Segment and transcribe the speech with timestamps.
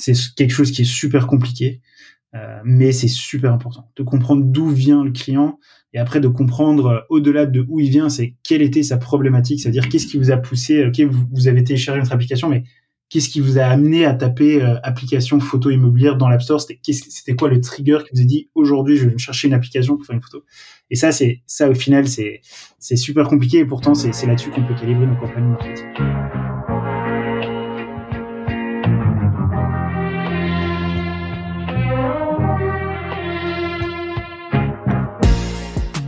[0.00, 1.80] c'est quelque chose qui est super compliqué,
[2.64, 5.58] mais c'est super important de comprendre d'où vient le client
[5.92, 9.88] et après de comprendre au-delà de où il vient, c'est quelle était sa problématique, c'est-à-dire
[9.88, 12.64] qu'est-ce qui vous a poussé, ok, vous, vous avez téléchargé notre application, mais
[13.08, 17.34] qu'est-ce qui vous a amené à taper euh, application photo immobilière dans l'App Store C'était
[17.34, 20.06] quoi le trigger qui vous a dit aujourd'hui je vais me chercher une application pour
[20.06, 20.44] faire une photo?
[20.90, 22.40] Et ça, c'est ça au final, c'est
[22.78, 26.39] c'est super compliqué et pourtant c'est là-dessus qu'on peut calibrer nos campagnes marketing.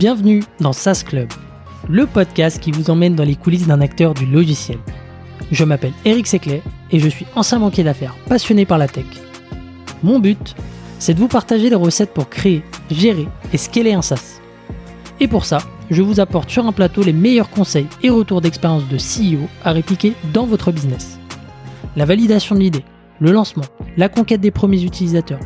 [0.03, 1.29] Bienvenue dans SaaS Club,
[1.87, 4.77] le podcast qui vous emmène dans les coulisses d'un acteur du logiciel.
[5.49, 6.61] Je m'appelle Eric Seclet
[6.91, 9.05] et je suis ancien banquier d'affaires passionné par la tech.
[10.03, 10.57] Mon but,
[10.99, 14.41] c'est de vous partager des recettes pour créer, gérer et scaler un SaaS.
[15.21, 18.89] Et pour ça, je vous apporte sur un plateau les meilleurs conseils et retours d'expérience
[18.89, 21.17] de CEO à répliquer dans votre business.
[21.95, 22.83] La validation de l'idée,
[23.21, 23.63] le lancement,
[23.95, 25.39] la conquête des premiers utilisateurs,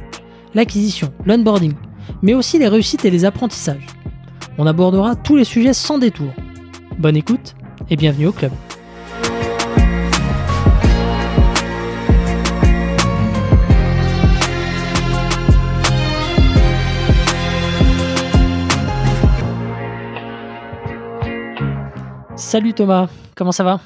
[0.55, 1.75] l'acquisition, l'onboarding,
[2.23, 3.85] mais aussi les réussites et les apprentissages.
[4.59, 6.33] On abordera tous les sujets sans détour.
[6.97, 7.55] Bonne écoute
[7.91, 8.51] et bienvenue au club.
[22.35, 23.79] Salut Thomas, comment ça va?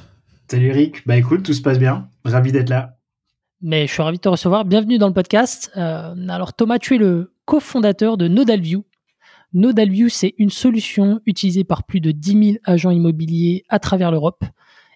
[0.50, 2.98] Salut Eric, bah écoute, tout se passe bien, ravi d'être là.
[3.62, 5.70] Mais je suis ravi de te recevoir, bienvenue dans le podcast.
[5.76, 8.86] Euh, alors Thomas, tu es le cofondateur de Nodalview.
[9.54, 14.44] Nodalview, c'est une solution utilisée par plus de 10 000 agents immobiliers à travers l'Europe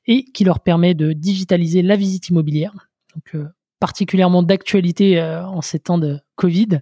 [0.07, 2.73] et qui leur permet de digitaliser la visite immobilière.
[3.15, 3.47] Donc, euh,
[3.79, 6.81] particulièrement d'actualité euh, en ces temps de Covid.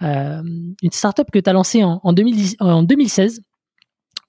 [0.00, 3.42] une startup que tu as lancée en, en 2016,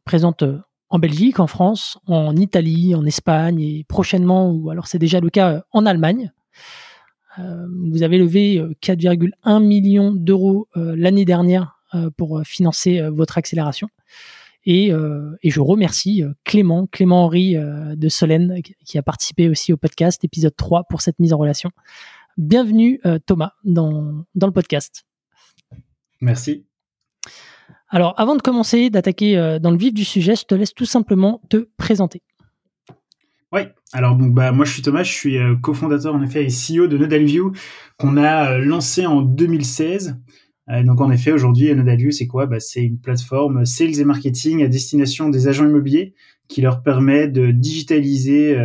[0.06, 0.44] présente
[0.90, 5.30] en Belgique, en France, en Italie, en Espagne et prochainement, ou alors c'est déjà le
[5.30, 6.32] cas euh, en Allemagne.
[7.38, 11.79] Euh, vous avez levé 4,1 euh, millions d'euros l'année dernière
[12.18, 13.90] pour financer votre accélération.
[14.66, 20.56] Et, je remercie Clément, Clément Henry de Solène, qui a participé aussi au podcast, épisode
[20.56, 21.72] 3, pour cette mise en relation.
[22.38, 25.06] Bienvenue Thomas dans, dans le podcast.
[26.22, 26.66] Merci.
[27.90, 30.86] Alors, avant de commencer, d'attaquer euh, dans le vif du sujet, je te laisse tout
[30.86, 32.22] simplement te présenter.
[33.52, 33.62] Oui,
[33.94, 36.86] alors donc bah moi je suis Thomas, je suis euh, cofondateur en effet et CEO
[36.86, 37.52] de Nodalview
[37.98, 40.20] qu'on a euh, lancé en 2016.
[40.84, 42.46] Donc en effet aujourd'hui Nodalview c'est quoi?
[42.46, 46.14] Bah, c'est une plateforme sales et marketing à destination des agents immobiliers
[46.48, 48.56] qui leur permet de digitaliser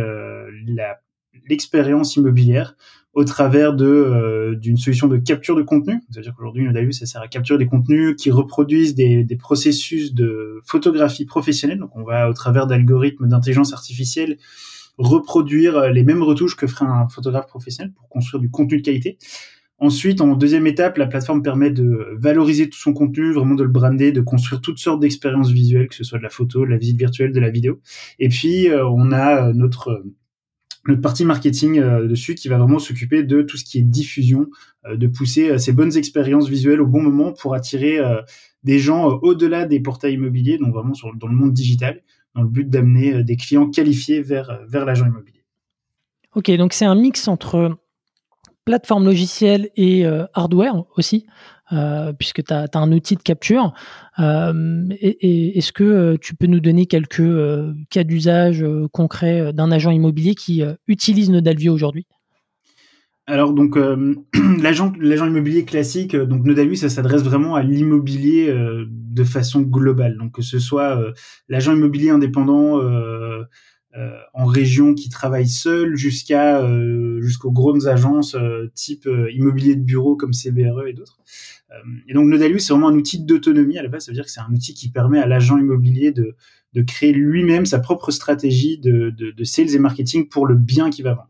[1.47, 2.75] l'expérience immobilière
[3.13, 6.01] au travers de euh, d'une solution de capture de contenu.
[6.09, 10.61] C'est-à-dire qu'aujourd'hui, Nodalview, ça sert à capturer des contenus qui reproduisent des, des processus de
[10.65, 11.79] photographie professionnelle.
[11.79, 14.37] Donc, on va, au travers d'algorithmes d'intelligence artificielle,
[14.97, 19.17] reproduire les mêmes retouches que ferait un photographe professionnel pour construire du contenu de qualité.
[19.77, 23.69] Ensuite, en deuxième étape, la plateforme permet de valoriser tout son contenu, vraiment de le
[23.69, 26.77] brander, de construire toutes sortes d'expériences visuelles, que ce soit de la photo, de la
[26.77, 27.81] visite virtuelle, de la vidéo.
[28.19, 30.03] Et puis, euh, on a notre
[30.87, 34.47] notre partie marketing euh, dessus qui va vraiment s'occuper de tout ce qui est diffusion,
[34.85, 37.99] euh, de pousser euh, ces bonnes expériences visuelles au bon moment pour attirer
[38.63, 42.01] des gens au-delà des portails immobiliers, donc vraiment sur, dans le monde digital,
[42.33, 45.43] dans le but d'amener des clients qualifiés vers, vers l'agent immobilier.
[46.35, 47.77] Ok, donc c'est un mix entre
[48.65, 51.25] plateforme logicielle et hardware aussi.
[51.73, 53.73] Euh, puisque tu as, un outil de capture.
[54.19, 57.27] Euh, Est-ce que euh, tu peux nous donner quelques
[57.89, 62.05] cas d'usage concrets d'un agent immobilier qui utilise Nodalview aujourd'hui?
[63.25, 63.75] Alors donc
[64.61, 68.53] l'agent immobilier classique donc Nodalview ça s'adresse vraiment à l'immobilier
[68.87, 71.01] de façon globale donc que ce soit
[71.49, 73.41] l'agent immobilier indépendant euh,
[74.33, 80.15] en région qui travaillent seuls jusqu'à euh, jusqu'aux grandes agences euh, type immobilier de bureau
[80.15, 81.19] comme CBRE et d'autres.
[82.07, 84.31] et donc Nodalus c'est vraiment un outil d'autonomie à la base, ça veut dire que
[84.31, 86.35] c'est un outil qui permet à l'agent immobilier de
[86.73, 90.89] de créer lui-même sa propre stratégie de, de, de, sales et marketing pour le bien
[90.89, 91.29] qu'il va vendre.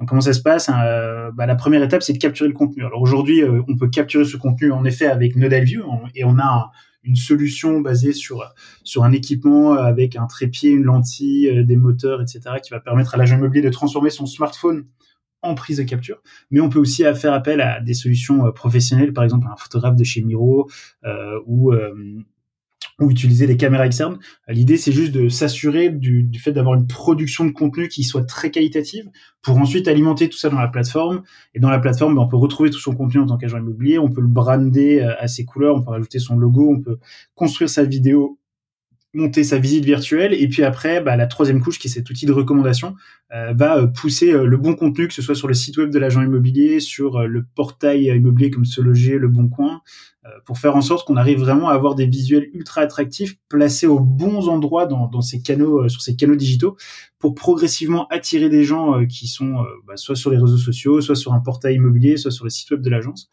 [0.00, 0.70] Donc comment ça se passe?
[0.70, 2.82] Hein, bah, La première étape, c'est de capturer le contenu.
[2.82, 5.84] Alors aujourd'hui, on peut capturer ce contenu en effet avec Nodalview
[6.14, 6.70] et on a
[7.06, 12.20] une solution basée sur sur un équipement avec un trépied, une lentille, euh, des moteurs,
[12.20, 14.86] etc., qui va permettre à l'agent immobilier de transformer son smartphone
[15.42, 16.20] en prise de capture.
[16.50, 19.96] Mais on peut aussi faire appel à des solutions euh, professionnelles, par exemple un photographe
[19.96, 20.68] de chez Miro
[21.04, 21.72] euh, ou
[23.00, 24.18] ou utiliser des caméras externes.
[24.48, 28.24] L'idée, c'est juste de s'assurer du, du, fait d'avoir une production de contenu qui soit
[28.24, 29.10] très qualitative
[29.42, 31.22] pour ensuite alimenter tout ça dans la plateforme.
[31.54, 33.98] Et dans la plateforme, ben, on peut retrouver tout son contenu en tant qu'agent immobilier,
[33.98, 36.98] on peut le brander euh, à ses couleurs, on peut rajouter son logo, on peut
[37.34, 38.38] construire sa vidéo
[39.16, 40.34] monter sa visite virtuelle.
[40.34, 42.94] Et puis après bah, la troisième couche qui est cet outil de recommandation
[43.34, 45.90] euh, va euh, pousser euh, le bon contenu que ce soit sur le site web
[45.90, 49.80] de l'agent immobilier sur le portail immobilier comme Se Loger Le Bon Coin
[50.44, 54.00] pour faire en sorte qu'on arrive vraiment à avoir des visuels ultra attractifs placés aux
[54.00, 56.76] bons endroits dans, ces canaux sur ces canaux digitaux
[57.20, 61.32] pour progressivement attirer des gens qui sont bah, soit sur les réseaux sociaux soit sur
[61.32, 63.30] un portail immobilier soit sur le site web de l'agence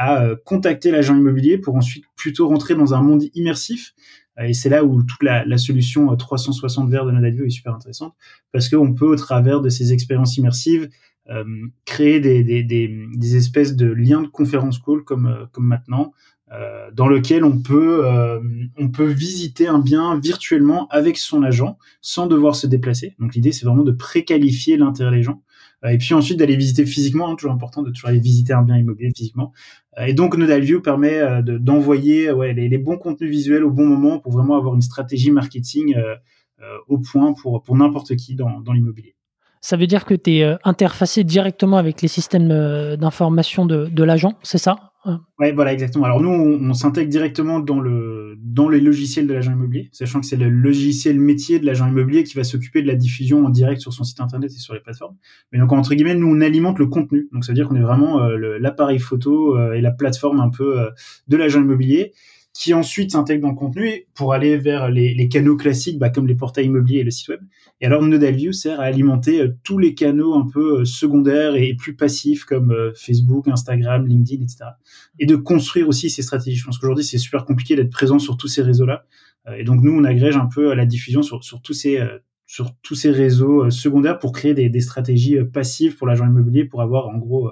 [0.00, 3.94] à contacter l'agent immobilier pour ensuite plutôt rentrer dans un monde immersif
[4.40, 8.14] et c'est là où toute la, la solution 360 vers de Nodalview est super intéressante
[8.52, 10.88] parce qu'on peut, au travers de ces expériences immersives,
[11.30, 11.44] euh,
[11.84, 16.12] créer des, des, des, des, espèces de liens de conférence call comme, euh, comme maintenant,
[16.52, 18.40] euh, dans lequel on peut, euh,
[18.78, 23.14] on peut visiter un bien virtuellement avec son agent sans devoir se déplacer.
[23.18, 25.42] Donc l'idée, c'est vraiment de préqualifier l'intérêt des gens.
[25.84, 28.62] Euh, et puis ensuite d'aller visiter physiquement, hein, toujours important de toujours aller visiter un
[28.62, 29.52] bien immobilier physiquement.
[29.98, 33.86] Euh, et donc Nodal View permet euh, d'envoyer les, les, bons contenus visuels au bon
[33.86, 35.94] moment pour vraiment avoir une stratégie marketing
[36.88, 39.14] au point pour, pour n'importe qui dans, dans l'immobilier.
[39.68, 42.48] Ça veut dire que tu es interfacé directement avec les systèmes
[42.96, 44.88] d'information de, de l'agent, c'est ça
[45.38, 46.04] Ouais, voilà, exactement.
[46.06, 50.26] Alors nous, on, s'intègre directement dans le dans les logiciels de l'agent immobilier, sachant que
[50.26, 53.80] c'est le logiciel métier de l'agent immobilier qui va s'occuper de la diffusion en direct
[53.80, 55.16] sur son site internet et sur les plateformes.
[55.52, 57.28] Mais donc entre guillemets, nous on alimente le contenu.
[57.32, 60.50] Donc ça veut dire qu'on est vraiment euh, l'appareil photo euh, et la plateforme un
[60.50, 60.90] peu euh,
[61.28, 62.12] de l'agent immobilier
[62.58, 66.26] qui ensuite s'intègre dans le contenu pour aller vers les, les canaux classiques, bah, comme
[66.26, 67.40] les portails immobiliers et le site web.
[67.80, 71.54] Et alors Nodal View sert à alimenter euh, tous les canaux un peu euh, secondaires
[71.54, 74.70] et plus passifs comme euh, Facebook, Instagram, LinkedIn, etc.
[75.20, 76.56] Et de construire aussi ces stratégies.
[76.56, 79.04] Je pense qu'aujourd'hui c'est super compliqué d'être présent sur tous ces réseaux-là.
[79.56, 82.02] et donc nous on agrège un peu la diffusion sur, sur tous ces
[82.44, 86.82] sur tous ces réseaux secondaires pour créer des, des stratégies passives pour l'agent immobilier pour
[86.82, 87.50] avoir en gros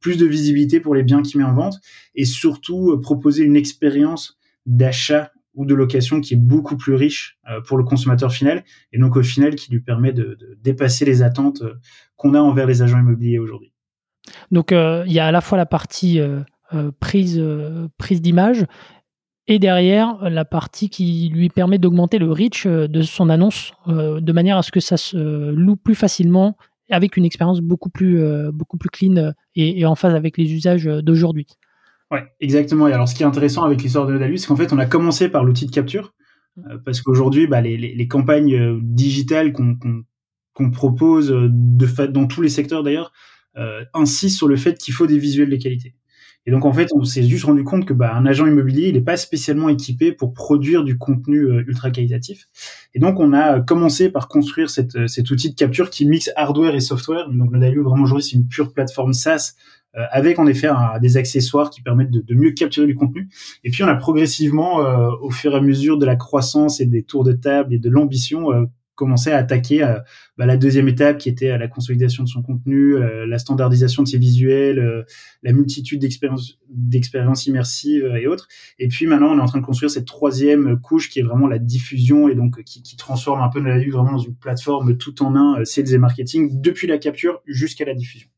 [0.00, 1.78] plus de visibilité pour les biens qu'il met en vente
[2.14, 4.37] et surtout proposer une expérience
[4.68, 8.98] d'achat ou de location qui est beaucoup plus riche euh, pour le consommateur final et
[8.98, 11.74] donc au final qui lui permet de, dépasser les attentes euh,
[12.16, 13.72] qu'on a envers les agents immobiliers aujourd'hui.
[14.52, 16.20] Donc euh, il y a à la fois la partie
[17.00, 17.42] prise,
[17.96, 18.66] prise d'image
[19.46, 24.58] et derrière la partie qui lui permet d'augmenter le reach de son annonce de manière
[24.58, 26.58] à ce que ça se loue plus facilement
[26.90, 28.22] avec une expérience beaucoup plus,
[28.52, 31.46] beaucoup plus clean et en phase avec les usages d'aujourd'hui.
[32.10, 32.88] Ouais, exactement.
[32.88, 34.86] Et alors, ce qui est intéressant avec l'histoire de Nodalus, c'est qu'en fait, on a
[34.86, 36.14] commencé par l'outil de capture,
[36.58, 39.76] euh, parce qu'aujourd'hui, bah, les, les, les, campagnes euh, digitales qu'on
[40.54, 43.12] qu'on propose euh, de fait dans tous les secteurs d'ailleurs
[43.56, 45.94] euh, insistent sur le fait qu'il faut des visuels de qualité.
[46.46, 48.94] Et donc en fait, on s'est juste rendu compte que bah, un agent immobilier, il
[48.94, 52.48] n'est pas spécialement équipé pour produire du contenu ultra qualitatif.
[52.94, 56.74] Et donc on a commencé par construire cette, cet outil de capture qui mixe hardware
[56.74, 57.28] et software.
[57.28, 60.68] Donc Nodalus, vraiment aujourd'hui, c'est une pure plateforme SaaS euh, avec en effet
[61.00, 63.28] des accessoires qui permettent de, de, mieux capturer du contenu.
[63.64, 66.86] Et puis on a progressivement, euh, au fur et à mesure de la croissance et
[66.86, 68.64] des tours de table et de l'ambition, euh,
[68.94, 69.78] commencé à attaquer
[70.36, 74.18] bah, la deuxième étape qui était la consolidation de son contenu, la standardisation de ses
[74.18, 75.06] visuels,
[75.44, 78.48] la multitude d'expériences d'expériences immersives et autres.
[78.80, 81.46] Et puis maintenant, on est en train de construire cette troisième couche qui est vraiment
[81.46, 84.96] la diffusion et donc qui, qui transforme un peu la vue vraiment dans une plateforme
[84.96, 88.28] tout en un sales et marketing depuis la capture jusqu'à la diffusion.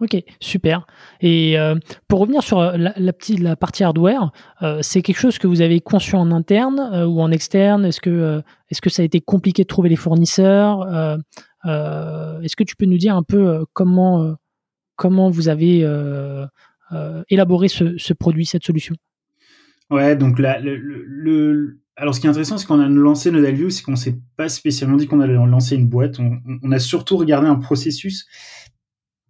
[0.00, 0.86] Ok, super.
[1.20, 1.74] Et euh,
[2.06, 4.30] pour revenir sur euh, la, petite, la partie hardware,
[4.62, 7.84] euh, c'est quelque chose que vous avez conçu en interne ou en externe?
[7.84, 8.40] Est-ce que,
[8.70, 10.86] est-ce que ça a été compliqué de trouver les fournisseurs?
[11.64, 14.34] Est-ce que tu peux nous dire un peu comment,
[14.94, 15.78] comment vous avez
[17.28, 18.94] élaboré ce, produit, cette solution?
[19.90, 23.82] Ouais, donc là, le, alors ce qui est intéressant, c'est qu'on a lancé Nodalview, c'est
[23.82, 26.20] qu'on s'est pas spécialement dit qu'on allait lancer une boîte.
[26.20, 28.26] On a surtout regardé un processus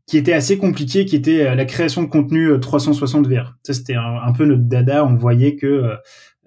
[0.08, 3.54] qui était assez compliqué, qui était euh, la création de contenu 360 euh, VR.
[3.62, 5.04] Ça, c'était un, peu notre dada.
[5.04, 5.96] On voyait que euh,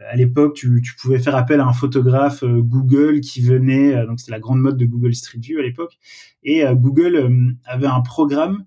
[0.09, 4.31] à l'époque, tu, tu, pouvais faire appel à un photographe Google qui venait, donc c'était
[4.31, 5.99] la grande mode de Google Street View à l'époque,
[6.41, 8.65] et Google avait un programme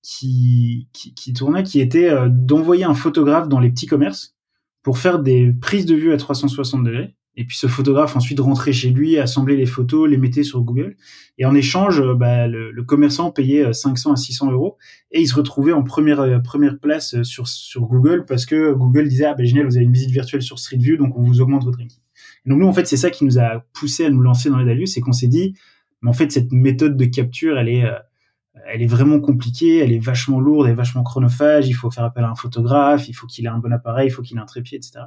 [0.00, 4.36] qui, qui, qui, tournait, qui était d'envoyer un photographe dans les petits commerces
[4.84, 7.16] pour faire des prises de vue à 360 degrés.
[7.36, 10.96] Et puis ce photographe ensuite rentrait chez lui, assemblait les photos, les mettait sur Google.
[11.38, 14.76] Et en échange, euh, bah, le, commerçant payait 500 euh, à 600 euros
[15.12, 19.08] et il se retrouvait en première euh, première place sur sur Google parce que Google
[19.08, 21.40] disait ah ben génial vous avez une visite virtuelle sur Street View donc on vous
[21.40, 22.00] augmente votre ranking.
[22.46, 24.64] donc nous en fait c'est ça qui nous a poussé à nous lancer dans les
[24.64, 25.54] Dalus, c'est qu'on s'est dit
[26.02, 27.84] mais en fait cette méthode de capture elle est
[28.66, 32.04] elle est vraiment compliquée, elle est vachement lourde, elle est vachement chronophage, il faut faire
[32.04, 34.40] appel à un photographe, il faut qu'il ait un bon appareil, il faut qu'il ait
[34.40, 35.00] un trépied, etc.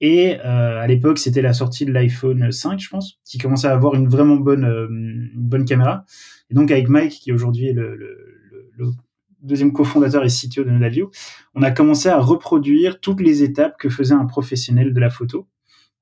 [0.00, 3.72] Et euh, à l'époque, c'était la sortie de l'iPhone 5, je pense, qui commençait à
[3.72, 4.88] avoir une vraiment bonne, euh,
[5.34, 6.04] bonne caméra.
[6.50, 8.16] Et donc avec Mike, qui aujourd'hui est le, le,
[8.76, 8.90] le,
[9.42, 11.10] deuxième cofondateur et CTO de Nodavio,
[11.54, 15.48] on a commencé à reproduire toutes les étapes que faisait un professionnel de la photo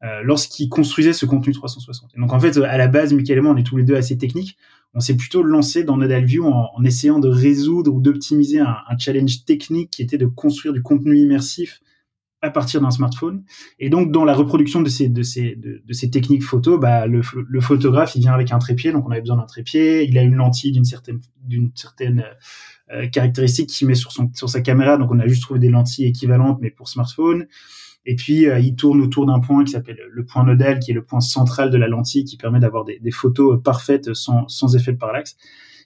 [0.04, 2.12] euh, lorsqu'il construisait ce contenu 360.
[2.16, 3.96] Et donc en fait, à la base, Michael et moi, on est tous les deux
[3.96, 4.56] assez techniques.
[4.94, 9.44] On s'est plutôt lancé dans Nodal View en, essayant de résoudre ou d'optimiser un, challenge
[9.44, 11.80] technique qui était de construire du contenu immersif
[12.40, 13.42] à partir d'un smartphone.
[13.78, 17.20] Et donc, dans la reproduction de ces, de ces, de, ces techniques photo, bah, le,
[17.48, 20.04] le, photographe, il vient avec un trépied, donc on avait besoin d'un trépied.
[20.08, 22.24] Il a une lentille d'une certaine, d'une certaine
[22.92, 25.68] euh, caractéristique qu'il met sur, son, sur sa caméra, donc on a juste trouvé des
[25.68, 27.46] lentilles équivalentes, mais pour smartphone.
[28.06, 30.94] Et puis, euh, il tourne autour d'un point qui s'appelle le point nodal, qui est
[30.94, 34.76] le point central de la lentille, qui permet d'avoir des, des, photos parfaites sans, sans
[34.76, 35.36] effet de parallaxe.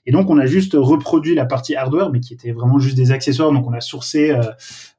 [0.05, 3.11] Et donc, on a juste reproduit la partie hardware, mais qui était vraiment juste des
[3.11, 3.51] accessoires.
[3.51, 4.41] Donc, on a sourcé, euh,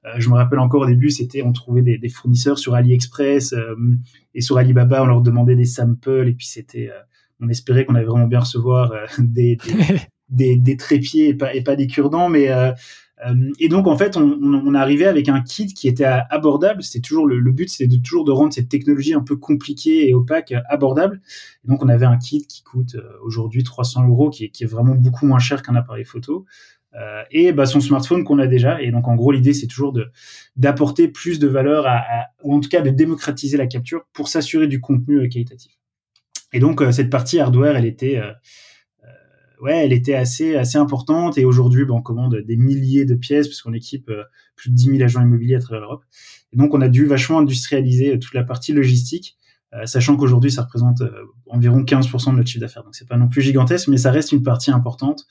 [0.07, 3.53] euh je me rappelle encore au début, c'était, on trouvait des, des fournisseurs sur AliExpress
[3.53, 3.75] euh,
[4.35, 7.01] et sur Alibaba, on leur demandait des samples, et puis c'était, euh,
[7.41, 9.73] on espérait qu'on allait vraiment bien recevoir des, des,
[10.31, 12.73] des, des, trépieds et pas, et pas des cure-dents, mais euh,
[13.59, 16.83] et donc en fait, on, on, arrivait avec un kit qui était abordable.
[16.83, 20.09] C'était toujours le, le but, c'était de toujours de rendre cette technologie un peu compliquée
[20.09, 21.21] et opaque abordable.
[21.65, 24.67] Et donc on avait un kit qui coûte euh, aujourd'hui 300 euros, qui qui est
[24.67, 26.45] vraiment beaucoup moins cher qu'un appareil photo.
[26.97, 28.83] Euh, et bah, son smartphone qu'on a déjà.
[28.83, 30.11] Et donc en gros, l'idée c'est toujours de
[30.57, 34.27] d'apporter plus de valeur à, à, ou en tout cas de démocratiser la capture pour
[34.27, 35.73] s'assurer du contenu euh, qualitatif.
[36.53, 38.21] Et donc cette partie hardware, elle était
[39.61, 41.39] ouais, elle était assez assez importante.
[41.39, 44.25] Et aujourd'hui, ben, on commande des milliers de pièces puisqu'on équipe euh,
[44.57, 46.05] plus de 10 000 agents immobiliers à travers l'Europe.
[46.53, 49.37] Donc, on a dû vachement industrialiser euh, toute la partie logistique,
[49.75, 51.03] euh, sachant qu'aujourd'hui, ça représente
[51.47, 52.85] environ 15% de notre chiffre d'affaires.
[52.85, 55.27] Donc, c'est pas non plus gigantesque, mais ça reste une partie importante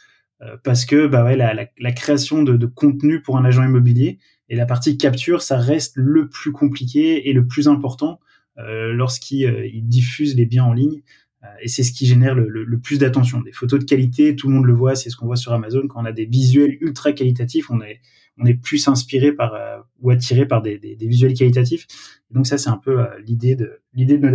[0.65, 4.19] parce que bah ouais, la, la, la création de, de, contenu pour un agent immobilier
[4.49, 8.19] et la partie capture, ça reste le plus compliqué et le plus important
[8.59, 11.01] euh, lorsqu'il diffuse les biens en ligne.
[11.43, 13.41] Euh, et c'est ce qui génère le, le, le plus d'attention.
[13.41, 15.87] Des photos de qualité, tout le monde le voit, c'est ce qu'on voit sur Amazon.
[15.87, 17.99] Quand on a des visuels ultra qualitatifs, on est,
[18.37, 21.85] on est plus inspiré par euh, ou attiré par des, des, des, visuels qualitatifs.
[22.31, 24.29] donc ça, c'est un peu euh, l'idée de l'idée de.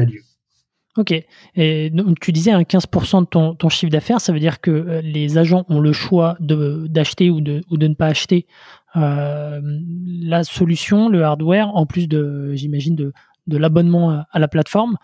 [0.96, 1.14] Ok.
[1.54, 5.00] Et donc, tu disais un 15% de ton, ton chiffre d'affaires, ça veut dire que
[5.04, 8.46] les agents ont le choix d'acheter ou de, ou de ne pas acheter
[8.94, 13.12] la solution, le hardware, en plus de, j'imagine, de,
[13.46, 14.96] de l'abonnement à, à, la plateforme.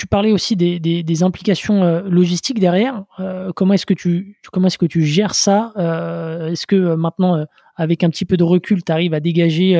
[0.00, 3.04] Tu parlais aussi des, des, implications euh, logistiques derrière.
[3.18, 7.44] Euh, comment est-ce que tu comment est-ce que tu gères ça euh, Est-ce que maintenant,
[7.76, 9.76] avec un petit peu de recul, tu arrives à dégager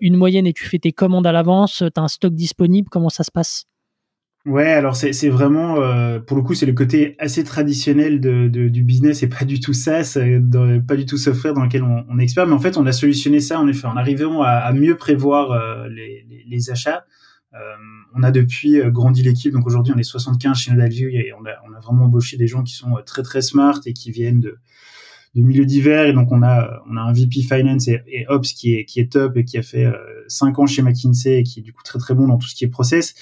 [0.00, 3.08] une moyenne et tu fais tes commandes à l'avance Tu as un stock disponible Comment
[3.08, 3.64] ça se passe?
[4.46, 5.74] Ouais, alors c'est vraiment
[6.20, 10.02] pour le coup c'est le côté assez traditionnel du business et pas du tout ça,
[10.86, 12.46] pas du tout software dans lequel on, expert.
[12.46, 16.70] Mais en fait, on a solutionné ça en effet en arrivant à, mieux prévoir les
[16.70, 17.02] achats.
[17.54, 17.76] Euh,
[18.14, 21.46] on a depuis euh, grandi l'équipe, donc aujourd'hui on est 75 chez Nodalview et on
[21.46, 24.10] a, on a vraiment embauché des gens qui sont euh, très très smart et qui
[24.10, 24.58] viennent de,
[25.34, 28.74] de milieux divers et donc on a on a un VP finance et, ops qui
[28.74, 29.96] est qui est top et qui a fait euh,
[30.28, 32.54] 5 ans chez McKinsey et qui est du coup très très bon dans tout ce
[32.54, 33.14] qui est process.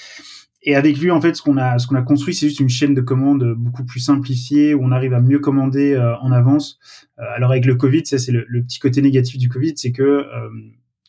[0.63, 2.69] Et avec lui en fait ce qu'on a ce qu'on a construit c'est juste une
[2.69, 6.79] chaîne de commandes beaucoup plus simplifiée où on arrive à mieux commander euh, en avance.
[7.19, 9.91] Euh, alors avec le Covid ça c'est le, le, petit côté négatif du Covid c'est
[9.91, 10.25] que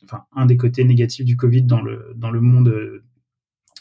[0.04, 2.72] enfin un des côtés négatifs du Covid dans le dans le monde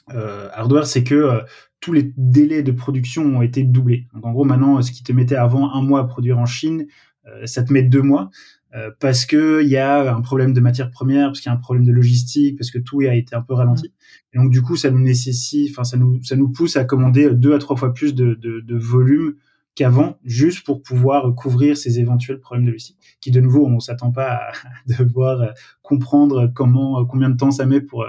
[0.09, 1.41] hardware, c'est que euh,
[1.79, 4.07] tous les délais de production ont été doublés.
[4.13, 6.87] Donc en gros, maintenant, ce qui te mettait avant un mois à produire en Chine,
[7.27, 8.29] euh, ça te met deux mois.
[8.75, 11.57] Euh, parce que il y a un problème de matière première, parce qu'il y a
[11.57, 13.93] un problème de logistique, parce que tout a été un peu ralenti.
[14.33, 17.29] Et donc du coup, ça nous nécessite, enfin ça nous ça nous pousse à commander
[17.31, 19.35] deux à trois fois plus de, de, de volume
[19.77, 22.98] qu'avant, juste pour pouvoir couvrir ces éventuels problèmes de logistique.
[23.22, 24.51] Qui de nouveau, on s'attend pas à
[24.88, 25.53] devoir
[25.84, 28.05] comprendre comment combien de temps ça met pour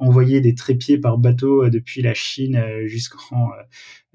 [0.00, 3.50] envoyer des trépieds par bateau euh, depuis la Chine euh, jusqu'en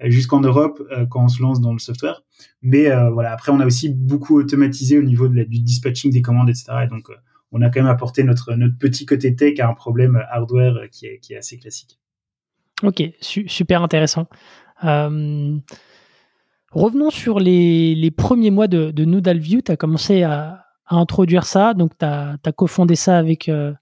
[0.01, 2.23] euh, Europe quand on se lance dans le software.
[2.61, 6.65] Mais voilà, après on a aussi beaucoup automatisé au niveau du dispatching des commandes, etc.
[6.83, 7.09] Et donc
[7.51, 11.37] on a quand même apporté notre petit côté tech à un problème hardware qui est
[11.37, 11.97] assez classique.
[12.83, 14.27] Ok, su super intéressant.
[14.83, 15.57] Euh,
[16.75, 19.61] revenons sur les, les, premiers mois de, de Noodle View.
[19.61, 23.73] Tu as commencé à, à, introduire ça, donc tu as, as, cofondé ça avec, euh,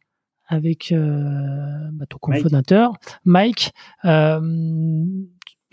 [0.48, 2.94] avec euh, bah, ton cofondateur,
[3.26, 3.72] Mike,
[4.06, 4.40] euh,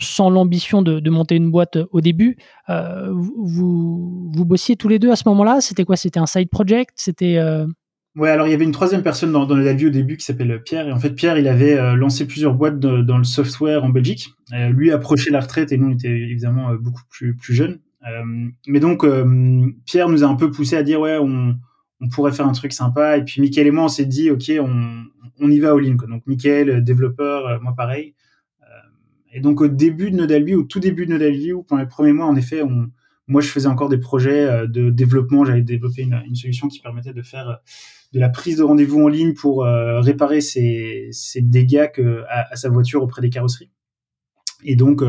[0.01, 2.37] sans l'ambition de, de, monter une boîte au début.
[2.67, 5.61] Vous, vous bossiez tous les deux à ce moment-là?
[5.61, 5.95] C'était quoi?
[5.95, 6.91] C'était un side project?
[6.95, 7.37] C'était.
[8.17, 10.87] Ouais, alors il y avait une troisième personne dans, dans au début qui s'appelle Pierre.
[10.87, 14.33] Et en fait, Pierre, il avait euh, lancé plusieurs boîtes dans le software en Belgique.
[14.53, 17.79] Euh, lui approchait la retraite et nous, on était évidemment beaucoup plus, plus jeunes.
[18.67, 19.05] mais donc,
[19.85, 21.55] Pierre nous a un peu poussé à dire, ouais, on,
[22.09, 23.17] pourrait faire un truc sympa.
[23.17, 26.23] Et puis Michael et moi, on s'est dit, ok, on, y va au in Donc
[26.25, 28.15] Michael, euh, développeur, euh, moi pareil.
[28.61, 28.65] Euh,
[29.33, 32.25] et donc au début de Nodalview, au tout début de Nodalview, pendant les premiers mois,
[32.25, 32.61] en effet,
[33.27, 35.45] moi, je faisais encore des projets de développement.
[35.45, 37.59] J'avais développé une, solution qui permettait de faire
[38.13, 42.69] de la prise de rendez-vous en ligne pour réparer ses, ses dégâts que, à, sa
[42.69, 43.71] voiture auprès des carrosseries.
[44.63, 45.01] Et donc,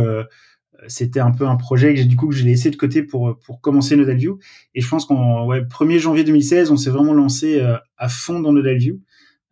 [0.89, 3.61] c'était un peu un projet que du coup que j'ai laissé de côté pour pour
[3.61, 4.39] commencer Nodalview
[4.75, 8.41] et je pense qu'en ouais, 1er janvier 2016 on s'est vraiment lancé euh, à fond
[8.41, 9.01] dans Nodalview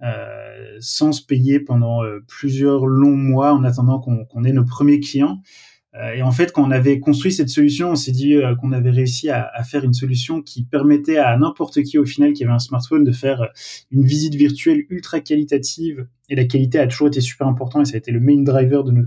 [0.03, 5.01] euh, sans se payer pendant euh, plusieurs longs mois en attendant qu'on ait nos premiers
[5.01, 5.80] clients euh,
[6.15, 9.29] et en fait quand on avait construit cette solution on s'est dit qu'on avait réussi
[9.29, 13.03] à, faire une solution qui permettait à n'importe qui au final qui avait un smartphone
[13.03, 13.49] de faire
[13.91, 17.95] une visite virtuelle ultra qualitative et la qualité a toujours été super important et ça
[17.95, 19.07] a été le main driver de nos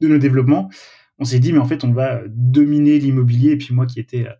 [0.00, 0.70] de nos développements
[1.20, 3.52] on s'est dit, mais en fait, on va dominer l'immobilier.
[3.52, 4.32] Et puis moi qui étais euh,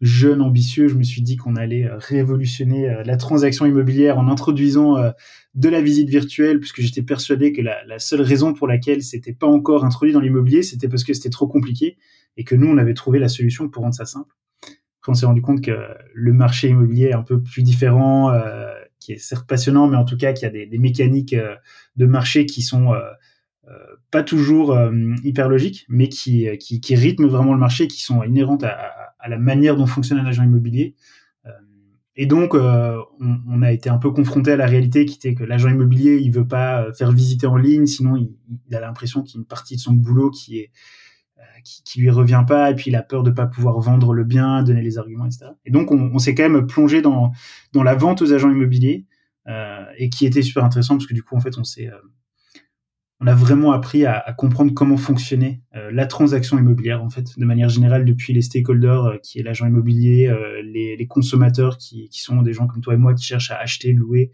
[0.00, 4.28] jeune, ambitieux, je me suis dit qu'on allait euh, révolutionner euh, la transaction immobilière en
[4.28, 4.96] introduisant
[5.54, 9.46] de la visite virtuelle, puisque j'étais persuadé que la, seule raison pour laquelle c'était pas
[9.46, 11.96] encore introduit dans l'immobilier, c'était parce que c'était trop compliqué
[12.36, 14.34] et que nous, on avait trouvé la solution pour rendre ça simple.
[15.08, 15.78] on s'est rendu compte que
[16.12, 18.32] le marché immobilier est un peu plus différent,
[18.98, 21.34] qui est certes passionnant, mais en tout cas, qui a des, mécaniques
[21.96, 22.92] de marché qui sont
[23.68, 24.92] euh, pas toujours euh,
[25.24, 28.78] hyper logiques, mais qui, qui, qui, rythment vraiment le marché, qui sont inhérentes à,
[29.15, 30.94] à, la manière dont fonctionne un agent immobilier.
[31.46, 31.50] Euh,
[32.16, 35.44] et donc, on, on, a été un peu confronté à la réalité qui était que
[35.44, 39.38] l'agent immobilier, il veut pas faire visiter en ligne, sinon il, a l'impression qu'il y
[39.38, 40.70] a une partie de son boulot qui est
[41.84, 44.62] qui, lui revient pas, et puis il a peur de pas pouvoir vendre le bien,
[44.62, 45.46] donner les arguments, etc.
[45.64, 47.32] Et donc, on, s'est quand même plongé dans
[47.74, 49.04] la vente aux agents immobiliers,
[49.48, 51.88] euh, et qui était super intéressant parce que du coup, en fait, on s'est
[53.20, 57.38] on a vraiment appris à, à comprendre comment fonctionnait euh, la transaction immobilière en fait
[57.38, 61.78] de manière générale depuis les stakeholders euh, qui est l'agent immobilier, euh, les, les, consommateurs
[61.78, 64.32] qui, qui, sont des gens comme toi et moi qui cherchent à acheter, louer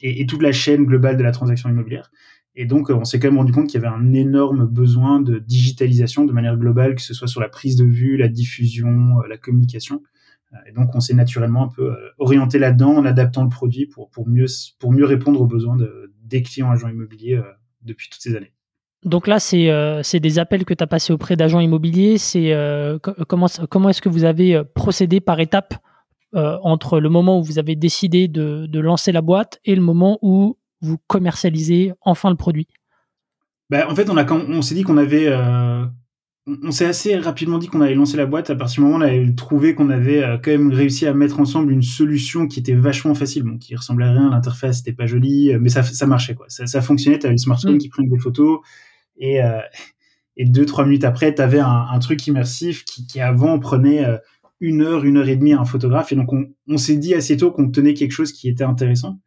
[0.00, 2.10] et, et, toute la chaîne globale de la transaction immobilière.
[2.56, 5.38] Et donc on s'est quand même rendu compte qu'il y avait un énorme besoin de
[5.38, 9.38] digitalisation de manière globale, que ce soit sur la prise de vue, la diffusion, la
[9.38, 10.02] communication.
[10.66, 14.28] Et donc on s'est naturellement un peu orienté là-dedans en adaptant le produit pour, pour,
[14.28, 14.46] mieux,
[14.78, 16.03] pour mieux répondre aux besoins de,
[16.34, 17.42] des clients agents immobiliers euh,
[17.82, 18.52] depuis toutes ces années.
[19.04, 22.18] Donc là, c'est euh, des appels que tu as passés auprès d'agents immobiliers.
[22.18, 25.74] C'est euh, comment, comment est-ce que vous avez procédé par étapes
[26.36, 30.18] entre le moment où vous avez décidé de, de, lancer la boîte et le moment
[30.20, 32.66] où vous commercialisez enfin le produit?
[33.70, 35.28] Ben, En fait, on, a, on s'est dit qu'on avait
[36.46, 38.98] on s'est assez rapidement dit qu'on allait lancer la boîte à partir du moment où
[38.98, 42.60] on avait trouvé qu'on avait euh, quand même réussi à mettre ensemble une solution qui
[42.60, 45.82] était vachement facile, bon, qui ressemblait à rien, l'interface n'était pas jolie, euh, mais ça,
[45.82, 47.78] ça marchait quoi, ça, ça fonctionnait, t'avais le smartphone mm.
[47.78, 48.60] qui prenait des photos
[49.16, 49.60] et euh,
[50.36, 54.04] et deux trois minutes après t'avais un, un truc immersif qui, qui avant prenait
[54.60, 57.14] une heure, une heure et demie à un photographe et donc on, on s'est dit
[57.14, 59.20] assez tôt qu'on tenait quelque chose qui était intéressant.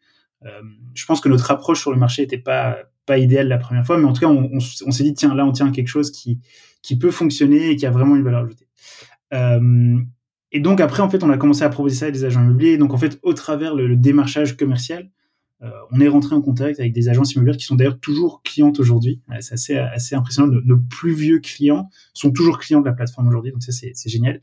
[0.46, 0.50] Euh,
[0.94, 3.98] je pense que notre approche sur le marché était pas pas idéale la première fois,
[3.98, 6.12] mais en tout cas on, on, on s'est dit tiens là on tient quelque chose
[6.12, 6.40] qui
[6.82, 8.68] qui peut fonctionner et qui a vraiment une valeur ajoutée.
[9.34, 10.00] Euh,
[10.52, 12.78] et donc après, en fait, on a commencé à proposer ça à des agents immobiliers.
[12.78, 15.10] Donc en fait, au travers le, démarchage commercial,
[15.64, 18.80] euh, on est rentré en contact avec des agences immobilières qui sont d'ailleurs toujours clientes
[18.80, 19.22] aujourd'hui.
[19.40, 20.56] C'est assez, assez impressionnant.
[20.64, 24.40] Nos, plus vieux clients sont toujours clients de la plateforme aujourd'hui, donc ça c'est génial.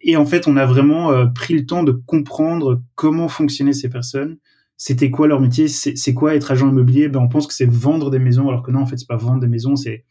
[0.00, 3.90] Et en fait, on a vraiment euh, pris le temps de comprendre comment fonctionnaient ces
[3.90, 4.38] personnes,
[4.76, 7.08] c'était quoi leur métier, c'est quoi être agent immobilier?
[7.08, 9.16] Ben on pense que c'est vendre des maisons, alors que non, en fait, c'est pas
[9.16, 10.04] vendre des maisons, c'est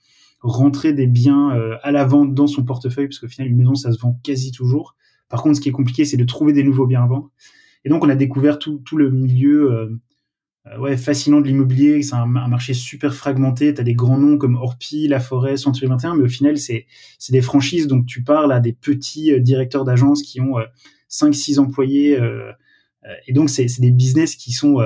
[0.43, 3.75] rentrer des biens euh, à la vente dans son portefeuille, parce qu'au final, une maison,
[3.75, 4.95] ça se vend quasi toujours.
[5.29, 7.31] Par contre, ce qui est compliqué, c'est de trouver des nouveaux biens à vendre.
[7.85, 9.99] Et donc, on a découvert tout, tout le milieu euh,
[10.67, 12.01] euh ouais, fascinant de l'immobilier.
[12.03, 13.73] C'est un, marché super fragmenté.
[13.73, 16.85] Tu as des grands noms comme Orpi, La Forêt, Century 21, mais au final, c'est
[17.29, 17.87] des franchises.
[17.87, 20.55] Donc, tu parles à des petits euh, directeurs d'agence qui ont
[21.09, 22.19] 5-6 employés.
[23.27, 24.79] et donc, c'est des business qui sont,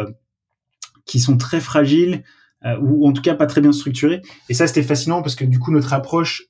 [1.05, 2.23] qui sont très fragiles,
[2.65, 4.21] euh, ou en tout cas pas très bien structuré.
[4.49, 6.43] Et ça, c'était fascinant parce que du coup, notre approche,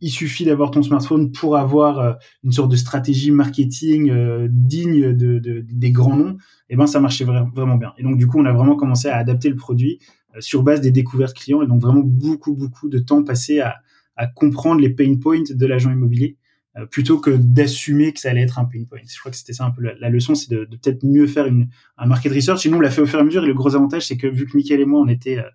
[0.00, 2.12] il suffit d'avoir ton smartphone pour avoir euh,
[2.44, 6.36] une sorte de stratégie marketing euh, digne de, de, des grands noms.
[6.68, 7.92] Et ben, ça marchait vraiment bien.
[7.98, 9.98] Et donc, du coup, on a vraiment commencé à adapter le produit
[10.38, 13.76] sur base des découvertes clients et donc vraiment beaucoup, beaucoup de temps passé à,
[14.16, 16.41] à comprendre les pain points de l'agent immobilier euh,
[16.90, 19.00] plutôt que d'assumer que ça allait être un pain point.
[19.06, 21.46] Je crois que c'était ça un peu la, leçon, c'est de, de peut-être mieux faire
[21.46, 22.64] une, un market research.
[22.64, 23.44] Et nous, on l'a fait au fur et à mesure.
[23.44, 25.48] Et le gros avantage, c'est que vu que Michael et moi, on était euh,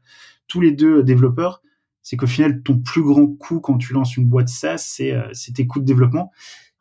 [0.48, 1.62] tous les deux développeurs,
[2.04, 5.32] c'est qu'au final, ton plus grand coût quand tu lances une boîte SaaS, c'est euh,
[5.56, 6.32] tes coûts de développement.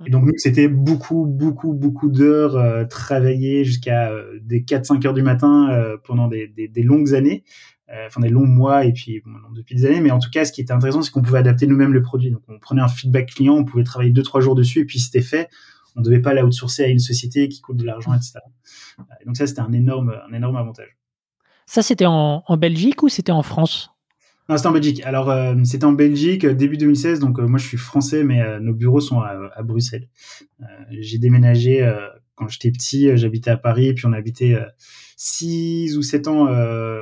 [0.05, 5.23] Et donc, nous, c'était beaucoup, beaucoup, beaucoup d'heures euh, travaillées jusqu'à des 4-5 heures du
[5.23, 7.76] matin pendant des, des, longues années euh,
[8.07, 10.01] enfin des longs mois et puis bon, depuis des années.
[10.01, 12.31] Mais en tout cas, ce qui était intéressant, c'est qu'on pouvait adapter nous-mêmes le produit.
[12.31, 14.99] Donc, on prenait un feedback client, on pouvait travailler deux trois jours dessus et puis
[14.99, 15.49] c'était fait.
[15.95, 18.35] On ne devait pas l'outsourcer à une société qui coûte de l'argent, etc.
[19.21, 20.97] Et donc ça, c'était un énorme, un énorme avantage.
[21.67, 23.91] Ça, c'était en, en, Belgique ou c'était en France?
[24.49, 25.03] Non, c'était en Belgique.
[25.05, 25.33] Alors,
[25.65, 27.19] c'était en Belgique début 2016.
[27.19, 30.09] Donc, moi, je suis français, mais nos bureaux sont à, Bruxelles.
[30.91, 31.83] J'ai déménagé
[32.37, 33.17] quand j'étais petit.
[33.17, 34.57] J'habitais à Paris, puis on habitait
[35.17, 36.47] 6 ou 7 ans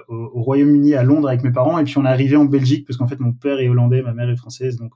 [0.09, 1.79] au, au Royaume-Uni, à Londres, avec mes parents.
[1.79, 4.15] Et puis, on est arrivé en Belgique, parce qu'en fait, mon père est hollandais, ma
[4.15, 4.77] mère est française.
[4.77, 4.95] Donc,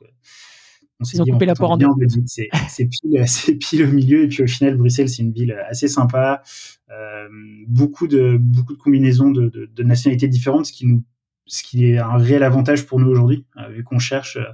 [1.00, 2.06] on s'est dit, coupé la porte en deux.
[2.26, 2.48] C'est
[2.86, 3.24] pile,
[3.60, 4.24] pile au milieu.
[4.24, 6.42] Et puis au final, Bruxelles, c'est une ville assez sympa.
[6.90, 7.28] Euh,
[7.68, 11.04] beaucoup de beaucoup de combinaisons de, de, de, nationalités différentes, ce qui nous,
[11.46, 14.44] ce qui est un réel avantage pour nous aujourd'hui, euh, vu qu'on cherche, euh,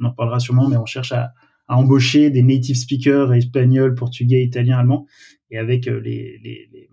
[0.00, 1.32] on en parlera sûrement, mais on cherche à,
[1.68, 5.06] à embaucher des native speakers espagnols, portugais, italiens, allemands.
[5.50, 6.90] Et avec euh, les, les,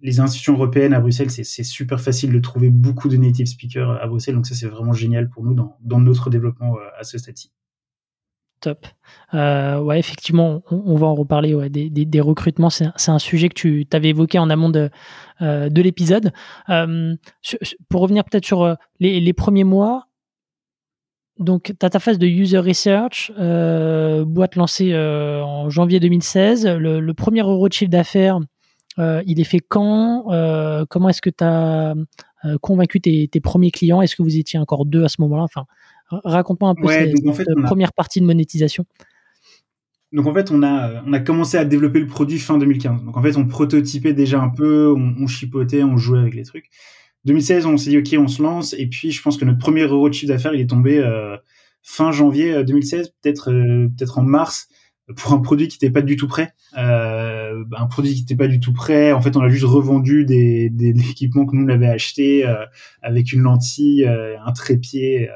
[0.00, 4.06] les institutions européennes à Bruxelles, c'est super facile de trouver beaucoup de native speakers à
[4.06, 4.34] Bruxelles.
[4.34, 7.50] Donc ça, c'est vraiment génial pour nous dans, dans notre développement à ce stade-ci.
[8.60, 8.86] Top.
[9.32, 12.68] Euh, ouais, effectivement, on, va en reparler ouais, des, des, recrutements.
[12.68, 14.90] C'est un sujet que tu avais évoqué en amont de,
[15.40, 16.32] euh, de l'épisode.
[16.68, 17.16] Euh,
[17.88, 20.08] pour revenir peut-être sur euh, les, les, premiers mois,
[21.40, 26.66] donc tu as ta phase de user research, euh, boîte lancée euh, en janvier 2016.
[26.66, 28.38] Le, le, premier euro de chiffre d'affaires,
[28.98, 30.26] il est fait quand
[30.88, 31.94] Comment est-ce que tu as
[32.60, 34.02] convaincu tes, tes premiers clients?
[34.02, 35.42] Est-ce que vous étiez encore deux à ce moment-là?
[35.42, 35.64] Enfin,
[36.10, 38.84] Raconte-moi un peu cette, première partie de monétisation.
[40.12, 43.04] Donc en fait, on a, on a commencé à développer le produit fin 2015.
[43.04, 46.68] Donc en fait, on prototypait déjà un peu, on, chipotait, on jouait avec les trucs.
[47.24, 48.74] 2016, on s'est dit ok, on se lance.
[48.78, 51.36] Et puis je pense que notre premier euro de chiffre d'affaires, il est tombé euh,
[51.82, 54.68] fin janvier 2016, euh, peut-être euh, peut-être en mars,
[55.16, 56.54] pour un produit qui n'était pas du tout prêt.
[56.78, 59.12] Euh, un produit qui n'était pas du tout prêt.
[59.12, 62.44] En fait, on a juste revendu des, des, de l'équipement que nous on avait acheté
[63.02, 65.28] avec une lentille, un trépied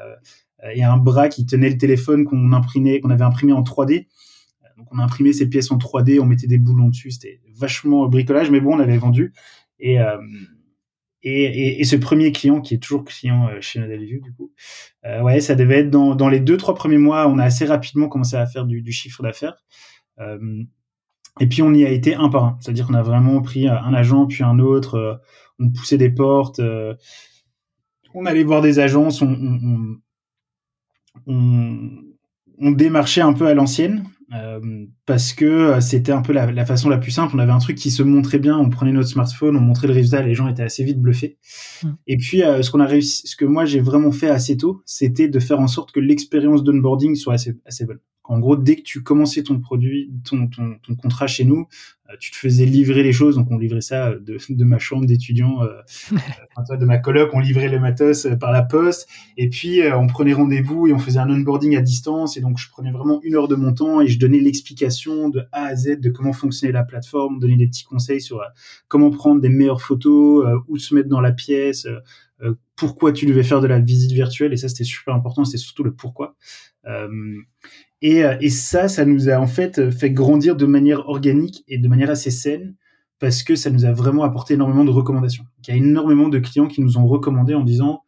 [0.73, 4.07] et un bras qui tenait le téléphone qu'on imprimait, qu'on avait imprimé en 3D.
[4.77, 8.07] Donc on a imprimé ces pièces en 3D, on mettait des boulons dessus, c'était vachement
[8.07, 9.33] bricolage, mais bon, on avait vendu.
[9.79, 10.17] Et, euh,
[11.27, 14.51] et, ce premier client, qui est toujours client euh, chez View, du coup,
[15.05, 18.07] euh, ouais, ça devait être dans, les deux, trois premiers mois, on a assez rapidement
[18.07, 19.57] commencé à faire du, chiffre d'affaires.
[20.19, 20.63] Euh,
[21.39, 23.93] et puis on y a été un par un, c'est-à-dire qu'on a vraiment pris un
[23.93, 25.19] agent, puis un autre,
[25.59, 26.61] on poussait des portes,
[28.13, 29.97] on allait voir des agences, on
[32.57, 36.97] démarchait un peu à l'ancienne euh, parce que euh, c'était un peu la, façon la
[36.97, 37.35] plus simple.
[37.35, 39.93] On avait un truc qui se montrait bien, on prenait notre smartphone, on montrait le
[39.93, 41.37] résultat, les gens étaient assez vite bluffés.
[41.83, 41.89] Mmh.
[42.07, 44.81] Et puis euh, ce qu'on a réussi, ce que moi j'ai vraiment fait assez tôt,
[44.85, 47.99] c'était de faire en sorte que l'expérience d'onboarding soit assez, assez bonne.
[48.23, 51.67] En gros, dès que tu commençais ton produit, ton, ton, ton contrat chez nous,
[52.19, 53.35] tu te faisais livrer les choses.
[53.35, 55.67] Donc, on livrait ça de, de ma chambre d'étudiant, euh,
[56.71, 59.07] euh de ma coloc, on livrait le matos par la poste.
[59.37, 62.37] Et puis, on prenait rendez-vous et on faisait un onboarding à distance.
[62.37, 65.41] Et donc, je prenais vraiment une heure de mon temps et je donnais l'explication de
[65.51, 68.41] A à Z de comment fonctionnait la plateforme, donner des petits conseils sur
[68.87, 71.87] comment prendre des meilleures photos, où se mettre dans la pièce,
[72.75, 74.53] pourquoi tu devais faire de la visite virtuelle.
[74.53, 75.45] Et ça, c'était super important.
[75.45, 76.35] C'était surtout le pourquoi.
[76.85, 77.07] Euh,
[78.01, 81.77] et, euh, et ça, ça nous a en fait fait grandir de manière organique et
[81.77, 82.75] de manière assez saine
[83.19, 85.45] parce que ça nous a vraiment apporté énormément de recommandations.
[85.59, 88.03] Il y a énormément de clients qui nous ont recommandé en disant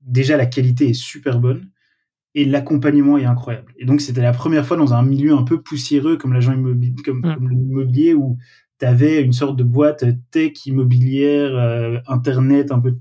[0.00, 1.70] déjà la qualité est super bonne
[2.34, 3.74] et l'accompagnement est incroyable.
[3.78, 6.94] Et donc c'était la première fois dans un milieu un peu poussiéreux comme l'agent immobilier,
[7.04, 7.34] comme, mmh.
[7.34, 8.38] comme l'immobilier où
[8.78, 12.96] tu avais une sorte de boîte tech immobilière, euh, internet, un peu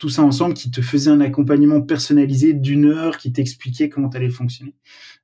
[0.00, 4.16] tout ça ensemble qui te faisait un accompagnement personnalisé d'une heure qui t'expliquait comment tu
[4.16, 4.74] allais fonctionner.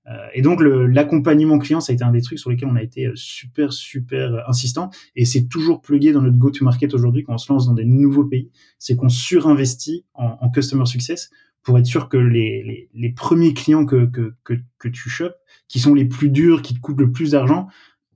[0.07, 2.83] Euh, et donc l'accompagnement client, ça a été un des trucs sur lesquels on a
[2.83, 7.35] été euh, super super euh, insistant et c'est toujours plugué dans notre go-to-market aujourd'hui quand
[7.35, 11.31] on se lance dans des nouveaux pays, c'est qu'on surinvestit en, en, customer success
[11.63, 15.37] pour être sûr que les, les, les premiers clients que, que, que, que, tu chopes,
[15.69, 17.67] qui sont les plus durs, qui te coûtent le plus d'argent,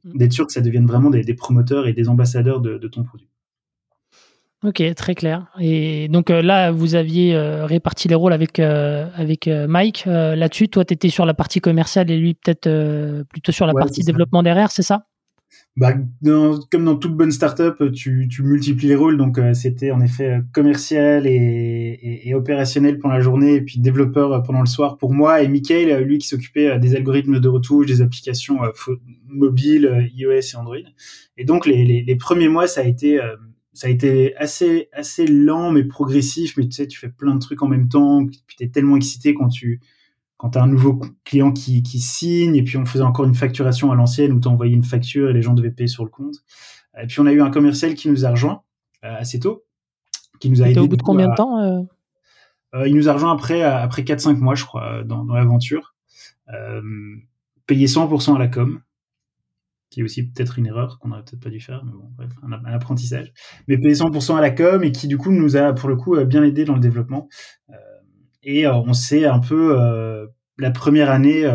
[0.05, 0.18] mmh.
[0.18, 3.03] d'être sûr que ça devienne vraiment des, des promoteurs et des ambassadeurs de, de ton
[3.03, 3.30] produit.
[4.62, 5.46] Ok, très clair.
[5.59, 10.05] Et donc euh, là, vous aviez euh, réparti les rôles avec, euh, avec Mike.
[10.07, 12.68] Là-dessus, toi, tu étais sur la partie commerciale et lui, peut-être
[13.31, 15.07] plutôt sur la partie développement derrière, c'est ça?
[15.77, 15.94] Bah,
[16.70, 19.16] Comme dans toute bonne startup, tu, tu multiplies les rôles.
[19.16, 24.61] Donc, c'était en effet commercial et, et, opérationnel pendant la journée et puis développeur pendant
[24.61, 25.42] le soir pour moi.
[25.42, 28.59] Et Michael, lui, qui s'occupait des algorithmes de retouche, des applications
[29.27, 30.77] mobiles, iOS et Android.
[31.38, 33.20] Et donc, les, les, les premiers mois, ça a été
[33.73, 37.41] ça a été assez assez lent mais progressif mais tu sais tu fais plein de
[37.41, 39.81] trucs en même temps puis tu es tellement excité quand tu
[40.41, 43.93] quand as un nouveau client qui, qui signe et puis on faisait encore une facturation
[43.93, 46.37] à l'ancienne où tu envoyais une facture et les gens devaient payer sur le compte.
[46.99, 48.63] Et puis on a eu un commercial qui nous a rejoint
[49.05, 49.65] euh, assez tôt
[50.41, 51.83] qui nous a aidé au bout de combien de temps euh?
[52.75, 55.95] Euh, il nous a rejoint après après 4 5 mois je crois dans, dans l'aventure.
[57.67, 58.81] Payé 100% à la com
[59.90, 62.31] qui est aussi peut-être une erreur qu'on n'aurait peut-être pas dû faire, mais bon, bref,
[62.42, 63.33] un, apprentissage.
[63.68, 66.16] Mais payé 100% à la com et qui du coup nous a pour le coup
[66.24, 67.29] bien aidé dans le développement.
[67.70, 67.74] Euh,
[68.42, 69.76] et on s'est un peu
[70.59, 71.46] la première année,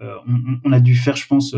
[0.00, 1.54] on, on, a dû faire, je pense,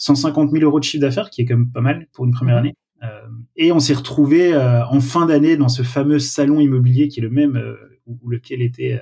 [0.00, 2.56] 150 000 euros de chiffre d'affaires, qui est quand même pas mal pour une première
[2.56, 2.60] mhm.
[2.60, 2.74] année.
[3.02, 7.20] Euh, et on s'est retrouvé euh, en fin d'année dans ce fameux salon immobilier qui
[7.20, 9.00] est le même euh, où, lequel était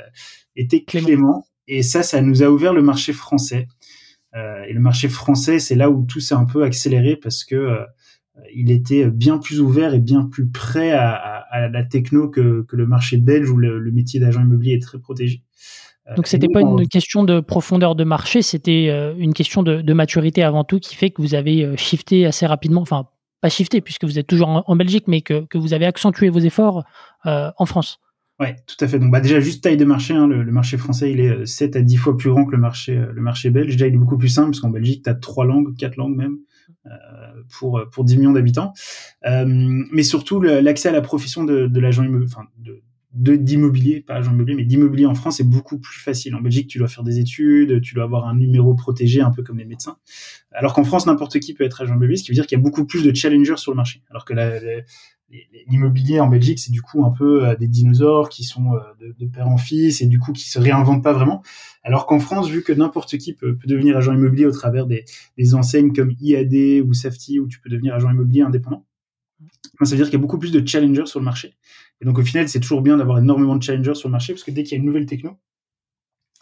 [0.54, 1.46] était Clément.
[1.66, 3.66] Et ça, ça nous a ouvert le marché français.
[4.34, 7.78] Et le marché français, c'est là où tout s'est un peu accéléré parce que
[8.54, 12.76] il était bien plus ouvert et bien plus prêt à, à, la techno que, que,
[12.76, 15.42] le marché belge où le, le métier d'agent immobilier est très protégé.
[16.14, 20.42] Donc c'était pas une question de profondeur de marché, c'était une question de, de, maturité
[20.42, 23.08] avant tout qui fait que vous avez shifté assez rapidement, enfin
[23.40, 26.40] pas shifté puisque vous êtes toujours en, Belgique, mais que, que, vous avez accentué vos
[26.40, 26.84] efforts
[27.26, 28.00] euh, en France.
[28.40, 29.01] Ouais, tout à fait.
[29.01, 31.83] Donc bah déjà juste taille de marché, hein, le, marché français il est 7 à
[31.83, 33.72] 10 fois plus grand que le marché euh, le marché belge.
[33.72, 36.16] Déjà il est beaucoup plus simple parce qu'en Belgique tu as trois langues, quatre langues
[36.16, 36.38] même
[36.87, 36.90] euh,
[37.59, 38.72] pour pour 10 millions d'habitants.
[39.27, 39.44] Euh,
[39.92, 42.81] mais surtout l'accès à la profession de, de l'agent immobilier, enfin de,
[43.12, 46.37] d'immobilier, pas agent immobilier, mais d'immobilier en France est beaucoup plus facile.
[46.37, 49.42] En Belgique, tu dois faire des études, tu dois avoir un numéro protégé, un peu
[49.42, 49.96] comme les médecins.
[50.53, 52.61] Alors qu'en France, n'importe qui peut être agent immobilier, ce qui veut dire qu'il y
[52.61, 54.03] a beaucoup plus de challengers sur le marché.
[54.11, 54.35] Alors que
[55.68, 59.26] l'immobilier en Belgique, c'est du coup un peu euh, des dinosaures qui sont euh, de,
[59.26, 61.42] père en fils et du coup qui se réinventent pas vraiment.
[61.82, 65.04] Alors qu'en France, vu que n'importe qui peut, devenir agent immobilier au travers des,
[65.54, 68.86] enseignes comme IAD ou Safety, où tu peux devenir agent immobilier indépendant,
[69.82, 71.56] ça veut dire qu'il y a beaucoup plus de challengers sur le marché.
[72.00, 74.44] Et donc au final, c'est toujours bien d'avoir énormément de challengers sur le marché parce
[74.44, 75.38] que dès qu'il y a une nouvelle techno,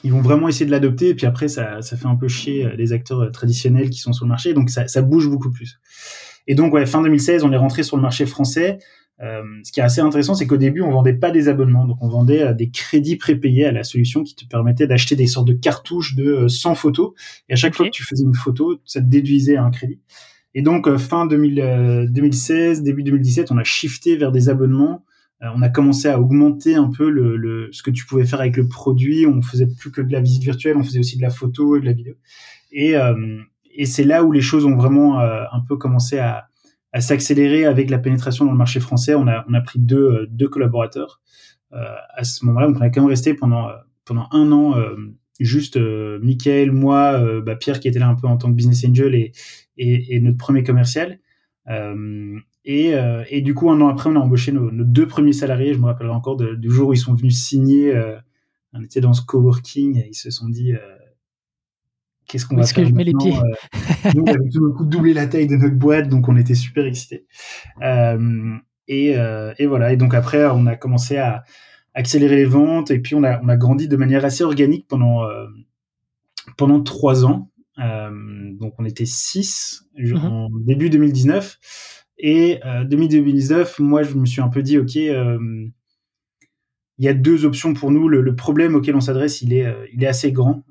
[0.05, 2.77] ils vont vraiment essayer de l'adopter et puis après ça, fait un peu chier euh,
[2.77, 4.55] les acteurs traditionnels qui sont sur le marché.
[4.55, 5.81] Donc ça bouge beaucoup plus.
[6.47, 8.79] Et donc ouais, fin 2016, on est rentré sur le marché français.
[9.23, 11.97] Euh, ce qui est assez intéressant, c'est qu'au début, on vendait pas des abonnements, donc
[12.03, 15.49] on vendait euh, des crédits prépayés à la solution qui te permettait d'acheter des sortes
[15.49, 17.13] de cartouches de 100 photos.
[17.49, 20.01] Et à chaque fois que tu faisais une photo, ça te déduisait un crédit.
[20.55, 25.03] Et donc fin 2016, début 2017, on a shifté vers des abonnements
[25.43, 28.57] euh, on a commencé à augmenter un peu le, ce que tu pouvais faire avec
[28.57, 29.27] le produit.
[29.27, 31.81] On faisait plus que de la visite virtuelle, on faisait aussi de la photo et
[31.81, 32.15] de la vidéo.
[32.73, 32.95] Et,
[33.83, 36.49] euh, c'est là où les choses ont vraiment euh, un peu commencé à,
[36.99, 39.15] s'accélérer avec la pénétration dans le marché français.
[39.15, 41.21] On a, pris deux, deux collaborateurs
[41.71, 42.69] à ce moment-là.
[42.69, 43.69] Donc on a quand même resté pendant,
[44.31, 44.75] un an
[45.39, 48.83] juste euh, Michael, moi, bah, Pierre qui était là un peu en tant que business
[48.87, 49.33] angel et,
[49.77, 51.19] et, et notre premier commercial.
[51.69, 55.33] Euh, et, euh, et, du coup, un an après, on a embauché nos, deux premiers
[55.33, 55.75] salariés.
[55.75, 57.95] Je me rappelle encore du jour où ils sont venus signer.
[57.95, 58.17] Euh,
[58.73, 60.73] on était dans ce coworking et ils se sont dit
[62.27, 63.35] qu'est-ce qu'on va faire que je mets les pieds
[64.15, 66.55] Nous, on avait tout d'un coup doublé la taille de notre boîte, donc on était
[66.55, 67.27] super excités.
[68.89, 69.15] et,
[69.59, 69.93] et voilà.
[69.93, 71.45] Et donc après, on a commencé à
[71.95, 75.23] accélérer les ventes et puis on a, on a grandi de manière assez organique pendant
[76.57, 77.51] pendant trois ans.
[77.79, 81.59] donc on était six mmh en début 2019.
[82.19, 85.39] Et euh, 2019, moi, je me suis un peu dit, ok, euh,
[86.99, 88.09] il y a deux options pour nous.
[88.09, 90.65] Le, problème auquel on s'adresse, il est, euh, il est assez grand.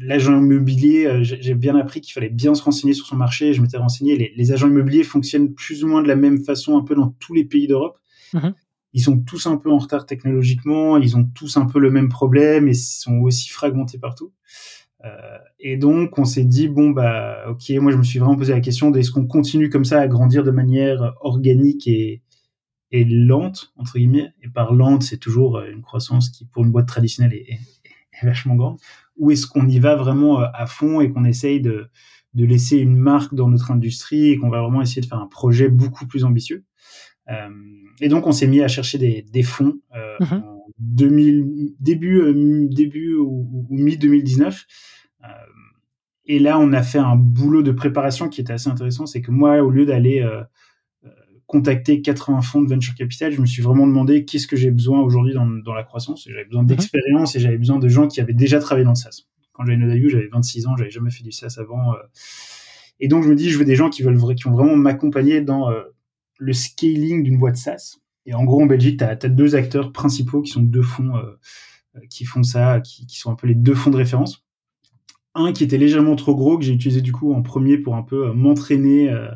[0.00, 3.52] Euh, l'agent immobilier, j'ai bien appris qu'il fallait bien se renseigner sur son marché.
[3.52, 4.16] Je m'étais renseigné.
[4.16, 7.14] Les, les, agents immobiliers fonctionnent plus ou moins de la même façon un peu dans
[7.18, 7.98] tous les pays d'Europe.
[8.32, 8.54] Mhm.
[8.92, 10.96] Ils sont tous un peu en retard technologiquement.
[10.96, 14.32] Ils ont tous un peu le même problème et sont aussi fragmentés partout.
[15.04, 18.52] Euh, et donc, on s'est dit bon bah ok, moi je me suis vraiment posé
[18.52, 22.22] la question est-ce qu'on continue comme ça à grandir de manière organique et,
[22.90, 24.32] et lente entre guillemets.
[24.42, 28.26] Et par lente, c'est toujours euh, une croissance qui pour une boîte traditionnelle est, est,
[28.26, 28.78] vachement grande.
[29.20, 31.88] Ou est-ce qu'on y va vraiment euh, à fond et qu'on essaye de,
[32.34, 35.28] de laisser une marque dans notre industrie et qu'on va vraiment essayer de faire un
[35.28, 36.64] projet beaucoup plus ambitieux.
[37.28, 37.48] Euh,
[38.00, 40.42] et donc on s'est mis à chercher des, des fonds euh, mm-hmm.
[40.42, 44.66] en 2000, début, euh, début ou, mi 2019.
[45.22, 45.26] Euh,
[46.26, 49.06] et là, on a fait un boulot de préparation qui était assez intéressant.
[49.06, 50.24] C'est que moi, au lieu d'aller
[51.54, 54.70] euh, contacter 80 fonds de venture capital, je me suis vraiment demandé qu'est-ce que j'ai
[54.70, 56.26] besoin aujourd'hui dans, dans, la croissance.
[56.28, 56.68] J'avais besoin mhm.
[56.68, 59.22] d'expérience et j'avais besoin de gens qui avaient déjà travaillé dans le SaaS.
[59.52, 61.94] Quand j'avais Nodaview, j'avais 26 ans, j'avais jamais fait du SaaS avant.
[62.98, 65.40] et donc, je me dis, je veux des gens qui veulent qui vont vraiment m'accompagner
[65.40, 65.68] dans
[66.38, 67.98] le scaling d'une boîte SaaS.
[68.26, 72.00] Et en gros, en Belgique, tu as, deux acteurs principaux qui sont deux fonds euh,
[72.08, 74.44] qui font ça, qui, qui, sont un peu les deux fonds de référence.
[75.34, 78.02] Un qui était légèrement trop gros, que j'ai utilisé du coup en premier pour un
[78.02, 79.28] peu euh, m'entraîner, euh,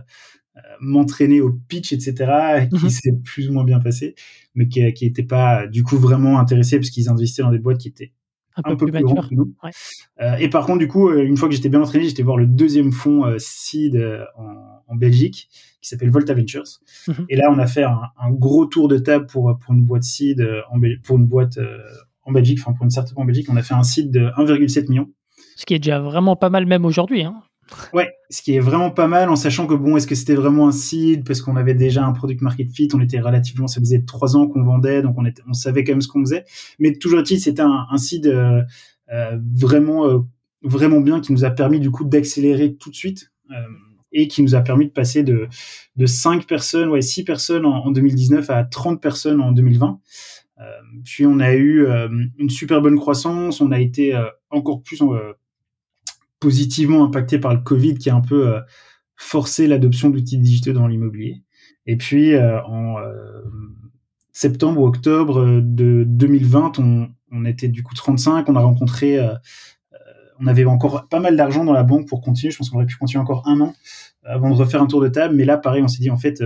[0.80, 2.90] m'entraîner au pitch, etc., qui mhm.
[2.90, 4.14] s'est plus ou moins bien passé,
[4.54, 7.88] mais qui n'était pas du coup vraiment intéressé parce qu'ils investissaient dans des boîtes qui
[7.88, 8.12] étaient
[8.56, 9.52] un, peu, plus, plus que nous.
[10.20, 12.46] Euh, et par contre, du coup, une fois que j'étais bien entraîné, j'étais voir le
[12.46, 13.96] deuxième fonds euh, seed
[14.36, 15.48] en, en Belgique
[15.84, 16.80] qui s'appelle Volta Ventures.
[17.06, 17.26] Mhm.
[17.28, 20.02] Et là, on a fait un, un, gros tour de table pour pour une boîte
[20.02, 21.78] seed euh, en pour une boîte euh,
[22.22, 24.88] en Belgique, enfin pour une certaine en Belgique, on a fait un seed de 1,7
[24.88, 25.10] million.
[25.56, 27.22] Ce qui est déjà vraiment pas mal même aujourd'hui.
[27.22, 27.42] Hein.
[27.92, 30.68] Ouais, ce qui est vraiment pas mal en sachant que bon, est-ce que c'était vraiment
[30.68, 31.24] un seed?
[31.24, 34.46] Parce qu'on avait déjà un product market fit, on était relativement, ça faisait trois ans
[34.46, 36.44] qu'on vendait, donc on était, on savait quand même ce qu'on faisait.
[36.78, 38.62] Mais toujours est-il, c'était un, un seed euh,
[39.12, 40.18] euh, vraiment, euh,
[40.62, 43.30] vraiment bien qui nous a permis du coup d'accélérer tout de suite
[44.12, 45.48] et qui nous a permis de passer de
[45.96, 50.00] de cinq personnes, ouais, six personnes en, en 2019 à 30 personnes en 2020.
[51.04, 51.86] puis on a eu
[52.38, 54.18] une super bonne croissance, on a été
[54.50, 55.02] encore plus
[56.44, 58.60] positivement impacté par le Covid qui a un peu euh,
[59.16, 61.42] forcé l'adoption d'outils digitaux dans l'immobilier.
[61.86, 63.40] Et puis euh, en euh,
[64.32, 69.18] septembre ou octobre de 2020, on, était du coup 35, on a rencontré,
[70.38, 72.50] on avait encore pas mal d'argent dans la banque pour continuer.
[72.50, 73.74] Je pense qu'on aurait pu continuer encore un an
[74.24, 75.34] avant de refaire un tour de table.
[75.34, 76.42] Mais là, pareil, on s'est dit en fait,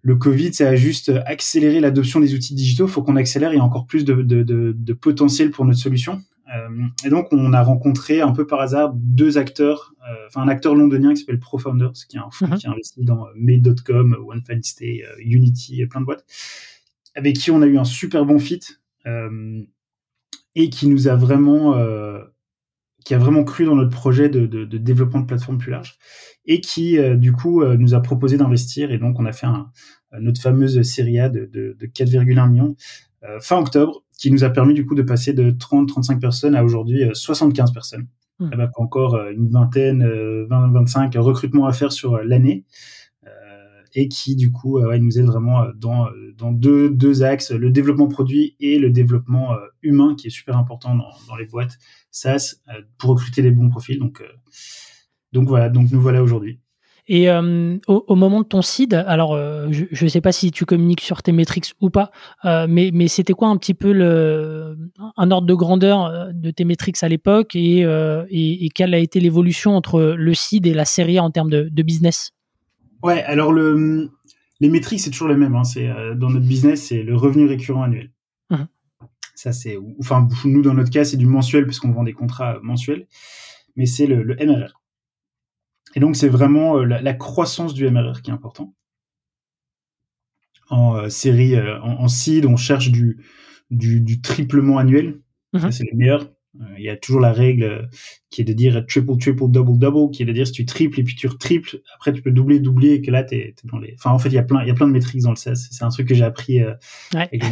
[0.00, 2.86] le Covid, ça a juste accéléré l'adoption des outils digitaux.
[2.86, 3.52] Il faut qu'on accélère.
[3.52, 6.22] Il y a encore plus de, de potentiel pour notre solution.
[6.54, 6.68] Euh,
[7.04, 10.74] et donc, on a rencontré un peu par hasard deux acteurs, euh, enfin un acteur
[10.74, 12.58] londonien qui s'appelle Profounders, qui est un fonds mhm.
[12.58, 16.24] qui a investi dans Made.com, One Fine Stay, euh, Unity, plein de boîtes,
[17.14, 18.60] avec qui on a eu un super bon fit
[20.54, 21.76] et qui nous a vraiment
[23.04, 25.98] qui a vraiment cru dans notre projet de, de, de, développement de plateforme plus large
[26.44, 29.72] et qui du coup nous a proposé d'investir et donc on a fait un,
[30.20, 32.76] notre fameuse série A de, de 4,1 millions
[33.40, 37.02] fin octobre qui nous a permis du coup de passer de 30-35 personnes à aujourd'hui
[37.12, 38.06] 75 euh, personnes.
[38.38, 38.50] Mmh.
[38.52, 42.64] Avec encore euh, une vingtaine, 20-25 euh, recrutements à faire sur l'année
[43.94, 46.08] et qui du coup ouais, nous aide vraiment dans,
[46.38, 50.94] dans deux, deux axes, le développement produit et le développement humain qui est super important
[50.94, 51.76] dans, dans les boîtes
[52.10, 52.54] SaaS
[52.96, 53.98] pour recruter les bons profils.
[53.98, 54.22] Donc,
[55.34, 56.58] donc voilà, donc nous voilà aujourd'hui.
[57.14, 60.64] Et euh, au, moment de ton seed, alors euh, je ne sais pas si tu
[60.64, 62.10] communiques sur tes métriques ou pas,
[62.46, 64.78] euh, mais, mais c'était quoi un petit peu le,
[65.18, 69.20] un ordre de grandeur de tes métriques à l'époque et, et, et, quelle a été
[69.20, 72.32] l'évolution entre le seed et la série en termes de, de business?
[73.02, 74.10] Ouais, alors le,
[74.60, 75.54] les métriques c'est toujours les mêmes.
[75.54, 78.10] Hein, c'est dans notre business c'est le revenu récurrent annuel.
[78.48, 78.56] Mmh.
[79.34, 83.06] Ça c'est, enfin nous dans notre cas c'est du mensuel puisqu'on vend des contrats mensuels,
[83.76, 84.81] mais c'est le, le MRR.
[85.94, 88.74] Et donc, c'est vraiment euh, la, croissance du MRR qui est important.
[90.70, 93.24] En euh, série, euh, en, seed, on cherche du,
[93.70, 95.20] du, triplement annuel.
[95.52, 95.70] Mhm.
[95.70, 96.32] c'est le meilleur.
[96.76, 97.88] Il y a toujours la règle
[98.28, 101.00] qui est de dire triple, triple, double, double, qui est de dire si tu triples
[101.00, 103.78] et puis tu retriples, après tu peux doubler, doubler et que là tu es, dans
[103.78, 103.94] les.
[103.98, 105.36] Enfin, en fait, il y a plein, il y a plein de métriques dans le
[105.36, 105.68] SaaS.
[105.70, 106.74] C'est un truc que j'ai appris euh,
[107.14, 107.22] ouais.
[107.22, 107.42] avec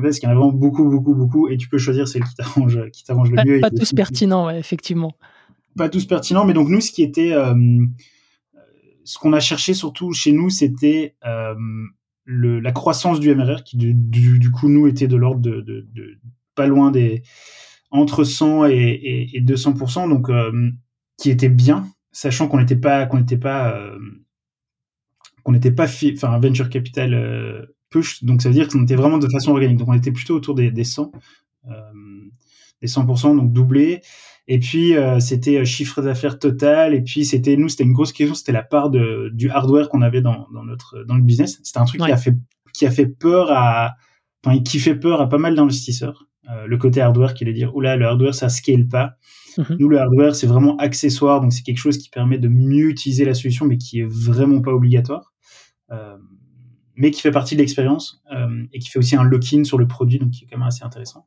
[0.00, 2.34] parce qu'il y en a vraiment beaucoup, beaucoup, beaucoup et tu peux choisir celle qui
[2.34, 3.60] t'arrange, qui t'arrange le mieux.
[3.60, 5.14] Pas tous pertinents, ouais, effectivement
[5.76, 7.54] pas tous pertinents, mais donc nous, ce qui était, euh,
[9.04, 11.54] ce qu'on a cherché surtout chez nous, c'était euh,
[12.26, 13.94] la croissance du MRR qui du,
[14.38, 16.18] du, coup nous était de l'ordre de, de, de,
[16.54, 17.22] pas loin des
[17.90, 20.70] entre 100 et, et, et 200 donc euh,
[21.16, 23.80] qui était bien, sachant qu'on n'était pas qu'on n'était pas
[25.44, 29.28] qu'on n'était pas enfin venture capital push, donc ça veut dire qu'on était vraiment de
[29.28, 31.12] façon organique, donc on était plutôt autour des, des 100
[32.82, 34.02] des 100%, donc doublé.
[34.48, 36.94] Et puis euh, c'était euh, chiffre d'affaires total.
[36.94, 40.02] Et puis c'était nous, c'était une grosse question, c'était la part de, du hardware qu'on
[40.02, 41.60] avait dans, dans notre dans le business.
[41.62, 42.34] C'était un truc qui a fait
[42.72, 43.94] qui a fait peur à,
[44.44, 46.26] enfin qui fait peur à pas mal d'investisseurs.
[46.48, 49.16] Euh, le côté hardware qui est de dire oula le hardware ça scale pas.
[49.58, 49.76] Mhm.
[49.80, 53.24] Nous le hardware c'est vraiment accessoire, donc c'est quelque chose qui permet de mieux utiliser
[53.24, 55.32] la solution, mais qui est vraiment pas obligatoire.
[55.90, 56.16] Euh,
[56.96, 59.86] mais qui fait partie de l'expérience euh, et qui fait aussi un lock-in sur le
[59.86, 61.26] produit, donc qui est quand même assez intéressant.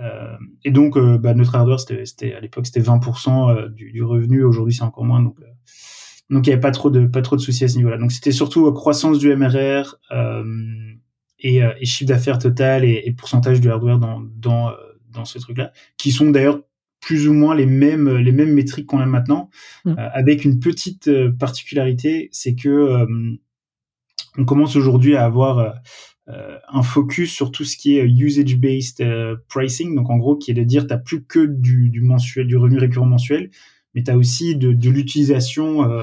[0.00, 4.02] Euh, et donc, euh, bah, notre hardware, c'était à l'époque, c'était 20% euh, du, du,
[4.02, 4.44] revenu.
[4.44, 5.22] Aujourd'hui, c'est encore moins.
[5.22, 5.38] Donc,
[6.30, 7.98] donc il n'y avait pas trop de pas trop de soucis à ce niveau-là.
[7.98, 9.96] Donc, c'était surtout croissance du MRR
[11.40, 14.72] et, et, chiffre d'affaires total et, et, pourcentage du hardware dans dans
[15.10, 16.60] dans ce truc-là, qui sont d'ailleurs
[17.00, 19.50] plus ou moins les mêmes les mêmes métriques qu'on a maintenant,
[19.84, 19.94] mmh.
[19.96, 22.96] avec une petite particularité, c'est que
[24.36, 25.80] on commence aujourd'hui à avoir
[26.68, 30.54] un focus sur tout ce qui est usage-based euh, pricing, donc en gros qui est
[30.54, 33.50] de dire tu n'as plus que du, du, mensuel, du revenu récurrent mensuel,
[33.94, 36.02] mais tu as aussi de, de l'utilisation euh,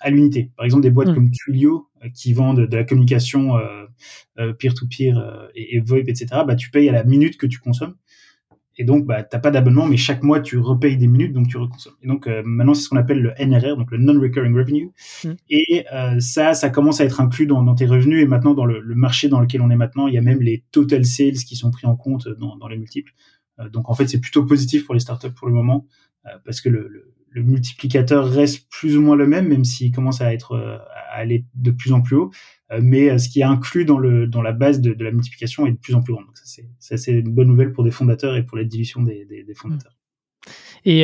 [0.00, 0.50] à l'unité.
[0.56, 1.14] Par exemple, des boîtes hmm.
[1.14, 3.52] comme Twilio qui vendent de la communication
[4.58, 6.26] peer-to-peer et, et, VoIP, etc.
[6.44, 7.94] Bah, tu payes à la minute que tu consommes.
[8.78, 11.58] Et donc, bah, t'as pas d'abonnement, mais chaque mois, tu repayes des minutes, donc tu
[11.58, 11.94] reconsommes.
[12.02, 14.90] Et donc, euh, maintenant, c'est ce qu'on appelle le NRR, donc le Non-Recurring Revenue.
[15.24, 15.30] Mm.
[15.50, 18.22] Et euh, ça, ça commence à être inclus dans, dans tes revenus.
[18.22, 20.40] Et maintenant, dans le, le, marché dans lequel on est maintenant, il y a même
[20.40, 23.12] les total sales qui sont pris en compte dans, dans les multiples.
[23.60, 25.86] Euh, donc, en fait, c'est plutôt positif pour les startups pour le moment,
[26.26, 29.92] euh, parce que le, le, le, multiplicateur reste plus ou moins le même, même s'il
[29.92, 32.30] commence à être à aller de plus en plus haut.
[32.70, 35.10] Euh, mais euh, ce qui est inclus dans, le, dans la base de, de la
[35.10, 36.22] multiplication est de plus en plus grand.
[36.22, 39.44] Donc ça, c'est une bonne nouvelle pour des fondateurs et pour la dilution des, des,
[39.44, 39.96] des fondateurs.
[40.84, 41.02] Et,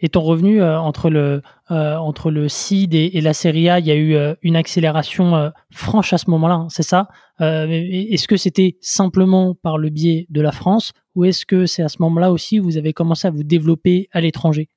[0.00, 3.96] et ton revenu entre le entre le seed et, la série A, il y a
[3.96, 7.06] eu une accélération franche à ce moment-là, hein, c'est ça?
[7.38, 11.88] Est-ce que c'était simplement par le biais de la France ou est-ce que c'est à
[11.88, 14.68] ce moment-là aussi où vous avez commencé à vous développer à l'étranger?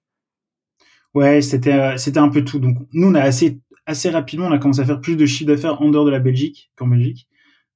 [1.16, 2.60] Ouais, c'était c'était un peu tout.
[2.60, 5.48] Donc nous, on a assez assez rapidement, on a commencé à faire plus de chiffre
[5.48, 7.28] d'affaires en dehors de la Belgique qu'en Belgique.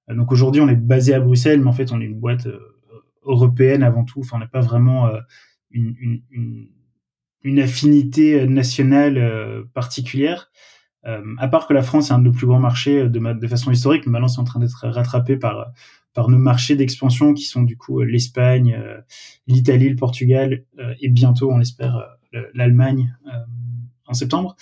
[0.09, 2.47] Euh, donc aujourd'hui, on est basé à Bruxelles, mais en fait, on est une boîte
[2.47, 2.59] euh,
[3.23, 4.19] européenne avant tout.
[4.21, 5.19] Enfin, on n'a pas vraiment euh,
[5.71, 6.67] une, une,
[7.43, 10.51] une, affinité nationale particulière.
[11.03, 13.71] à part que la France est un de nos plus grands marchés de, de façon
[13.71, 15.71] historique, mais maintenant c'est en train d'être rattrapé par
[16.15, 18.77] par nos marchés d'expansion qui sont du coup l'Espagne,
[19.45, 20.63] l'Italie, le Portugal
[20.99, 22.17] et bientôt on espère
[22.55, 23.15] l'Allemagne
[24.07, 24.55] en septembre.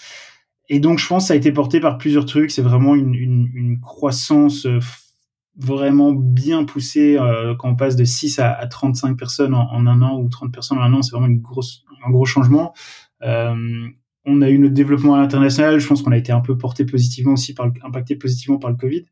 [0.69, 2.51] Et donc, je pense que ça a été porté par plusieurs trucs.
[2.51, 4.79] C'est vraiment une, une, une, croissance euh,
[5.57, 9.87] vraiment bien poussée euh, quand on passe de 6 à, à 35 personnes en, en,
[9.87, 11.01] un an ou 30 personnes en un an.
[11.01, 12.73] C'est vraiment une grosse, un gros changement.
[13.23, 13.87] Euh,
[14.25, 15.79] on a eu notre développement à l'international.
[15.79, 18.75] Je pense qu'on a été un peu porté positivement aussi, par impacté positivement par le
[18.75, 19.05] Covid.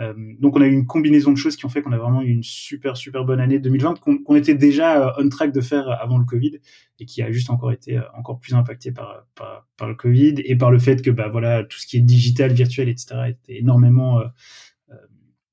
[0.00, 2.22] Euh, donc on a eu une combinaison de choses qui ont fait qu'on a vraiment
[2.22, 5.88] eu une super super bonne année 2020 qu'on était déjà euh, on track de faire
[6.00, 6.58] avant le Covid
[7.00, 10.56] et qui a juste encore été euh, encore plus impacté par, par, le Covid et
[10.56, 13.16] par le fait que bah voilà tout ce qui est digital, virtuel, etc.
[13.28, 14.22] était énormément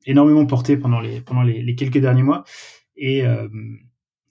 [0.06, 2.44] énormément porté pendant les pendant les, les quelques derniers mois
[2.96, 3.24] et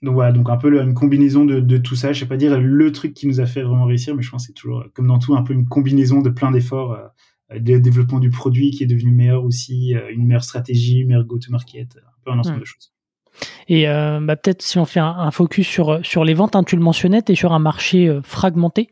[0.02, 2.12] donc voilà, donc un peu une combinaison de, de, tout ça.
[2.12, 4.42] Je sais pas dire le truc qui nous a fait vraiment réussir, mais je pense
[4.42, 6.98] que c'est toujours, comme dans tout, un peu une combinaison de plein d'efforts
[7.50, 11.08] le euh, développement du produit qui est devenu meilleur aussi, euh, une meilleure stratégie, une
[11.08, 12.92] meilleure go-to-market, un peu un ensemble de choses.
[13.68, 16.76] Et euh, bah, peut-être si on fait un, focus sur, sur les ventes, hein, tu
[16.76, 18.90] le mentionnais, tu es sur un marché fragmenté.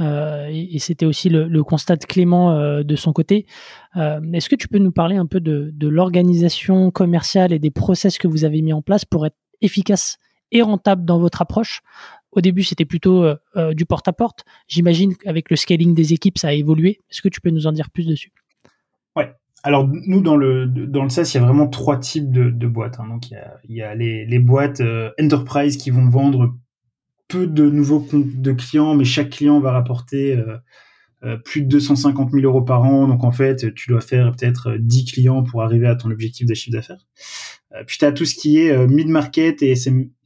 [0.00, 3.46] et, c'était aussi le, constat de Clément de son côté.
[3.94, 8.16] Est-ce que tu peux nous parler un peu de, de l'organisation commerciale et des process
[8.16, 10.18] que vous avez mis en place pour être efficace
[10.62, 11.82] rentable dans votre approche
[12.34, 14.44] au début, c'était plutôt euh, euh, du porte-à-porte.
[14.68, 17.00] J'imagine qu'avec le scaling des équipes, ça a évolué.
[17.10, 18.32] Est-ce que tu peux nous en dire plus dessus?
[19.16, 19.32] Ouais.
[19.62, 23.00] Alors nous dans le dans le SaaS, il y a vraiment trois types de, boîtes.
[23.00, 23.08] Hein.
[23.08, 23.38] Donc il
[23.74, 26.54] y a, les, boîtes euh, enterprise qui vont vendre
[27.28, 30.38] peu de nouveaux comptes de clients, mais chaque client va rapporter
[31.46, 33.08] plus de 250 000 euros par an.
[33.08, 36.52] Donc en fait, tu dois faire peut-être 10 clients pour arriver à ton objectif de
[36.52, 37.06] chiffre d'affaires.
[37.74, 39.74] Euh, puis tu as tout ce qui est euh, mid-market et,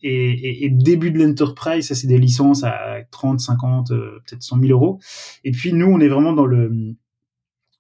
[0.02, 1.88] et, et, début de l'enterprise.
[1.88, 5.00] Ça, c'est des licences à 30, 50, peut-être 100 000 euros.
[5.44, 6.94] Et puis nous, on est vraiment dans le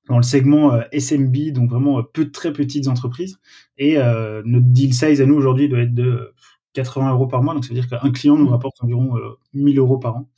[0.08, 3.38] dans le segment SMB, donc vraiment peu très petites entreprises.
[3.76, 6.32] Et notre deal size à nous aujourd'hui doit être de
[6.72, 7.52] 80 euros par mois.
[7.52, 9.18] Donc ça veut dire qu'un client nous rapporte environ
[9.52, 10.30] 1000 euros par an.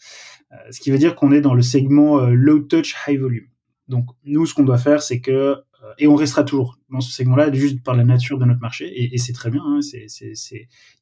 [0.53, 3.47] Euh, ce qui veut dire qu'on est dans le segment euh, low touch, high volume.
[3.89, 5.57] Donc nous, ce qu'on doit faire, c'est que euh,
[5.99, 9.18] et on restera toujours dans ce segment-là, juste par la nature de notre marché, et,
[9.18, 9.62] c'est très bien.
[9.64, 10.07] Hein, c'est.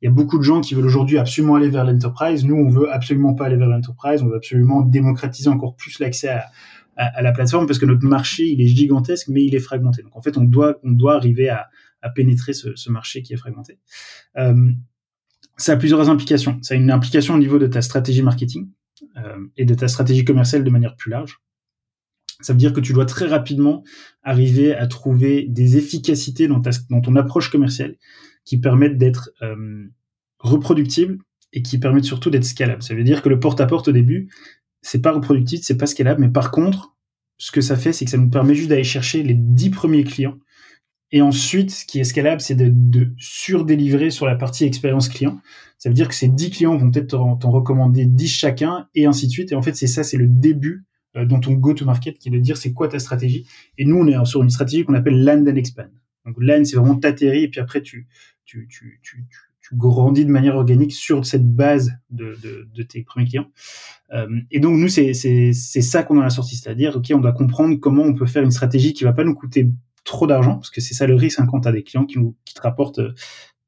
[0.00, 2.44] Il y a beaucoup de gens qui veulent aujourd'hui absolument aller vers l'enterprise.
[2.44, 4.22] Nous, on veut absolument pas aller vers l'enterprise.
[4.22, 8.60] On veut absolument démocratiser encore plus l'accès à, la plateforme parce que notre marché, il
[8.60, 10.02] est gigantesque, mais il est fragmenté.
[10.02, 11.68] Donc en fait, on doit, on doit arriver à,
[12.14, 13.78] pénétrer ce, ce, marché qui est fragmenté.
[14.36, 14.72] Euh,
[15.56, 16.58] ça a plusieurs implications.
[16.62, 18.68] Ça a une implication au niveau de ta stratégie marketing.
[19.16, 21.40] Euh, et de ta stratégie commerciale de manière plus large.
[22.40, 23.82] Ça veut dire que tu dois très rapidement
[24.22, 27.96] arriver à trouver des efficacités dans, ta, dans ton approche commerciale
[28.44, 29.86] qui permettent d'être euh,
[30.38, 31.18] reproductibles
[31.52, 32.82] et qui permettent surtout d'être scalables.
[32.82, 34.30] Ça veut dire que le porte-à-porte au début,
[34.82, 36.96] c'est pas reproductible, c'est pas scalable, mais par contre,
[37.38, 40.04] ce que ça fait, c'est que ça nous permet juste d'aller chercher les dix premiers
[40.04, 40.38] clients.
[41.10, 45.40] Et ensuite, ce qui est scalable, c'est de, de surdélivrer sur la partie expérience client.
[45.78, 49.26] Ça veut dire que ces 10 clients vont peut-être t'en recommander 10 chacun et ainsi
[49.26, 49.52] de suite.
[49.52, 50.84] Et en fait, c'est ça, c'est le début
[51.14, 53.46] dans ton go-to-market qui est de dire c'est quoi ta stratégie.
[53.76, 55.90] Et nous, on est sur une stratégie qu'on appelle land and expand.
[56.26, 58.06] Donc land, c'est vraiment t'atterrir et puis après tu,
[58.44, 59.26] tu, tu, tu,
[59.60, 63.50] tu grandis de manière organique sur cette base de, de, de tes premiers clients.
[64.12, 68.02] Euh, et donc nous, c'est ça qu'on a sortie, c'est-à-dire ok, on doit comprendre comment
[68.02, 69.70] on peut faire une stratégie qui va pas nous coûter
[70.04, 72.18] trop d'argent, parce que c'est ça le risque hein, quand tu as des clients qui,
[72.18, 73.00] nous, qui te rapportent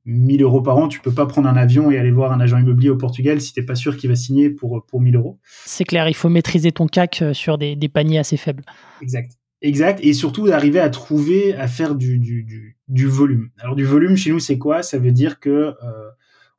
[0.06, 2.58] 1000 euros par an, tu peux pas prendre un avion et aller voir un agent
[2.58, 5.38] immobilier au Portugal si t'es pas sûr qu'il va signer pour, pour 1000 euros.
[5.66, 8.64] C'est clair, il faut maîtriser ton CAC euh, sur des, des, paniers assez faibles.
[9.02, 9.32] Exact.
[9.62, 10.00] Exact.
[10.02, 13.50] Et surtout d'arriver à trouver, à faire du, du, du, du, volume.
[13.58, 14.82] Alors du volume chez nous, c'est quoi?
[14.82, 16.10] Ça veut dire que euh,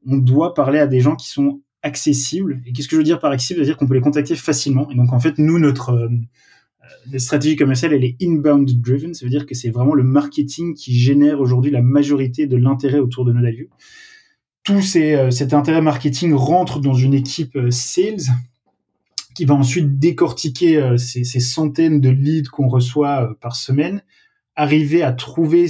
[0.05, 2.61] on doit parler à des gens qui sont accessibles.
[2.65, 3.57] Et qu'est-ce que je veux dire par accessible?
[3.57, 4.87] Ça veut dire qu'on peut les contacter facilement.
[4.91, 6.09] Et donc en fait, nous, notre euh,
[7.11, 9.13] la stratégie commerciale, elle est inbound driven.
[9.13, 12.99] Ça veut dire que c'est vraiment le marketing qui génère aujourd'hui la majorité de l'intérêt
[12.99, 13.67] autour de Nodalview.
[14.63, 18.21] Tout ces, euh, cet intérêt marketing rentre dans une équipe euh, sales
[19.33, 24.03] qui va ensuite décortiquer euh, ces, centaines de leads qu'on reçoit par semaine
[24.61, 25.65] arriver à trouver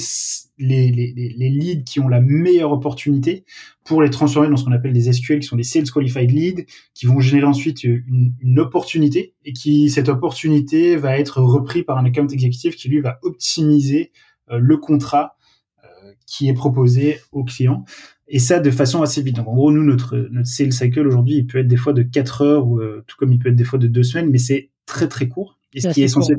[0.57, 3.45] les, les, les, leads qui ont la meilleure opportunité
[3.85, 6.65] pour les transformer dans ce qu'on appelle des SQL, qui sont des Sales Qualified Leads,
[6.93, 11.97] qui vont générer ensuite une, une opportunité et qui, cette opportunité va être repris par
[11.99, 14.11] un account exécutif qui lui va optimiser
[14.51, 15.37] euh, le contrat
[15.85, 17.85] euh, qui est proposé au client.
[18.27, 19.37] Et ça de façon assez vite.
[19.37, 22.03] Donc en gros, nous, notre, notre sales cycle aujourd'hui, il peut être des fois de
[22.03, 24.37] 4 heures, ou, euh, tout comme il peut être des fois de 2 semaines, mais
[24.37, 25.57] c'est très très court.
[25.73, 26.37] Et ce qui est essentiel,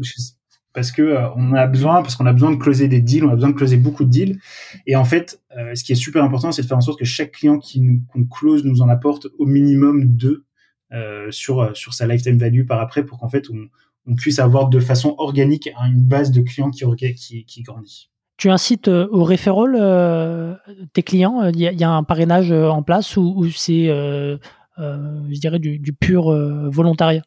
[0.74, 3.30] parce que euh, on a besoin, parce qu'on a besoin de closer des deals, on
[3.30, 4.38] a besoin de closer beaucoup de deals.
[4.86, 7.04] Et en fait, euh, ce qui est super important, c'est de faire en sorte que
[7.04, 10.44] chaque client qui qu'on close nous en apporte au minimum deux
[10.92, 13.68] euh, sur sur sa lifetime value par après, pour qu'en fait on,
[14.06, 18.10] on, puisse avoir de façon organique une base de clients qui qui, qui grandit.
[18.38, 20.58] Tu incites au referral
[20.92, 21.44] tes clients?
[21.48, 25.92] Il y, y, a un parrainage en place ou, ou c'est, je dirais, du, du
[25.92, 26.32] pur
[26.70, 27.22] volontariat?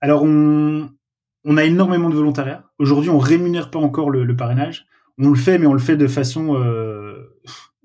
[0.00, 0.90] Alors on
[1.46, 2.64] on a énormément de volontariat.
[2.78, 4.84] Aujourd'hui, on rémunère pas encore le, parrainage.
[5.16, 7.32] On le fait, mais on le fait de façon euh,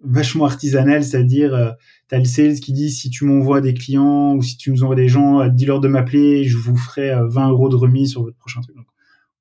[0.04, 1.72] vachement artisanale, c'est-à-dire euh,
[2.10, 4.84] tu as le sales qui dit si tu m'envoies des clients ou si tu nous
[4.84, 8.24] envoies des gens, dis-leur de m'appeler, je vous ferai 20 euh, euros de remise sur
[8.24, 8.76] votre prochain truc.
[8.76, 8.88] Donc,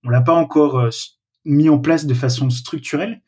[0.04, 0.90] on l'a pas encore euh,
[1.44, 3.22] mis en place de façon structurelle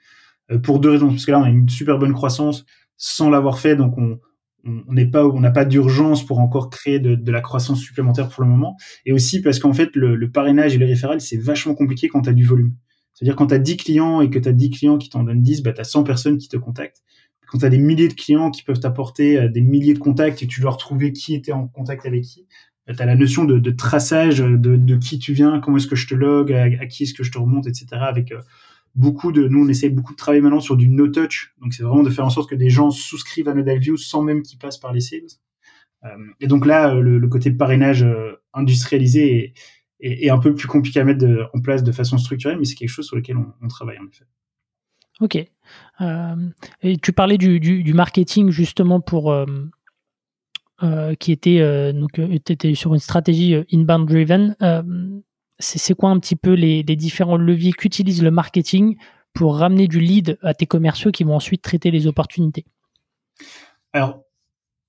[0.62, 1.08] pour deux raisons.
[1.08, 2.66] Parce que là, on a une super bonne croissance
[2.98, 4.20] sans l'avoir fait, donc on,
[4.64, 8.48] on pas, on n'a pas d'urgence pour encore créer de, la croissance supplémentaire pour le
[8.48, 8.76] moment.
[9.06, 12.30] Et aussi parce qu'en fait, le, parrainage et le référal, c'est vachement compliqué quand tu
[12.30, 12.74] as du volume.
[13.14, 15.42] C'est-à-dire quand tu as 10 clients et que tu as 10 clients qui t'en donnent
[15.42, 17.02] 10, bah, tu as 100 personnes qui te contactent.
[17.46, 20.42] Quand tu as des milliers de clients qui peuvent t'apporter euh, des milliers de contacts
[20.42, 22.46] et tu dois retrouver qui était en contact avec qui,
[22.86, 26.06] bah, tu as la notion de, traçage de, qui tu viens, comment est-ce que je
[26.06, 27.86] te log, à, qui est-ce que je te remonte, etc.
[27.92, 28.40] avec euh,
[28.94, 31.82] beaucoup de, nous on essaie beaucoup de travailler maintenant sur du no touch, donc c'est
[31.82, 34.58] vraiment de faire en sorte que des gens souscrivent à Nodal View sans même qu'ils
[34.58, 35.22] passent par les sales.
[36.04, 36.08] Euh,
[36.40, 39.54] et donc là, le, le côté parrainage euh, industrialisé
[40.02, 41.24] est, un peu plus compliqué à mettre
[41.54, 44.24] en place de façon structurelle, mais c'est quelque chose sur lequel on, travaille en effet.
[45.20, 45.36] Ok.
[46.00, 46.50] Euh,
[46.82, 49.46] et tu parlais du, du, du, marketing justement pour euh,
[50.82, 54.56] euh, qui était donc étais sur une stratégie inbound driven
[55.62, 58.96] c'est quoi un petit peu les, différents leviers qu'utilise le marketing
[59.32, 62.66] pour ramener du lead à tes commerciaux qui vont ensuite traiter les opportunités?
[63.92, 64.24] Alors,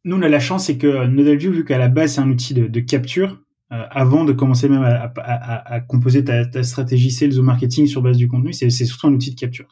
[0.03, 2.53] nous, on a la chance, c'est que NodalView, vu qu'à la base, c'est un outil
[2.53, 8.01] de, capture, euh, avant de commencer même à, composer ta, stratégie sales ou marketing sur
[8.01, 9.67] base du contenu, c'est surtout un outil de capture.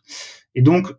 [0.55, 0.93] Et donc,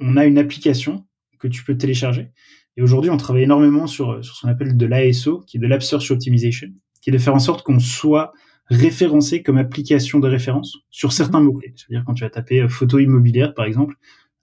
[0.00, 1.06] on a une application
[1.38, 2.30] que tu peux télécharger.
[2.76, 5.80] Et aujourd'hui, on travaille énormément sur, sur ce qu'on appelle de l'ASO, qui est de
[5.80, 6.68] Search Optimization,
[7.00, 8.32] qui est de faire en sorte qu'on soit
[8.70, 11.74] référencé comme application de référence sur certains mots-clés.
[11.76, 13.96] C'est-à-dire quand tu vas taper euh, photo immobilière, par exemple,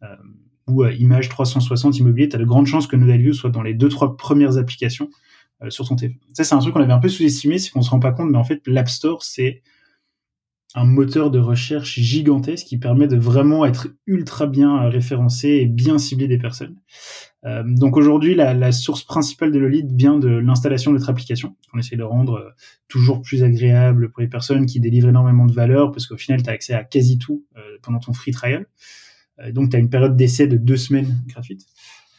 [0.03, 0.15] euh,
[0.67, 3.73] ou euh, image 360 immobilier, tu as de grandes chances que Nodalview soit dans les
[3.73, 5.09] deux, trois premières applications
[5.69, 6.21] sur ton téléphone.
[6.33, 8.29] Ça, c'est un truc qu'on avait un peu sous-estimé, c'est qu'on se rend pas compte,
[8.29, 9.63] mais en fait, l'App Store, c'est
[10.75, 15.97] un moteur de recherche gigantesque qui permet de vraiment être ultra bien référencé et bien
[15.97, 16.75] cibler des personnes.
[17.45, 21.55] Euh, donc aujourd'hui, la, source principale de le lead vient de l'installation de notre application.
[21.73, 22.49] On essaie de rendre euh,
[22.87, 26.49] toujours plus agréable pour les personnes qui délivrent énormément de valeur, parce qu'au final, tu
[26.49, 28.65] as accès à quasi tout euh, pendant ton free trial.
[29.51, 31.65] donc, tu as une période d'essai de deux semaines gratuite.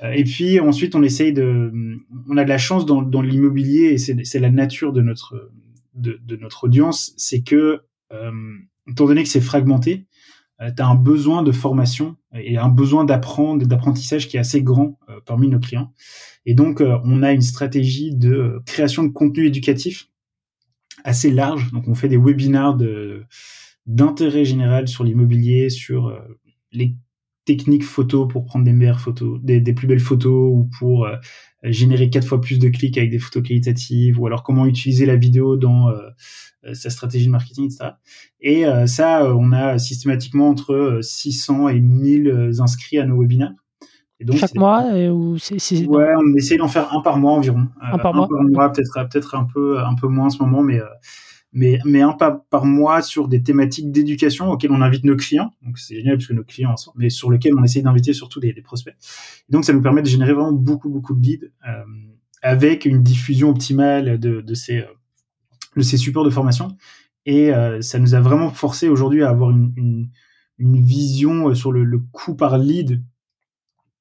[0.02, 1.72] et puis ensuite, on essaye de...
[2.28, 5.50] On a de la chance dans, l'immobilier, et c'est la nature de notre,
[5.94, 7.80] de, de notre audience, c'est que,
[8.88, 10.06] étant donné que c'est fragmenté,
[10.60, 14.98] tu as un besoin de formation et un besoin d'apprendre, d'apprentissage qui est assez grand
[15.08, 15.92] euh, parmi nos clients.
[16.46, 20.08] Et donc, euh, on a une stratégie de création de contenu éducatif
[21.04, 21.70] assez large.
[21.72, 22.76] Donc, on fait des webinars
[23.86, 26.12] d'intérêt général sur l'immobilier, sur
[26.72, 26.96] les
[27.56, 31.08] techniques photos pour prendre des meilleures photos, des, des plus belles photos ou pour
[31.64, 35.16] générer quatre fois plus de clics avec des photos qualitatives ou alors comment utiliser la
[35.16, 35.88] vidéo dans
[36.68, 37.92] euh, sa stratégie de marketing, etc.
[38.40, 43.54] Et euh, ça, euh, on a systématiquement entre 600 et 1000 inscrits à nos webinaires.
[44.18, 47.68] Et donc, Chaque mois ou c'est, Ouais, on essaie d'en faire un par mois environ.
[47.80, 48.26] Un par mois.
[48.72, 50.80] peut-être peut-être un peu un peu moins en ce moment, mais
[51.52, 55.50] mais mais un par, par mois sur des thématiques d'éducation auxquelles on invite nos clients.
[55.62, 58.52] Donc c'est génial parce que nos clients, mais sur lesquels on essaie d'inviter surtout des,
[58.52, 58.94] des prospects.
[59.48, 61.84] Donc ça nous permet de générer vraiment beaucoup beaucoup de leads euh,
[62.42, 64.84] avec une diffusion optimale de, de ces
[65.76, 66.76] de ces supports de formation.
[67.26, 70.08] Et euh, ça nous a vraiment forcé aujourd'hui à avoir une,
[70.58, 73.02] une, vision euh, sur le, le, coût par lead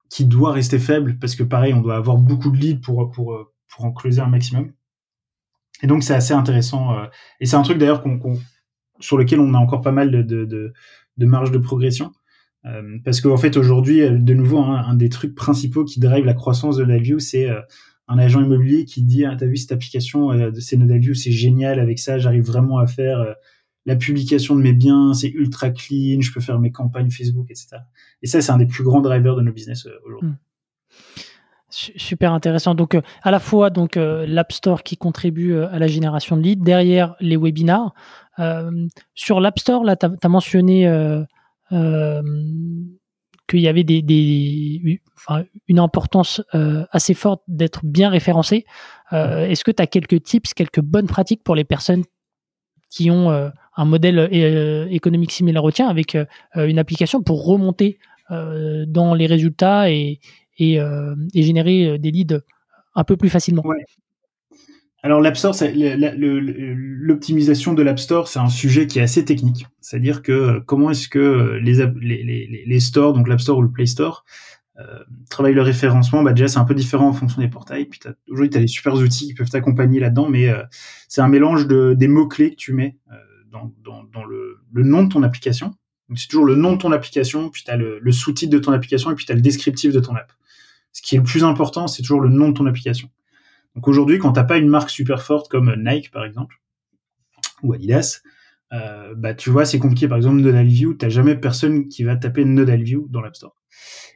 [0.09, 3.33] qui doit rester faible parce que pareil, on doit avoir beaucoup de leads pour, pour,
[3.33, 4.71] euh, pour en closer un maximum.
[5.84, 6.95] Et donc c'est assez intéressant.
[7.39, 8.19] et c'est un truc d'ailleurs qu'on,
[8.99, 10.73] sur lequel on a encore pas mal de, de,
[11.17, 12.11] de, marge de progression.
[13.05, 16.34] parce qu'en en fait aujourd'hui, de nouveau, hein, un des trucs principaux qui drive la
[16.34, 17.47] croissance de la view, c'est
[18.07, 21.80] un agent immobilier qui dit ah, t'as vu cette application euh, de Nodalview c'est génial
[21.80, 23.34] avec ça j'arrive vraiment à faire euh,
[23.86, 27.78] la publication de mes biens, c'est ultra clean, je peux faire mes campagnes Facebook, etc.
[28.21, 30.32] Et ça, c'est un des plus grands drivers de nos business aujourd'hui.
[30.32, 30.36] Hmm.
[31.95, 32.75] Super intéressant.
[32.75, 37.15] Donc, à la fois donc l'App Store qui contribue à la génération de leads, derrière
[37.19, 37.93] les webinars.
[39.13, 40.88] sur l'App Store, là, tu as, mentionné
[43.47, 45.01] qu'il y avait des,
[45.67, 48.65] une importance euh, assez forte d'être bien référencé.
[49.13, 52.03] Euh, est-ce que tu as quelques tips, quelques bonnes pratiques pour les personnes
[52.89, 54.28] qui ont euh, un modèle
[54.91, 56.17] économique similaire au tien avec
[56.55, 57.99] une application pour remonter
[58.32, 60.19] dans les résultats et,
[60.58, 60.80] et,
[61.34, 62.41] générer des leads
[62.95, 63.64] un peu plus facilement
[65.03, 65.55] alors l'App Store,
[66.99, 69.68] l'optimisation de l'App Store, c'est un sujet qui est assez technique.
[69.80, 73.86] C'est-à-dire que euh, comment est-ce que euh, les, stores, donc l'App Store ou le Play
[73.86, 74.26] Store,
[74.80, 74.84] euh,
[75.30, 76.24] travaillent le référencement?
[76.24, 77.88] Bah déjà c'est un peu différent en fonction des portails.
[78.28, 80.51] Aujourd'hui tu as des super outils qui peuvent t'accompagner là-dedans, mais
[81.08, 82.97] c'est un mélange de des mots clés que tu mets
[83.51, 83.72] dans,
[84.26, 85.76] le, nom de ton application.
[86.16, 88.72] C'est toujours le nom de ton application, puis tu as le, le sous-titre de ton
[88.72, 90.32] application et puis tu as le descriptif de ton app.
[90.97, 93.11] Ce qui est le plus important, c'est toujours le nom de ton application.
[93.75, 96.59] Donc aujourd'hui, quand t'as pas une marque super forte comme Nike par exemple
[97.61, 98.21] ou Adidas,
[98.73, 100.07] euh, bah tu vois c'est compliqué.
[100.07, 103.55] Par exemple Nodal View, t'as jamais personne qui va taper Nodal View dans l'App Store.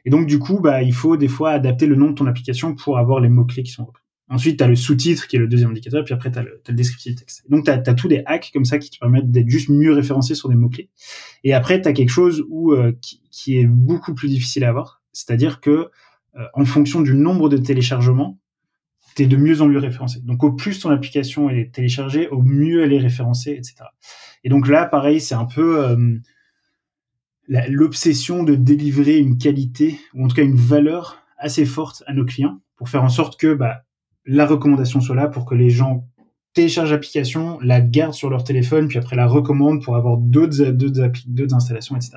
[0.04, 2.74] Et donc du coup, bah il faut des fois adapter le nom de ton application
[2.74, 4.02] pour avoir les mots clés qui sont repris.
[4.28, 6.60] Ensuite, tu as le sous-titre qui est le deuxième indicateur, puis après, tu as, le,
[6.70, 7.44] descriptif texte.
[7.48, 10.34] Donc, tu as, tous des hacks comme ça qui te permettent d'être juste mieux référencé
[10.34, 10.88] sur des mots-clés.
[11.44, 12.92] Et après, tu as quelque chose où, euh,
[13.30, 15.90] qui, est beaucoup plus difficile à avoir, c'est-à-dire que
[16.36, 18.38] euh, en fonction du nombre de téléchargements,
[19.14, 20.20] tu es de mieux en mieux référencé.
[20.22, 23.84] Donc au plus ton application est téléchargée, au mieux elle est référencée, etc.
[24.44, 26.18] Et donc là, pareil, c'est un peu euh,
[27.48, 32.24] l'obsession de délivrer une qualité, ou en tout cas une valeur assez forte à nos
[32.24, 33.82] clients, pour faire en sorte que bah,
[34.24, 36.08] la recommandation soit là, pour que les gens
[36.54, 41.54] téléchargent l'application, la gardent sur leur téléphone, puis après la recommandent pour avoir d'autres d'autres
[41.54, 42.12] installations, etc.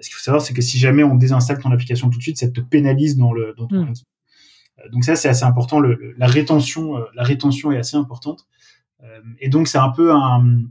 [0.00, 2.38] Ce qu'il faut savoir, c'est que si jamais on désinstalle ton application tout de suite,
[2.38, 3.94] ça te pénalise dans le dans ton mmh.
[4.78, 5.80] Euh, donc ça, c'est assez important.
[5.80, 8.46] Le, la rétention, euh, la rétention est assez importante.
[9.02, 10.62] Euh, et donc c'est un peu un,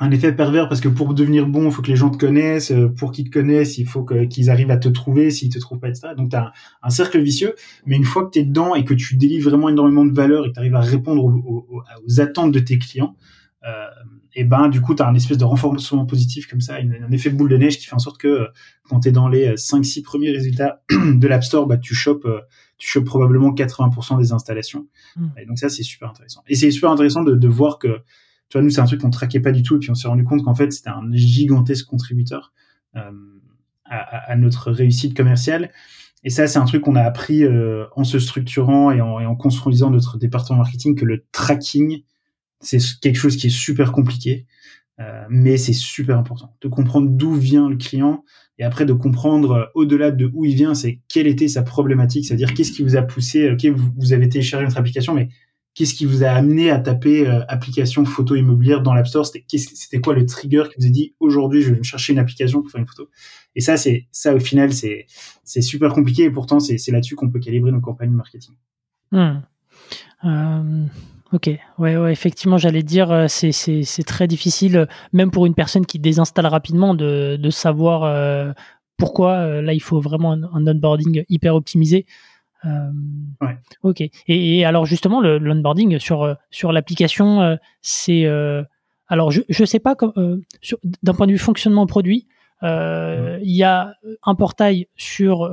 [0.00, 2.72] un effet pervers parce que pour devenir bon, il faut que les gens te connaissent.
[2.96, 5.30] Pour qu'ils te connaissent, il faut qu'ils arrivent à te trouver.
[5.30, 6.08] S'ils te trouvent pas, etc.
[6.16, 7.54] Donc tu as un, cercle vicieux.
[7.86, 10.44] Mais une fois que tu es dedans et que tu délivres vraiment énormément de valeur
[10.44, 11.66] et que tu arrives à répondre aux,
[12.06, 13.16] aux, attentes de tes clients,
[13.64, 13.86] euh,
[14.34, 17.30] et ben du coup tu as un espèce de renforcement positif comme ça, un effet
[17.30, 18.46] boule de neige qui fait en sorte que
[18.88, 22.26] quand tu es dans les 5-6 premiers résultats de l'App Store, bah, tu chopes
[22.78, 24.86] tu chopes probablement 80% des installations.
[25.16, 25.28] Hmm.
[25.36, 26.42] Et donc ça, c'est super intéressant.
[26.46, 28.00] Et c'est super intéressant de, de, voir que,
[28.48, 30.08] tu vois, nous, c'est un truc qu'on traquait pas du tout, et puis on s'est
[30.08, 32.52] rendu compte qu'en fait, c'était un gigantesque contributeur
[32.96, 33.10] euh,
[33.84, 35.70] à, à, notre réussite commerciale.
[36.24, 39.26] Et ça, c'est un truc qu'on a appris euh, en se structurant et en, et
[39.26, 42.02] en, construisant notre département marketing, que le tracking,
[42.60, 44.46] c'est quelque chose qui est super compliqué,
[45.00, 48.24] euh, mais c'est super important de comprendre d'où vient le client
[48.58, 52.26] et après de comprendre euh, au-delà de où il vient, c'est quelle était sa problématique,
[52.26, 55.28] c'est-à-dire qu'est-ce qui vous a poussé, ok, vous, avez téléchargé notre application, mais
[55.78, 59.24] qu'est-ce qui vous a amené à taper euh, application photo immobilière dans l'App Store?
[59.24, 62.62] C'était quoi le trigger qui vous a dit aujourd'hui je vais me chercher une application
[62.62, 63.08] pour faire une photo?
[63.54, 65.06] Et ça, c'est ça au final, c'est
[65.62, 68.56] super compliqué et pourtant c'est là-dessus qu'on peut calibrer nos campagnes marketing.
[69.12, 69.36] Hmm.
[70.24, 70.86] Euh,
[71.30, 75.98] Ok, ouais, ouais effectivement, j'allais dire, euh, c'est très difficile, même pour une personne qui
[75.98, 78.54] désinstalle rapidement, de, de savoir
[78.96, 79.60] pourquoi.
[79.60, 82.06] là, il faut vraiment un, onboarding hyper optimisé.
[82.64, 83.58] Ouais.
[83.82, 84.00] Ok.
[84.00, 88.26] Et, et, alors justement, le l'onboarding sur sur l'application, c'est
[89.08, 89.96] alors je je sais pas
[91.02, 92.26] d'un point de vue fonctionnement produit,
[92.62, 95.50] il y a un portail sur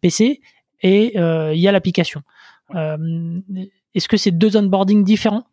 [0.00, 0.40] PC
[0.82, 2.22] et il y a l'application.
[2.74, 5.44] Est-ce que c'est deux onboarding différents?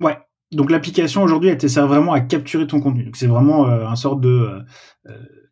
[0.00, 0.18] Ouais.
[0.52, 3.04] Donc l'application aujourd'hui, elle te sert vraiment à capturer ton contenu.
[3.04, 4.62] Donc c'est vraiment euh, un sorte de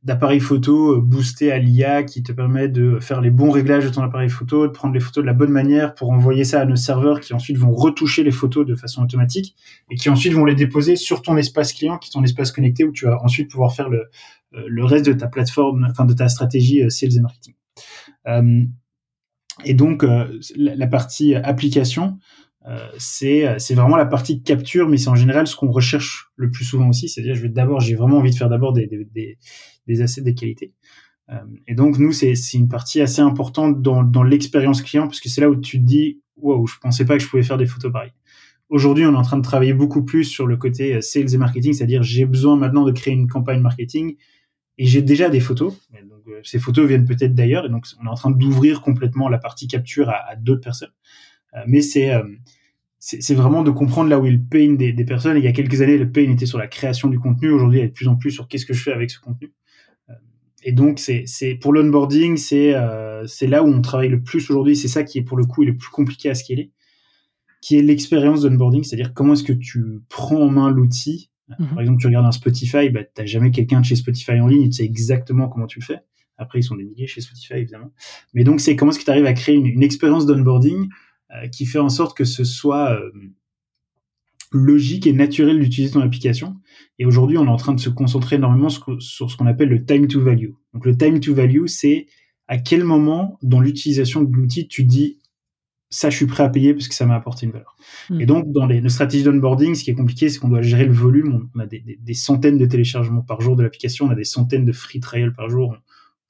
[0.01, 3.84] euh, euh, d'appareil photo boosté à l'IA qui te permet de faire les bons réglages
[3.84, 6.61] de ton appareil photo, de prendre les photos de la bonne manière pour envoyer ça
[6.61, 9.55] à nos serveurs qui ensuite vont retoucher les photos de façon automatique
[9.90, 12.84] et qui ensuite vont les déposer sur ton espace client, qui est ton espace connecté
[12.84, 14.11] où tu vas ensuite pouvoir faire le,
[14.53, 17.55] le reste de ta plateforme, enfin de ta stratégie sales et marketing.
[19.64, 22.18] Et donc, euh, la, partie application,
[22.66, 26.51] euh, c'est c'est vraiment la partie capture, mais c'est en général ce qu'on recherche le
[26.51, 27.09] plus souvent aussi.
[27.09, 29.38] C'est-à-dire, je vais d'abord, j'ai vraiment envie de faire d'abord des, des, des,
[29.87, 30.72] des assets de qualité.
[31.31, 35.28] Euh, et donc, nous, c'est une partie assez importante dans, dans l'expérience client, parce que
[35.28, 37.66] c'est là où tu te dis, wow, je pensais pas que je pouvais faire des
[37.66, 38.12] photos pareilles.
[38.68, 41.72] Aujourd'hui, on est en train de travailler beaucoup plus sur le côté sales et marketing,
[41.72, 44.16] c'est-à-dire j'ai besoin maintenant de créer une campagne marketing
[44.78, 45.76] et j'ai déjà des photos.
[45.93, 49.28] Donc, euh, ces photos viennent peut-être d'ailleurs, et donc on est en train d'ouvrir complètement
[49.28, 50.93] la partie capture à, d'autres personnes.
[51.55, 52.22] Euh, mais c'est euh,
[53.31, 55.37] vraiment de comprendre là où est le des, des, personnes.
[55.37, 57.51] il y a quelques années, le pain était sur la création du contenu.
[57.51, 59.53] Aujourd'hui, il a de plus en plus sur qu'est-ce que je fais avec ce contenu.
[60.62, 64.76] Et donc, c'est pour l'onboarding, c'est euh, c'est là où on travaille le plus aujourd'hui.
[64.76, 66.70] C'est ça qui est pour le coup le plus compliqué à scaler,
[67.62, 71.30] qui est l'expérience d'onboarding, c'est-à-dire comment est-ce que tu prends en main l'outil.
[71.58, 71.68] Mhm.
[71.68, 74.66] Par exemple, tu regardes un Spotify, bah, t'as jamais quelqu'un de chez Spotify en ligne,
[74.66, 76.00] tu sais exactement comment tu le fais.
[76.36, 77.92] Après, ils sont des milliers chez Spotify, évidemment.
[78.32, 80.88] Mais donc, c'est comment est-ce que tu arrives à créer une, une expérience d'onboarding
[81.32, 83.11] euh, qui fait en sorte que ce soit euh,
[84.53, 86.57] logique et naturel d'utiliser ton application.
[86.98, 89.84] Et aujourd'hui, on est en train de se concentrer énormément sur, ce qu'on appelle le
[89.84, 90.53] time to value.
[90.74, 92.07] Donc le time to value, c'est
[92.48, 95.18] à quel moment dans l'utilisation de l'outil tu dis
[95.92, 97.76] ça, je suis prêt à payer parce que ça m'a apporté une valeur.
[98.11, 98.20] Hmm.
[98.20, 100.92] Et donc, dans les, stratégies d'onboarding, ce qui est compliqué, c'est qu'on doit gérer le
[100.92, 101.48] volume.
[101.53, 104.64] On, a des, des, centaines de téléchargements par jour de l'application, on a des centaines
[104.64, 105.74] de free trials par jour.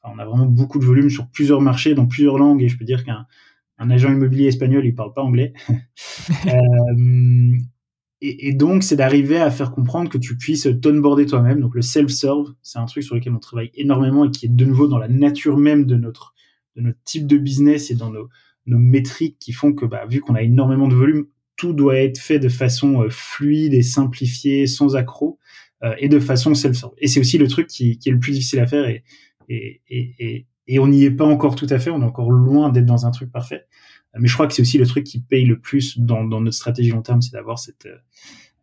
[0.03, 2.63] On, on, a vraiment beaucoup de volume sur plusieurs marchés, dans plusieurs langues.
[2.63, 3.27] Et je peux dire qu'un
[3.81, 5.53] un agent immobilier espagnol, il parle pas anglais.
[6.47, 7.59] euh,
[8.23, 11.61] et, donc, c'est d'arriver à faire comprendre que tu puisses t'onboarder toi-même.
[11.61, 14.65] Donc, le self-serve, c'est un truc sur lequel on travaille énormément et qui est de
[14.67, 16.35] nouveau dans la nature même de notre,
[16.77, 18.29] de notre type de business et dans nos,
[18.67, 22.19] nos métriques qui font que, bah, vu qu'on a énormément de volume, tout doit être
[22.19, 25.39] fait de façon euh, fluide et simplifiée, sans accroc,
[25.83, 26.93] euh, et de façon self-serve.
[26.99, 29.03] Et c'est aussi le truc qui, qui, est le plus difficile à faire et,
[29.49, 32.69] et, et, et on n'y est pas encore tout à fait, on est encore loin
[32.71, 33.67] d'être dans un truc parfait.
[34.19, 36.91] Mais je crois que c'est aussi le truc qui paye le plus dans, notre stratégie
[36.91, 37.97] long terme, c'est d'avoir cette euh,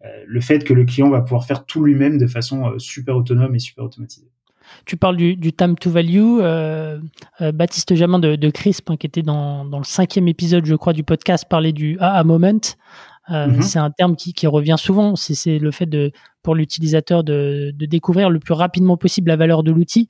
[0.06, 3.16] euh, le fait que le client va pouvoir faire tout lui-même de façon euh, super
[3.16, 4.30] autonome et super automatisée.
[4.86, 6.40] Tu parles du, time to value.
[7.40, 11.46] Baptiste Jamin de, Crisp, hein, qui était dans, le cinquième épisode, je crois, du podcast,
[11.50, 12.60] parlait du AA moment.
[13.30, 13.62] Mm-hmm.
[13.62, 15.16] C'est un terme qui, revient souvent.
[15.16, 16.12] C'est le fait de,
[16.44, 20.10] pour l'utilisateur de, découvrir le plus rapidement possible la valeur de l'outil.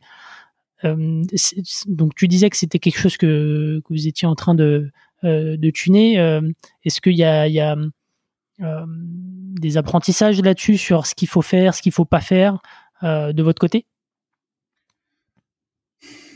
[0.83, 4.89] Donc tu disais que c'était quelque chose que, que, vous étiez en train de,
[5.23, 6.19] de tuner.
[6.19, 6.41] Euh,
[6.83, 8.85] est-ce qu'il y a, a
[9.59, 12.59] des apprentissages là-dessus sur ce qu'il faut faire, ce qu'il faut pas faire
[13.03, 13.85] de votre côté?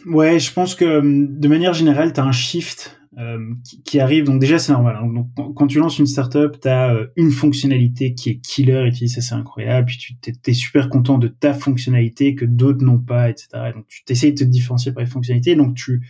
[0.06, 3.54] Ouais, je pense que de manière générale, tu as un shift euh,
[3.84, 4.24] qui, arrive.
[4.24, 4.98] Donc déjà, c'est normal.
[5.02, 5.26] Hein.
[5.36, 8.92] Donc, quand tu lances une startup, tu as euh, une fonctionnalité qui est killer et
[8.92, 9.88] tu dis ça c'est incroyable.
[9.88, 13.50] Puis tu es, super content de ta fonctionnalité que d'autres n'ont pas, etc.
[13.76, 15.56] donc tu t'essayes de te différencier par les fonctionnalités.
[15.56, 16.02] Donc tu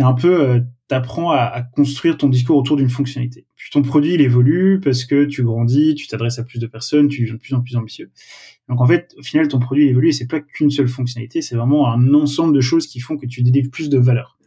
[0.00, 0.60] es un peu, euh,
[0.92, 3.46] t'apprends à, construire ton discours autour d'une fonctionnalité.
[3.56, 7.08] Puis ton produit il évolue parce que tu grandis, tu t'adresses à plus de personnes,
[7.08, 8.10] tu deviens de plus en plus ambitieux.
[8.68, 11.56] Donc en fait, au final, ton produit évolue et c'est pas qu'une seule fonctionnalité, c'est
[11.56, 14.38] vraiment un ensemble de choses qui font que tu délivres plus de valeur.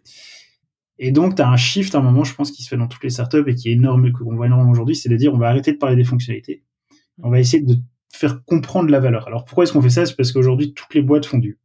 [0.99, 2.87] Et donc, tu as un shift à un moment, je pense, qui se fait dans
[2.87, 5.39] toutes les startups et qui est énorme, qu'on voit énormément aujourd'hui, c'est de dire on
[5.39, 6.63] va arrêter de parler des fonctionnalités.
[7.23, 7.75] On va essayer de
[8.13, 9.27] faire comprendre la valeur.
[9.27, 10.05] Alors pourquoi est-ce qu'on fait ça?
[10.05, 11.57] C'est parce qu'aujourd'hui, toutes les boîtes font du,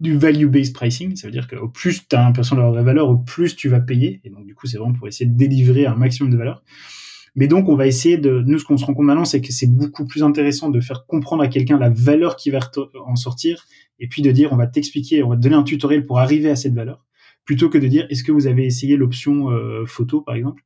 [0.00, 1.16] du value-based pricing.
[1.16, 3.68] Ça veut dire qu'au plus tu as l'impression d'avoir de la valeur, au plus tu
[3.68, 4.20] vas payer.
[4.24, 6.62] Et donc, du coup, c'est vraiment pour essayer de délivrer un maximum de valeur.
[7.34, 8.42] Mais donc, on va essayer de.
[8.46, 11.06] Nous, ce qu'on se rend compte maintenant, c'est que c'est beaucoup plus intéressant de faire
[11.06, 12.60] comprendre à quelqu'un la valeur qui va
[13.06, 13.66] en sortir,
[14.00, 16.50] et puis de dire, on va t'expliquer, on va te donner un tutoriel pour arriver
[16.50, 17.04] à cette valeur
[17.48, 20.62] plutôt que de dire est-ce que vous avez essayé l'option euh, photo par exemple?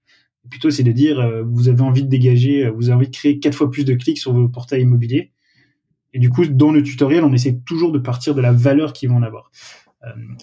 [0.51, 3.15] Plutôt c'est de dire euh, vous avez envie de dégager euh, vous avez envie de
[3.15, 5.31] créer quatre fois plus de clics sur vos portails immobiliers
[6.13, 9.09] et du coup dans le tutoriel on essaie toujours de partir de la valeur qu'ils
[9.09, 9.51] vont en avoir.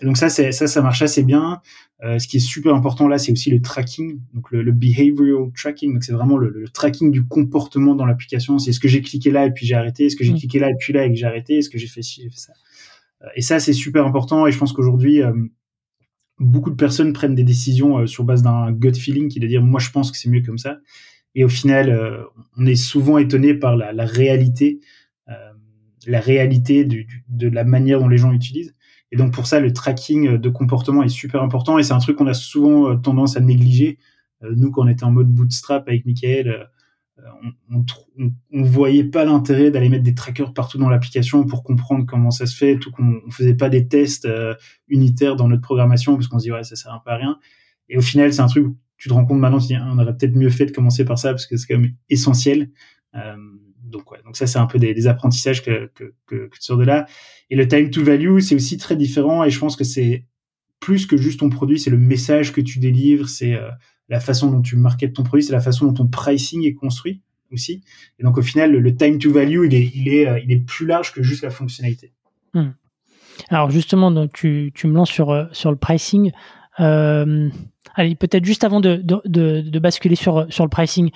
[0.02, 1.62] Donc ça ça ça marche assez bien.
[2.02, 4.22] Ce qui est super important là c'est aussi le tracking.
[4.34, 8.58] Donc le, behavioral tracking donc c'est vraiment le, tracking du comportement dans l'application.
[8.58, 10.06] C'est ce que j'ai cliqué là et puis j'ai arrêté.
[10.06, 10.38] Est-ce que j'ai mmh.
[10.38, 11.58] cliqué là et puis là et que j'ai arrêté?
[11.58, 12.54] Est-ce que j'ai fait ci j'ai fait ça?
[13.36, 15.24] Et ça c'est super important et je pense qu'aujourd'hui
[16.40, 19.48] beaucoup de personnes prennent des décisions euh, sur base d'un gut feeling qui est de
[19.48, 20.78] dire moi je pense que c'est mieux comme ça.
[21.36, 22.24] Et au final euh,
[22.58, 24.86] on est souvent étonné par la, la réalité euh,
[26.08, 28.76] la réalité du, de la manière dont les gens utilisent
[29.12, 32.18] et donc pour ça le tracking de comportement est super important et c'est un truc
[32.18, 33.97] qu'on a souvent tendance à négliger
[34.41, 36.70] nous quand on était en mode bootstrap avec Michael
[37.72, 37.86] on,
[38.52, 42.45] on, voyait pas l'intérêt d'aller mettre des trackers partout dans l'application pour comprendre comment ça
[42.45, 44.56] se fait, tout qu'on on faisait pas des tests euh,
[44.88, 47.39] unitaires dans notre programmation parce qu'on se dit ouais ça sert un peu à rien.
[47.88, 49.60] Et au final c'est un truc tu te rends compte maintenant,
[49.91, 52.70] on aurait peut-être mieux fait de commencer par ça parce que c'est quand même essentiel.
[53.16, 53.38] Euh,
[53.90, 57.06] donc donc ça c'est un peu des, apprentissages que, que, que, de là.
[57.50, 60.26] Et le time to value c'est aussi très différent et je pense que c'est
[60.80, 63.70] plus que juste ton produit, c'est le message que tu délivres, c'est euh,
[64.08, 67.22] la façon dont tu marketes ton produit, c'est la façon dont ton pricing est construit
[67.52, 67.84] aussi.
[68.20, 70.60] Et donc au final, le, time to value, il est, il est, euh, il est
[70.60, 72.14] plus large que juste la fonctionnalité.
[72.54, 72.72] Hmm.
[73.50, 76.32] Alors justement, donc tu, tu, me lances sur, euh, sur le pricing.
[76.78, 81.12] Allez, peut-être juste avant de, de, basculer sur, sur le pricing.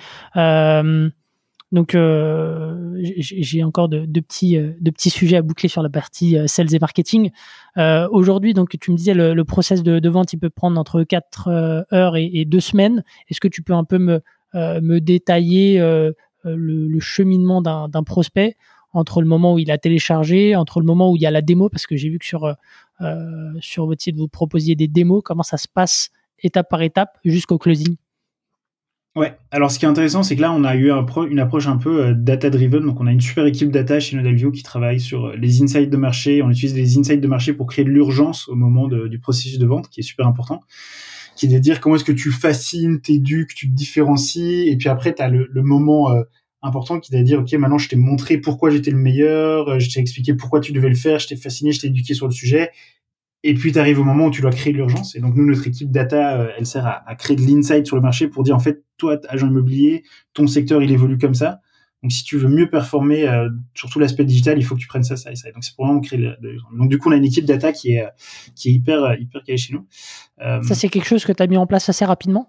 [1.74, 6.38] Donc, euh, j'ai encore de, petits, euh, de petits sujets à boucler sur la partie
[6.38, 7.32] euh, sales et marketing.
[7.76, 12.16] Aujourd'hui, donc tu me disais le, process de, vente, il peut prendre entre 4 heures
[12.16, 13.02] et, et 2 semaines.
[13.28, 14.20] Est-ce que tu peux un peu me
[14.54, 15.80] me détailler
[16.44, 18.56] le, cheminement d'un prospect
[18.92, 21.42] entre le moment où il a téléchargé, entre le moment où il y a la
[21.42, 22.54] démo, parce que j'ai vu que sur,
[23.58, 26.10] sur votre site, vous proposiez des démos, comment ça se passe
[26.40, 27.96] étape par étape jusqu'au closing?
[29.16, 31.76] Ouais, alors ce qui est intéressant, c'est que là, on a eu une approche un
[31.76, 32.84] peu euh, data-driven.
[32.84, 35.88] Donc, on a une super équipe data chez Nodalview qui travaille sur euh, les insights
[35.88, 36.42] de marché.
[36.42, 39.66] On utilise les insights de marché pour créer de l'urgence au moment du processus de
[39.66, 40.62] vente, qui est super important.
[41.36, 44.68] Qui est de dire comment est-ce que tu fascines, t'éduques, tu te différencies.
[44.68, 46.22] Et puis après, tu as le, moment euh,
[46.62, 49.90] important qui est de dire, OK, maintenant, je t'ai montré pourquoi j'étais le meilleur, je
[49.90, 52.32] t'ai expliqué pourquoi tu devais le faire, je t'ai fasciné, je t'ai éduqué sur le
[52.32, 52.72] sujet.
[53.46, 55.14] Et puis, tu arrives au moment où tu dois créer de l'urgence.
[55.14, 58.00] Et donc, nous, notre équipe data, euh, elle sert à, créer de l'insight sur le
[58.00, 61.60] marché pour dire, en fait, toi, agent immobilier, ton secteur, il évolue comme ça.
[62.02, 64.86] Donc, si tu veux mieux performer euh, sur tout l'aspect digital, il faut que tu
[64.86, 65.50] prennes ça, ça et ça.
[65.52, 67.92] Donc, c'est pour vraiment créer de, Donc, du coup, on a une équipe data qui
[67.92, 68.08] est,
[68.54, 69.86] qui est hyper, hyper calée chez nous.
[70.40, 72.48] Euh, ça, c'est quelque chose que tu as mis en place assez rapidement?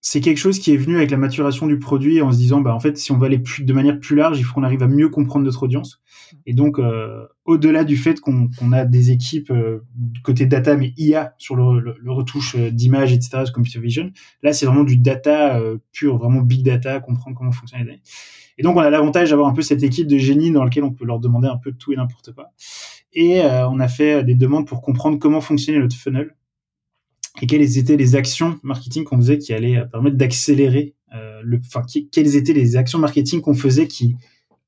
[0.00, 2.72] C'est quelque chose qui est venu avec la maturation du produit en se disant bah
[2.72, 4.82] en fait si on va aller plus, de manière plus large il faut qu'on arrive
[4.82, 6.00] à mieux comprendre notre audience.
[6.46, 9.84] Et donc euh, au-delà du fait qu'on a des équipes euh,
[10.22, 14.66] côté data mais IA sur le, le, retouche euh, d'image etc computer vision là c'est
[14.66, 15.60] vraiment du data
[15.92, 18.02] pur vraiment big data comprendre comment fonctionnent les données.
[18.56, 20.92] Et donc on a l'avantage d'avoir un peu cette équipe de génie dans laquelle on
[20.92, 22.50] peut leur demander un peu tout et n'importe quoi.
[23.12, 26.34] Et on a fait des demandes pour comprendre comment fonctionnait notre funnel
[27.40, 31.82] et quelles étaient les actions marketing qu'on faisait qui allaient permettre d'accélérer euh, le, enfin,
[32.12, 34.16] quelles étaient les actions marketing qu'on faisait qui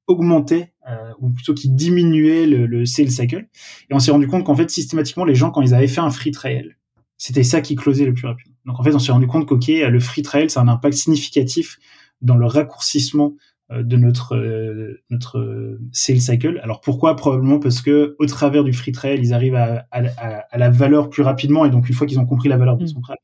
[0.06, 3.48] augmentaient euh, ou plutôt qui diminuaient le, le sales cycle?
[3.90, 6.10] Et on s'est rendu compte qu'en fait systématiquement les gens quand ils avaient fait un
[6.10, 6.76] free trial,
[7.16, 8.56] c'était ça qui closait le plus rapidement.
[8.66, 10.96] Donc en fait on s'est rendu compte qu'ok le free trial ça a un impact
[10.96, 11.78] significatif
[12.22, 13.34] dans le raccourcissement
[13.70, 16.60] de notre euh, notre euh, sales cycle.
[16.62, 17.16] Alors pourquoi?
[17.16, 20.02] Probablement parce que au travers du free trial, ils arrivent à, à,
[20.50, 22.88] à, la valeur plus rapidement et donc une fois qu'ils ont compris la valeur, ils
[22.88, 23.16] sont prêts.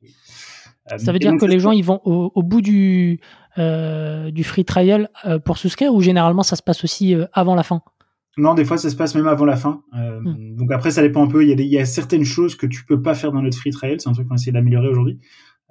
[0.98, 3.18] Ça veut dire que les gens ils vont au, au bout du
[3.58, 5.08] euh, du free trial
[5.44, 7.82] pour souscrire ou généralement ça se passe aussi avant la fin?
[8.38, 9.82] Non, des fois, ça se passe même avant la fin.
[9.96, 10.56] Euh, hmm.
[10.56, 11.42] Donc après, ça dépend un peu.
[11.42, 13.40] Il y, a des, il y a certaines choses que tu peux pas faire dans
[13.40, 13.98] notre free trial.
[13.98, 15.18] C'est un truc qu'on essaie d'améliorer aujourd'hui.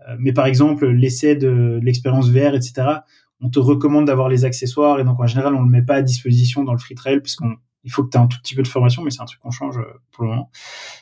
[0.09, 3.01] Euh, mais par exemple, l'essai de, de l'expérience VR, etc
[3.41, 6.01] on te recommande d'avoir les accessoires et donc en général on le met pas à
[6.01, 8.63] disposition dans le free trail puisqu'on il faut que tu aies un tout petit peu
[8.63, 10.49] de formation mais c'est un truc qu'on change euh, pour le moment.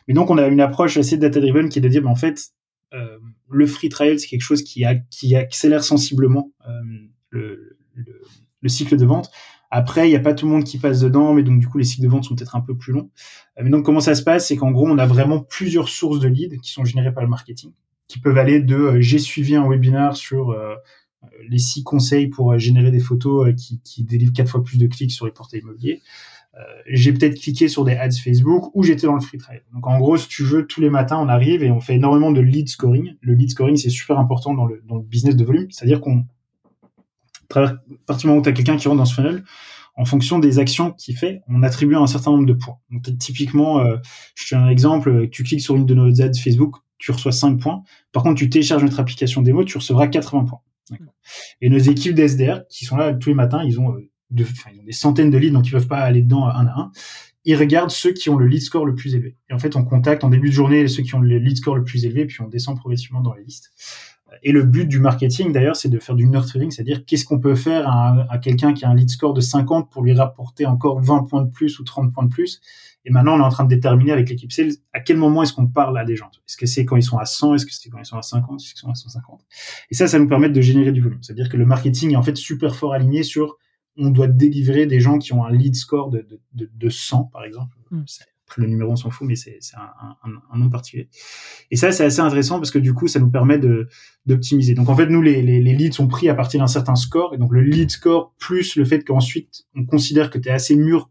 [0.08, 2.50] Mais donc on a une approche assez data driven qui est de dire en fait
[2.94, 3.18] euh,
[3.50, 6.82] le free trial c'est quelque chose qui, a, qui accélère sensiblement euh,
[7.30, 7.78] le,
[8.62, 9.32] le, cycle de vente.
[9.76, 11.80] Après, il n'y a pas tout le monde qui passe dedans, mais donc du coup,
[11.80, 13.10] les cycles de vente sont peut-être un peu plus longs.
[13.60, 14.48] mais donc, comment ça se passe?
[14.48, 17.30] C'est qu'en gros, on a vraiment plusieurs sources de leads qui sont générées par le
[17.30, 17.72] marketing,
[18.08, 20.56] qui peuvent aller de j'ai suivi un webinaire sur
[21.48, 24.78] les six conseils pour euh, générer des photos euh, qui, qui délivrent quatre fois plus
[24.78, 26.02] de clics sur les portails immobiliers.
[26.56, 29.64] Euh, j'ai peut-être cliqué sur des ads Facebook ou j'étais dans le free trade.
[29.74, 32.32] Donc en gros, si tu veux, tous les matins, on arrive et on fait énormément
[32.32, 33.16] de lead scoring.
[33.22, 35.72] Le lead scoring, c'est super important dans le, dans le business de volume.
[35.72, 36.26] C'est-à-dire qu'on,
[37.56, 37.74] à
[38.06, 39.44] partir du moment où tu as quelqu'un qui rentre dans ce funnel,
[39.96, 42.78] en fonction des actions qu'il fait, on attribue un certain nombre de points.
[42.92, 43.98] Donc typiquement, euh,
[44.36, 47.32] je te donne un exemple, tu cliques sur une de nos ads Facebook, tu reçois
[47.32, 47.84] 5 points.
[48.12, 50.62] Par contre, tu télécharges notre application démo, tu recevras 80 points.
[51.62, 54.84] Et nos équipes d'SDR, qui sont là tous les matins, ils ont, euh, ils ont
[54.84, 56.92] des centaines de leads, donc ils peuvent pas aller dedans un à un.
[57.46, 59.36] Ils regardent ceux qui ont le lead score le plus élevé.
[59.50, 61.76] Et en fait, on contacte en début de journée ceux qui ont le lead score
[61.76, 63.74] le plus élevé, puis on descend progressivement dans les listes.
[64.42, 67.56] Et le but du marketing, d'ailleurs, c'est de faire du nurturing, c'est-à-dire qu'est-ce qu'on peut
[67.56, 71.24] faire à quelqu'un qui a un lead score de 50 pour lui rapporter encore 20
[71.24, 72.60] points de plus ou 30 points de plus.
[73.06, 75.54] Et maintenant, on est en train de déterminer avec l'équipe sales à quel moment est-ce
[75.54, 76.30] qu'on parle à des gens.
[76.48, 78.22] Est-ce que c'est quand ils sont à 100 Est-ce que c'est quand ils sont à
[78.22, 79.42] 50 Est-ce qu'ils sont à 150
[79.92, 81.22] Et ça, ça nous permet de générer du volume.
[81.22, 83.58] C'est-à-dire que le marketing est en fait super fort aligné sur
[83.98, 87.44] on doit délivrer des gens qui ont un lead score de, de, de, 100, par
[87.44, 87.78] exemple.
[87.92, 88.06] Mm
[88.58, 91.10] le numéro on s'en fout, mais c'est un, un, un, nom particulier.
[91.72, 93.60] Et ça, c'est assez intéressant parce que du coup, ça nous permet
[94.26, 94.74] d'optimiser.
[94.74, 97.34] Donc en fait, nous, les, les, les, leads sont pris à partir d'un certain score,
[97.34, 100.76] et donc le lead score plus le fait qu'ensuite on considère que tu es assez
[100.76, 101.10] mûr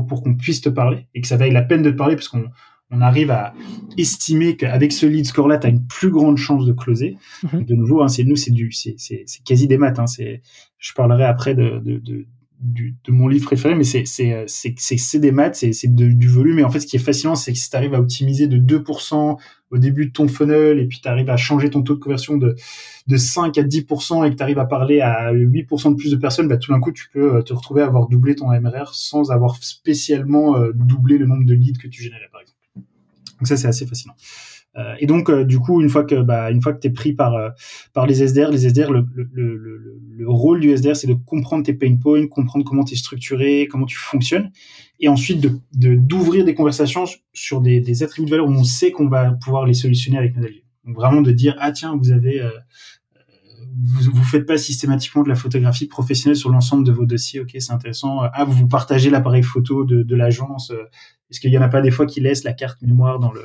[0.00, 2.28] pour qu'on puisse te parler et que ça vaille la peine de te parler parce
[2.28, 2.44] qu'on
[2.90, 3.54] on arrive à
[3.96, 7.16] estimer qu'avec ce lead score là, tu as une plus grande chance de closer.
[7.42, 7.64] Mm-hmm.
[7.64, 8.96] De nouveau, hein, c'est nous, c'est du, c'est
[9.44, 9.98] quasi des maths.
[9.98, 10.42] Hein, c'est,
[10.78, 12.26] je parlerai après de, de, de
[12.62, 16.60] du, de mon livre préféré, mais c'est c'est des maths, c'est c'est du volume.
[16.60, 18.56] Et en fait, ce qui est fascinant, c'est que si tu arrives à optimiser de
[18.56, 19.36] 2%
[19.70, 22.36] au début de ton funnel, et puis tu arrives à changer ton taux de conversion
[22.36, 22.54] de
[23.08, 26.16] de 5 à 10% et que tu arrives à parler à 8% de plus de
[26.16, 28.94] personnes, bah, tout d'un coup, tu peux euh, te retrouver à avoir doublé ton MRR
[28.94, 32.58] sans avoir spécialement euh, doublé le nombre de leads que tu générais, par exemple.
[33.38, 34.14] Donc ça, c'est assez fascinant.
[34.76, 37.12] Euh, et donc, euh, du coup, une fois que, bah, une fois que t'es pris
[37.12, 37.50] par euh,
[37.92, 41.64] par les SDR, les SDR, le, le, le, le rôle du SDR, c'est de comprendre
[41.64, 44.50] tes pain points, comprendre comment tu es structuré, comment tu fonctionnes,
[45.00, 47.04] et ensuite de d'ouvrir des conversations
[47.34, 50.36] sur des, des attributs de valeur où on sait qu'on va pouvoir les solutionner avec
[50.36, 50.64] nos alliés.
[50.86, 52.42] Donc vraiment de dire ah tiens, vous avez
[53.84, 57.40] vous vous faites pas systématiquement de la photographie professionnelle sur l'ensemble de vos dossiers.
[57.40, 58.20] Ok, c'est intéressant.
[58.32, 60.72] Ah, vous vous partagez l'appareil photo de, de l'agence.
[61.32, 63.40] Est-ce qu'il y en a pas des fois qui laissent la carte mémoire dans le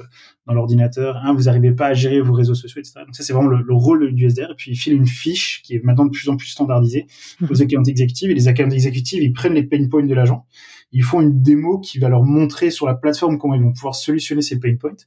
[0.45, 2.95] dans l'ordinateur Vous n'arrivez pas à gérer vos réseaux sociaux, etc.
[3.05, 4.51] Donc ça, c'est vraiment le, le, rôle du SDR.
[4.51, 7.07] Et puis il file une fiche qui est maintenant de plus en plus standardisée
[7.41, 7.61] aux mhm.
[7.61, 8.29] accounts exécutifs.
[8.29, 10.45] Et les accounts exécutifs, ils prennent les pain points de l'agent.
[10.91, 13.95] Ils font une démo qui va leur montrer sur la plateforme comment ils vont pouvoir
[13.95, 14.97] solutionner ces pain points.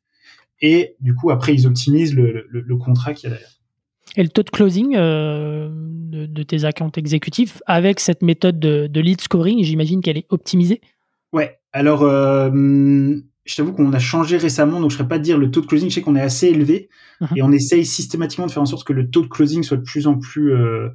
[0.62, 3.60] Et du coup, après, ils optimisent le, le, le contrat qu'il y a derrière.
[4.16, 8.86] Et le taux de closing euh, de, de, tes accounts exécutifs avec cette méthode de,
[8.88, 10.80] de lead scoring, j'imagine qu'elle est optimisée?
[11.32, 12.50] Ouais, alors euh,
[13.44, 15.66] je t'avoue qu'on a changé récemment, donc je ne serais pas dire le taux de
[15.66, 16.88] closing, je sais qu'on est assez élevé
[17.20, 17.36] uh-huh.
[17.36, 19.82] et on essaye systématiquement de faire en sorte que le taux de closing soit de
[19.82, 20.88] plus en plus euh,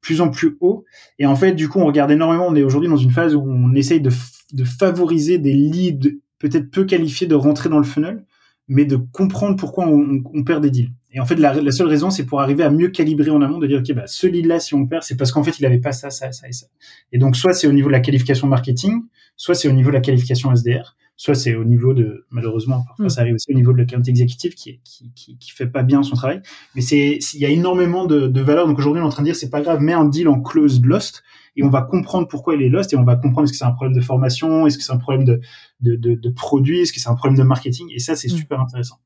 [0.00, 0.84] plus en plus haut.
[1.18, 2.46] Et en fait, du coup, on regarde énormément.
[2.48, 4.10] On est aujourd'hui dans une phase où on essaye de,
[4.52, 8.24] de favoriser des leads peut-être peu qualifiés de rentrer dans le funnel,
[8.70, 10.92] mais de comprendre pourquoi on, perd des deals.
[11.12, 13.66] Et en fait, la, seule raison, c'est pour arriver à mieux calibrer en amont, de
[13.66, 15.90] dire, OK, bah, ce lead-là, si on perd, c'est parce qu'en fait, il avait pas
[15.90, 16.66] ça, ça, ça et ça.
[17.10, 19.02] Et donc, soit c'est au niveau de la qualification marketing,
[19.36, 23.04] soit c'est au niveau de la qualification SDR, soit c'est au niveau de, malheureusement, parfois
[23.04, 23.10] mm.
[23.10, 26.02] ça arrive aussi au niveau de l'account exécutif qui, qui, qui, qui, fait pas bien
[26.02, 26.40] son travail.
[26.74, 28.66] Mais c'est, il y a énormément de, de valeur.
[28.66, 30.40] Donc aujourd'hui, on est en train de dire, c'est pas grave, mets un deal en
[30.40, 31.22] closed lost
[31.56, 33.66] et on va comprendre pourquoi il est lost et on va comprendre est-ce que c'est
[33.66, 35.40] un problème de formation, est-ce que c'est un problème de,
[35.82, 37.88] de, de, de produit, est-ce que c'est un problème de marketing.
[37.94, 38.36] Et ça, c'est mm.
[38.36, 38.96] super intéressant.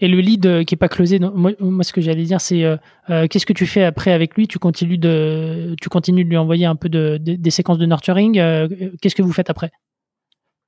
[0.00, 2.64] Et le lead euh, qui est pas closé, moi, moi, ce que j'allais dire, c'est
[2.64, 2.78] euh,
[3.10, 4.48] euh, qu'est-ce que tu fais après avec lui?
[4.48, 7.84] Tu continues de, tu continues de lui envoyer un peu de, de des séquences de
[7.84, 8.38] nurturing.
[8.38, 8.68] Euh,
[9.02, 9.70] qu'est-ce que vous faites après?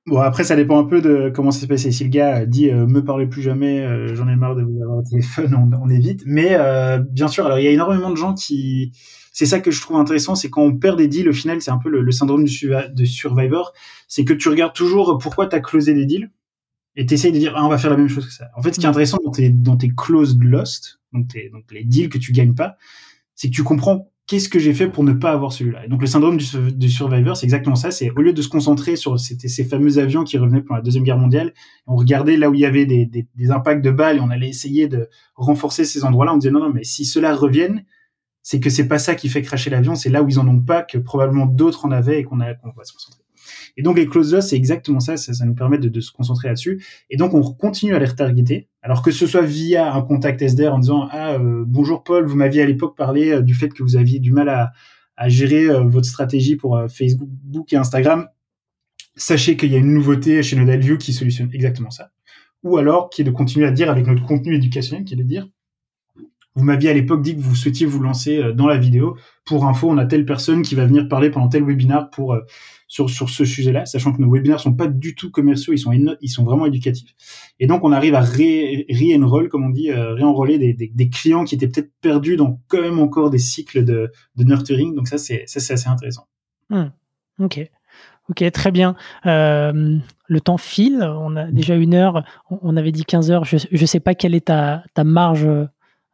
[0.07, 1.87] Bon, après, ça dépend un peu de comment ça se passe.
[1.89, 3.85] Si le gars dit me parlez plus jamais,
[4.15, 6.23] j'en ai marre de vous avoir au téléphone, on, on évite.
[6.25, 6.57] Mais
[7.11, 8.91] bien sûr, alors il y a énormément de gens qui,
[9.31, 11.71] c'est ça que je trouve intéressant, c'est quand on perd des deals, au final, c'est
[11.71, 13.73] un peu le, le syndrome du, de Survivor,
[14.07, 16.31] c'est que tu regardes toujours pourquoi tu as closé des deals
[16.95, 18.49] et t'essayes de dire ah, on va faire la même chose que ça.
[18.55, 18.91] En fait, ce qui est mm.
[18.91, 22.55] intéressant dans tes dans tes closed lost, donc, tes, donc les deals que tu gagnes
[22.55, 22.75] pas,
[23.35, 25.89] c'est que tu comprends qu'est-ce que j'ai fait pour ne pas avoir celui-là?
[25.89, 27.91] Donc le syndrome du, survivor, c'est exactement ça.
[27.91, 31.03] C'est au lieu de se concentrer sur ces fameux avions qui revenaient pendant la deuxième
[31.03, 31.53] guerre mondiale,
[31.85, 34.87] on regardait là où il y avait des, impacts de balles et on allait essayer
[34.87, 36.33] de renforcer ces endroits-là.
[36.33, 37.83] On disait non non mais si cela reviennent,
[38.41, 40.61] c'est que c'est pas ça qui fait cracher l'avion, c'est là où ils en ont
[40.61, 43.20] pas que probablement d'autres en avaient et qu'on a qu'on va se concentrer.
[43.77, 46.83] Et donc les close c'est exactement ça, ça, nous permet de, se concentrer là-dessus.
[47.09, 50.73] Et donc on continue à les retargeter, alors que ce soit via un contact SDR
[50.73, 53.83] en disant ah euh, bonjour Paul, vous m'aviez à l'époque parlé euh, du fait que
[53.83, 54.71] vous aviez du mal à,
[55.27, 58.27] gérer euh, votre stratégie pour Facebook et Instagram.
[59.15, 62.09] Sachez qu'il y a une nouveauté chez Nodalview qui solutionne exactement ça.
[62.63, 65.23] Ou alors qui est de continuer à dire avec notre contenu éducationnel, qui est de
[65.23, 65.47] dire
[66.55, 69.15] vous m'aviez à l'époque dit que vous souhaitiez vous lancer dans la vidéo.
[69.45, 72.35] Pour info, on a telle personne qui va venir parler pendant tel webinaire pour
[72.91, 75.93] sur, sur ce sujet-là, sachant que nos webinaires sont pas du tout commerciaux, ils sont,
[75.93, 77.15] ils sont vraiment éducatifs.
[77.57, 80.17] Et donc, on arrive à re-enroll, comme on dit, euh,
[80.57, 84.93] des, des, clients qui étaient peut-être perdus dans quand même encore des cycles de, nurturing.
[84.93, 86.27] Donc ça, c'est c'est assez intéressant.
[86.69, 86.89] Hmm.
[87.39, 87.65] Ok.
[88.29, 88.97] Ok, très bien.
[89.25, 91.01] Euh, le temps file.
[91.01, 92.25] On a déjà une heure.
[92.49, 93.45] On avait dit 15 heures.
[93.45, 95.47] Je ne sais pas quelle est ta, ta marge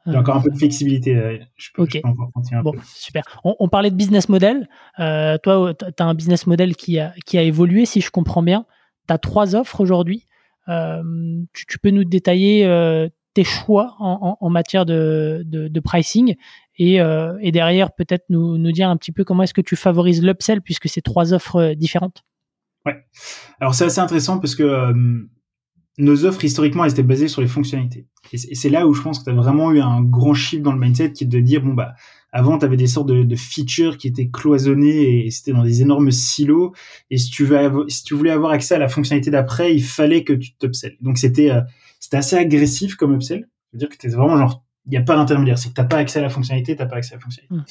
[0.08, 1.16] j'ai encore un peu de flexibilité.
[1.16, 2.80] Euh, je peux, je peux encore continuer un bon, peu.
[2.86, 3.24] super.
[3.44, 4.70] On, on, parlait de business model.
[5.00, 8.44] Euh, toi, tu as un business model qui a, qui a évolué, si je comprends
[8.44, 8.66] bien.
[9.08, 10.26] Tu as trois offres aujourd'hui.
[10.70, 11.02] Euh,
[11.54, 15.80] tu, tu, peux nous détailler euh, tes choix en, en, en matière de, de, de,
[15.80, 16.36] pricing
[16.78, 19.76] et, euh, et derrière, peut-être nous, nous dire un petit peu comment est-ce que tu
[19.76, 22.24] favorises l'upsell puisque c'est trois offres différentes.
[22.86, 23.06] Ouais.
[23.60, 24.94] Alors, c'est assez intéressant parce que euh,
[25.98, 28.06] nos offres historiquement elles étaient basées sur les fonctionnalités.
[28.34, 30.74] Et c'est là où je pense que tu as vraiment eu un grand shift dans
[30.74, 31.94] le mindset qui est de dire bon bah
[32.32, 36.12] avant tu avais des sortes de, features qui étaient cloisonnées et c'était dans des énormes
[36.12, 36.74] silos
[37.10, 40.24] et si tu veux si tu voulais avoir accès à la fonctionnalité d'après, il fallait
[40.24, 40.98] que tu t'upsell.
[41.02, 41.62] Donc c'était euh,
[42.00, 43.48] c'était assez agressif comme upsell.
[43.72, 45.58] C'est-à-dire que tu vraiment genre il n'y a pas d'intermédiaire.
[45.58, 47.56] C'est que t'as pas accès à la fonctionnalité, t'as pas accès à la fonctionnalité.
[47.56, 47.66] Mmh.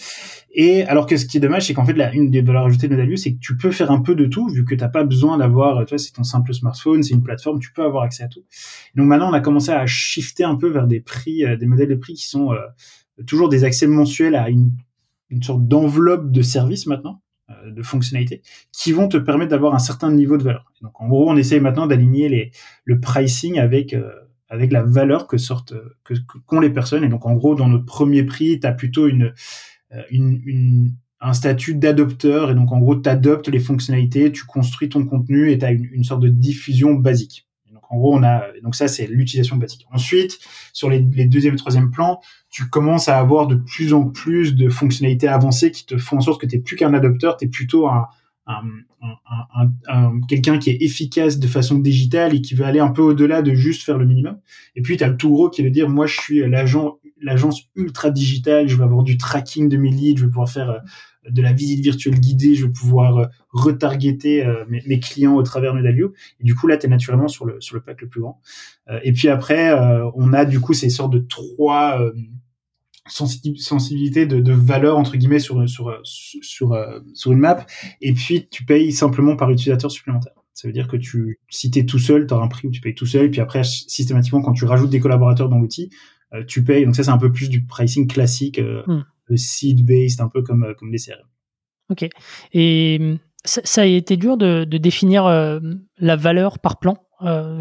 [0.53, 2.89] Et alors que ce qui est dommage, c'est qu'en fait, la, une des valeurs ajoutées
[2.89, 5.03] de Nodalview, c'est que tu peux faire un peu de tout, vu que t'as pas
[5.03, 8.23] besoin d'avoir, tu vois, c'est ton simple smartphone, c'est une plateforme, tu peux avoir accès
[8.23, 8.45] à tout.
[8.95, 11.89] donc maintenant, on a commencé à shifter un peu vers des prix, euh, des modèles
[11.89, 12.59] de prix qui sont euh,
[13.27, 14.71] toujours des accès mensuels à une,
[15.31, 18.43] une sorte d'enveloppe de services maintenant euh, de fonctionnalités
[18.73, 20.73] qui vont te permettre d'avoir un certain niveau de valeur.
[20.83, 22.51] donc en gros, on essaye maintenant d'aligner les
[22.85, 24.11] le pricing avec euh,
[24.49, 25.75] avec la valeur que sortent
[26.05, 26.15] que
[26.47, 27.05] qu'ont les personnes.
[27.05, 29.33] Et donc en gros, dans notre premier prix, tu as plutôt une,
[29.93, 32.51] euh, une, une, un statut d'adopteur.
[32.51, 35.73] Et donc en gros, tu adoptes les fonctionnalités, tu construis ton contenu et tu as
[35.73, 37.49] une, une, sorte de diffusion basique.
[37.73, 39.87] Donc en gros, on a donc ça c'est l'utilisation basique.
[39.91, 40.39] Ensuite,
[40.73, 42.21] sur les, les deuxième et troisième plans,
[42.51, 46.21] tu commences à avoir de plus en plus de fonctionnalités avancées qui te font en
[46.21, 48.07] sorte que tu plus qu'un adopteur, tu es plutôt un,
[48.47, 48.63] un,
[49.03, 53.03] un, un, quelqu'un qui est efficace de façon digitale et qui veut aller un peu
[53.03, 54.39] au-delà de juste faire le minimum.
[54.77, 57.63] Et puis, tu as le tout gros qui veut dire, moi, je suis l'agent l'agence
[57.75, 60.83] ultra digitale, je vais avoir du tracking de mes leads, je vais pouvoir faire
[61.29, 66.13] de la visite virtuelle guidée, je vais pouvoir retargeter mes, clients au travers de Medalio.
[66.41, 68.41] Et du coup, là, tu es naturellement sur le, sur le pack le plus grand.
[69.03, 69.73] et puis après,
[70.15, 71.99] on a du coup ces sortes de trois
[73.09, 77.65] sensibilité de, de, valeur entre guillemets sur sur sur euh, sur une map
[78.01, 80.33] et puis tu payes simplement par utilisateur supplémentaire.
[80.57, 82.71] Ça veut dire que tu si tu es tout seul, tu as un prix où
[82.71, 85.91] tu payes tout seul et puis après systématiquement quand tu rajoutes des collaborateurs dans l'outil,
[86.35, 86.85] euh, tu payes.
[86.85, 89.37] Donc ça c'est un peu plus du pricing classique euh, hmm.
[89.37, 91.27] seed based un peu comme euh, comme les CRM.
[91.91, 92.09] OK.
[92.53, 95.27] Et ça, ça, a été dur de, de définir
[95.99, 96.97] la valeur par plan.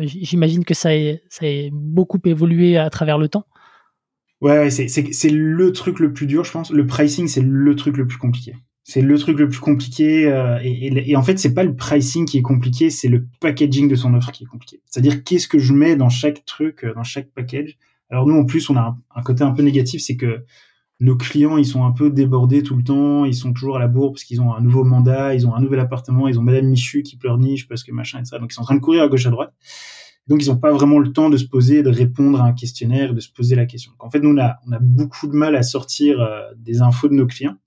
[0.01, 0.89] J'imagine que ça
[1.29, 3.45] ça a beaucoup évolué à travers le temps.
[4.41, 6.71] Ouais, c'est le truc le plus dur, je pense.
[6.71, 8.55] Le pricing, c'est le truc le plus compliqué.
[8.83, 10.27] C'est le truc le plus compliqué.
[10.27, 13.88] Euh, et, et, en fait, c'est pas le pricing qui est compliqué, c'est le packaging
[13.88, 14.81] de son offre qui est compliqué.
[14.86, 17.77] C'est-à-dire qu'est-ce que je mets dans chaque truc, euh, dans chaque package?
[18.09, 20.45] Alors nous, en plus, on a un, côté un peu négatif, c'est que
[20.99, 23.88] nos clients, ils sont un peu débordés tout le temps, ils sont toujours à la
[23.88, 26.67] bourre parce qu'ils ont un nouveau mandat, ils ont un nouvel appartement, ils ont Madame
[26.67, 28.38] Michu qui pleurniche parce que machin et ça.
[28.38, 29.53] Donc ils sont en train de courir à gauche à droite.
[30.28, 33.13] Donc, ils n'ont pas vraiment le temps de se poser, de répondre à un questionnaire,
[33.13, 33.91] de se poser la question.
[33.99, 37.07] en fait, nous, on a, on a beaucoup de mal à sortir euh, des infos
[37.07, 37.57] de nos clients.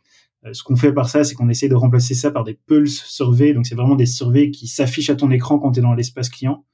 [0.44, 3.04] Euh, ce qu'on fait par ça, c'est qu'on essaie de remplacer ça par des pulse
[3.04, 3.54] surveys.
[3.54, 6.28] Donc, c'est vraiment des surveys qui s'affichent à ton écran quand tu es dans l'espace
[6.28, 6.64] client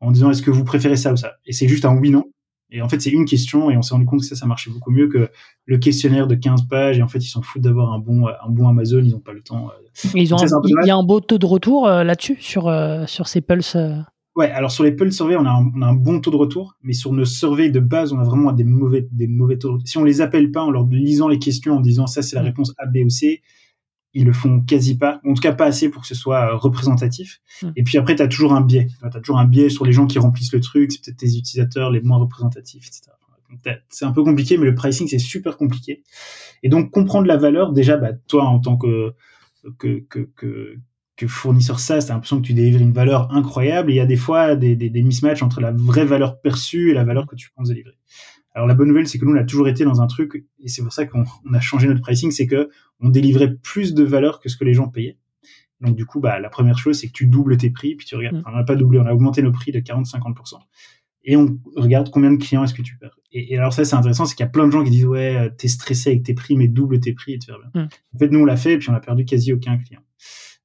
[0.00, 1.34] en disant est-ce que vous préférez ça ou ça?
[1.44, 2.24] Et c'est juste un oui-non.
[2.70, 4.70] Et en fait, c'est une question et on s'est rendu compte que ça, ça marchait
[4.70, 5.30] beaucoup mieux que
[5.66, 6.98] le questionnaire de 15 pages.
[6.98, 9.32] Et en fait, ils s'en foutent d'avoir un bon, un bon Amazon, ils n'ont pas
[9.32, 9.68] le temps.
[9.68, 10.10] Euh.
[10.14, 12.64] Ils ont il y a un beau taux de retour là-dessus, sur,
[13.06, 13.76] sur ces pulse
[14.36, 16.36] Ouais, alors sur les pulse surveys, on a, un, on a un bon taux de
[16.36, 19.68] retour, mais sur nos surveys de base, on a vraiment des mauvais, des mauvais taux
[19.68, 19.88] de retour.
[19.88, 22.42] Si on les appelle pas en leur lisant les questions, en disant ça c'est la
[22.42, 22.46] mm.
[22.46, 23.42] réponse A, B ou C,
[24.12, 26.56] ils le font quasi pas, en tout cas pas assez pour que ce soit euh,
[26.56, 27.40] représentatif.
[27.62, 27.68] Mm.
[27.76, 28.88] Et puis après, tu as toujours un biais.
[29.00, 31.34] Tu as toujours un biais sur les gens qui remplissent le truc, c'est peut-être tes
[31.34, 33.12] utilisateurs les moins représentatifs, etc.
[33.88, 36.02] C'est un peu compliqué, mais le pricing, c'est super compliqué.
[36.62, 39.14] Et donc, comprendre la valeur, déjà, bah, toi, en tant que,
[39.78, 40.76] que, que, que
[41.16, 44.06] que fournisseur SaaS, t'as l'impression que tu délivres une valeur incroyable et il y a
[44.06, 47.36] des fois des, des, des mismatchs entre la vraie valeur perçue et la valeur que
[47.36, 47.94] tu penses délivrer.
[48.56, 50.68] Alors la bonne nouvelle, c'est que nous, on a toujours été dans un truc, et
[50.68, 54.40] c'est pour ça qu'on a changé notre pricing, c'est que on délivrait plus de valeur
[54.40, 55.18] que ce que les gens payaient.
[55.82, 58.16] Donc du coup, bah, la première chose, c'est que tu doubles tes prix, puis tu
[58.16, 58.44] regardes, mm.
[58.46, 60.54] on n'a pas doublé, on a augmenté nos prix de 40-50%.
[61.24, 63.18] Et on regarde combien de clients est-ce que tu perds.
[63.30, 65.50] Et, alors ça, c'est intéressant, c'est qu'il y a plein de gens qui disent, ouais,
[65.58, 67.82] t'es stressé avec tes prix, mais double tes prix et tu vas bien.
[67.82, 67.88] Mm.
[68.14, 70.00] En fait, nous, on l'a fait, et puis on a perdu quasi aucun client.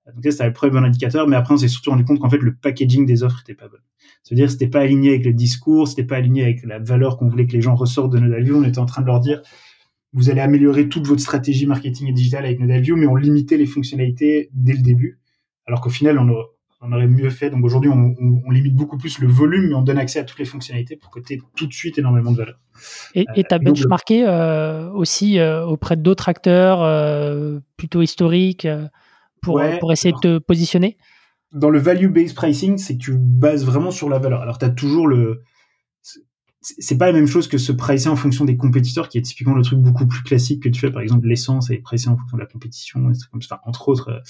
[0.07, 2.29] Donc ça, c'était le premier bon indicateur, mais après, on s'est surtout rendu compte qu'en
[2.29, 3.77] fait, le packaging des offres était pas bon.
[4.23, 7.47] C'est-à-dire, c'était pas aligné avec le discours, c'était pas aligné avec la valeur qu'on voulait
[7.47, 8.57] que les gens ressortent de Nodalview.
[8.57, 9.41] On était en train de leur dire,
[10.13, 13.65] vous allez améliorer toute votre stratégie marketing et digital avec Nodalview, mais on limitait les
[13.65, 15.19] fonctionnalités dès le début.
[15.67, 16.47] Alors qu'au final, on aurait,
[16.81, 17.49] on aurait mieux fait.
[17.49, 20.39] Donc aujourd'hui, on, on, limite beaucoup plus le volume, mais on donne accès à toutes
[20.39, 22.59] les fonctionnalités pour aies tout de suite énormément de valeur.
[23.13, 28.67] Et tu as benchmarké euh, aussi euh, auprès d'autres acteurs euh, plutôt historiques
[29.41, 30.97] pour, pour essayer de te positionner?
[31.51, 34.41] Dans le value-based pricing, c'est que tu bases vraiment sur la valeur.
[34.41, 35.41] Alors, tu as toujours le.
[36.63, 39.55] C'est pas la même chose que se pricer en fonction des compétiteurs, qui est typiquement
[39.55, 42.37] le truc beaucoup plus classique que tu fais, par exemple, l'essence et pricer en fonction
[42.37, 43.11] de la compétition,
[43.65, 44.21] entre autres.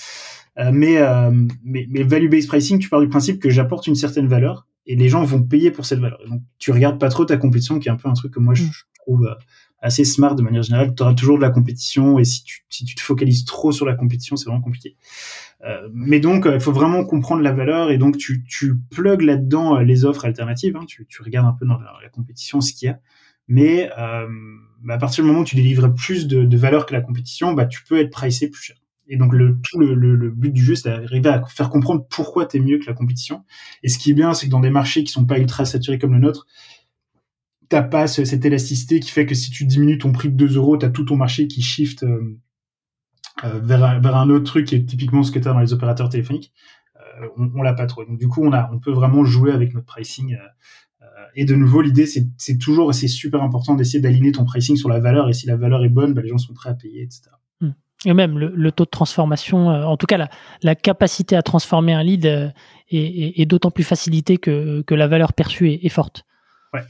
[0.58, 1.30] Euh, mais, euh,
[1.64, 5.10] mais, mais value-based pricing, tu pars du principe que j'apporte une certaine valeur et les
[5.10, 6.20] gens vont payer pour cette valeur.
[6.28, 8.54] Donc, tu regardes pas trop ta compétition, qui est un peu un truc que moi,
[8.54, 8.72] je, mm.
[9.02, 9.36] trouve euh,
[9.82, 10.94] assez smart de manière générale.
[10.96, 13.86] Tu auras toujours de la compétition et si tu, si tu te focalises trop sur
[13.86, 14.96] la compétition, c'est vraiment compliqué.
[15.64, 19.22] Euh, mais donc, euh, il faut vraiment comprendre la valeur et donc tu, tu plugues
[19.22, 20.76] là-dedans euh, les offres alternatives.
[20.76, 20.86] Hein.
[20.88, 23.00] Tu, tu, regardes un peu dans la, compétition ce qu'il y a.
[23.48, 24.28] Mais euh,
[24.90, 27.66] à partir du moment où tu délivres plus de, de valeur que la compétition, bah,
[27.66, 28.78] tu peux être pricé plus cher.
[29.08, 32.46] Et donc le, tout le, le, but du jeu, c'est d'arriver à faire comprendre pourquoi
[32.46, 33.44] tu es mieux que la compétition.
[33.84, 36.00] Et ce qui est bien, c'est que dans des marchés qui sont pas ultra saturés
[36.00, 36.48] comme le nôtre,
[37.72, 40.76] t'as pas cette élasticité qui fait que si tu diminues ton prix de 2 euros,
[40.76, 42.38] t'as tout ton marché qui shift euh,
[43.46, 45.72] euh, vers, un, vers un autre truc qui est typiquement ce que t'as dans les
[45.72, 46.52] opérateurs téléphoniques.
[46.98, 48.04] Euh, on, on l'a pas trop.
[48.04, 50.38] Donc du coup, on a, on peut vraiment jouer avec notre pricing.
[51.34, 55.00] et de nouveau, l'idée, c'est toujours, c'est super important d'essayer d'aligner ton pricing sur la
[55.00, 55.30] valeur.
[55.30, 57.30] Et si la valeur est bonne, bah, les gens sont prêts à payer, etc.
[57.62, 57.72] Hmm.
[58.04, 60.30] Et même le, taux de transformation, en tout cas la,
[60.62, 62.54] la, capacité à transformer un lead est,
[63.42, 66.26] est, d'autant plus facilité que, que la valeur perçue est, est forte.
[66.74, 66.82] Ouais.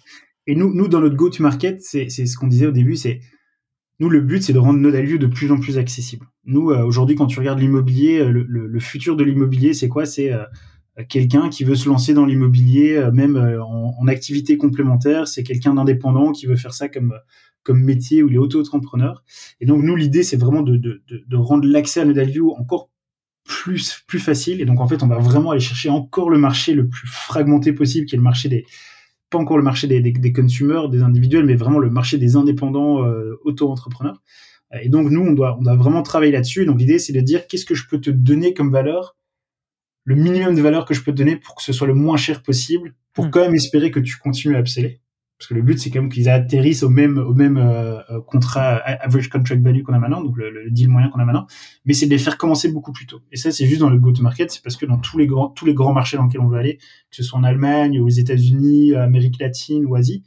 [0.47, 3.21] Et nous, nous dans notre go-to-market, c'est ce qu'on disait au début, c'est
[4.01, 6.25] nous, le but, c'est de rendre Nodalview de plus en plus accessible.
[6.45, 10.07] Nous, euh, aujourd'hui, quand tu regardes l'immobilier, euh, le, le, futur de l'immobilier, c'est quoi?
[10.07, 10.43] C'est euh,
[11.07, 15.27] quelqu'un qui veut se lancer dans l'immobilier, même en, en, activité complémentaire.
[15.27, 17.13] C'est quelqu'un d'indépendant qui veut faire ça comme
[17.61, 19.23] comme métier ou il est auto-entrepreneur.
[19.59, 22.89] Et donc, nous, l'idée, c'est vraiment de, de, de, de, rendre l'accès à Nodalview encore
[23.43, 24.61] plus plus facile.
[24.61, 27.71] Et donc, en fait, on va vraiment aller chercher encore le marché le plus fragmenté
[27.71, 28.65] possible, qui est le marché des
[29.31, 32.35] pas encore le marché des, des, des consumers, des individuels, mais vraiment le marché des
[32.35, 32.99] indépendants
[33.43, 34.21] auto-entrepreneurs.
[34.81, 36.65] Et donc nous, on doit, on doit vraiment travailler là-dessus.
[36.65, 39.17] Donc l'idée, c'est de dire qu'est-ce que je peux te donner comme valeur,
[40.05, 42.17] le minimum de valeur que je peux te donner pour que ce soit le moins
[42.17, 43.31] cher possible, pour hmm.
[43.31, 45.01] quand même espérer que tu continues à upseller.
[45.41, 48.21] Parce que le but, c'est quand même qu'ils atterrissent au même, au même euh, euh,
[48.21, 51.47] contrat average contract value qu'on a maintenant, donc le, deal moyen qu'on a maintenant.
[51.83, 53.21] Mais c'est de les faire commencer beaucoup plus tôt.
[53.31, 55.65] Et ça, c'est juste dans le go-to-market, c'est parce que dans tous les grands, tous
[55.65, 58.93] les grands marchés dans lesquels on veut aller, que ce soit en Allemagne, aux États-Unis,
[58.93, 60.23] Amérique latine ou Asie,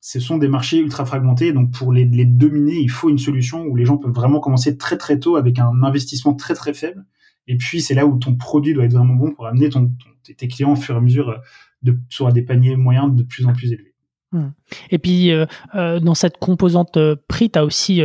[0.00, 1.52] ce sont des marchés ultra fragmentés.
[1.52, 4.78] Donc pour les, les, dominer, il faut une solution où les gens peuvent vraiment commencer
[4.78, 7.04] très très tôt avec un investissement très très faible.
[7.48, 9.92] Et puis c'est là où ton produit doit être vraiment bon pour amener ton,
[10.38, 11.36] tes clients au fur et à mesure euh,
[11.82, 13.87] de, sur des paniers moyens de plus en plus élevés.
[14.32, 14.50] Hmm.
[14.90, 16.98] Et puis, euh, euh, dans cette composante
[17.28, 18.02] prix, as aussi,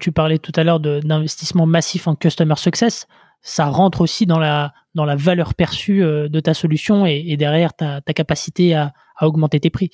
[0.00, 3.06] tu parlais tout à l'heure d'investissement massif en customer success.
[3.40, 8.00] Ça rentre aussi dans la, dans la valeur perçue de ta solution et, derrière ta,
[8.00, 9.90] ta capacité à, à augmenter tes prix.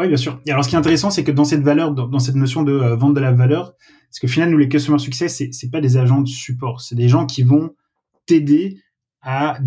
[0.00, 0.40] Oui, bien sûr.
[0.46, 2.72] Et alors, ce qui est intéressant, c'est que dans cette valeur, dans, cette notion de
[2.72, 3.74] euh, vente de la valeur,
[4.08, 6.94] parce que finalement, nous, les customer success, c'est, c'est pas des agents de support, c'est
[6.94, 7.74] des gens qui vont
[8.24, 8.78] t'aider
[9.20, 9.58] à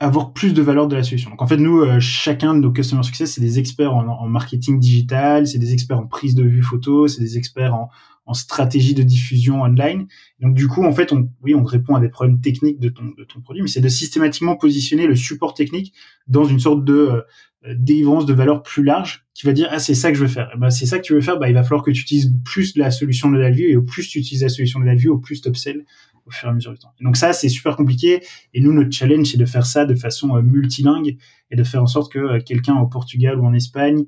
[0.00, 1.30] avoir plus de valeur de la solution.
[1.30, 4.28] Donc, en fait, nous, euh, chacun de nos customer success, c'est des experts en, en,
[4.28, 7.90] marketing digital, c'est des experts en prise de vue photo, c'est des experts en,
[8.26, 10.06] en stratégie de diffusion online.
[10.40, 13.04] Donc, du coup, en fait, on, oui, on répond à des problèmes techniques de ton,
[13.16, 15.94] de ton produit, mais c'est de systématiquement positionner le support technique
[16.26, 17.24] dans une sorte de
[17.66, 20.28] euh, délivrance de valeur plus large qui va dire ah c'est ça que je veux
[20.28, 20.50] faire.
[20.54, 22.32] Eh ben, c'est ça que tu veux faire, bah, il va falloir que tu utilises
[22.44, 24.94] plus la solution de la vue et au plus tu utilises la solution de la
[24.94, 25.84] vue, au plus tu upsell
[26.26, 26.92] au fur et à mesure du temps.
[27.00, 28.22] donc ça c'est super compliqué
[28.52, 31.16] et nous notre challenge c'est de faire ça de façon euh, multilingue
[31.50, 34.04] et de faire en sorte que euh, quelqu'un au Portugal ou en Espagne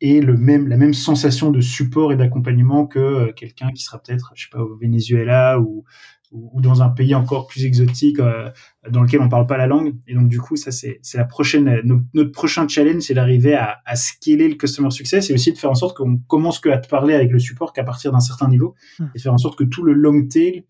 [0.00, 4.02] ait le même la même sensation de support et d'accompagnement que euh, quelqu'un qui sera
[4.02, 5.84] peut-être je sais pas au Venezuela ou
[6.32, 8.50] ou, dans un pays encore plus exotique euh,
[8.90, 9.94] dans lequel on parle pas la langue.
[10.06, 13.96] Et donc du coup, ça c'est la prochaine notre, prochain challenge, c'est d'arriver à, à
[13.96, 16.88] scaler le customer success et aussi de faire en sorte qu'on commence que à te
[16.88, 19.06] parler avec le support qu'à partir d'un certain niveau hmm.
[19.14, 20.64] et faire en sorte que tout le long tail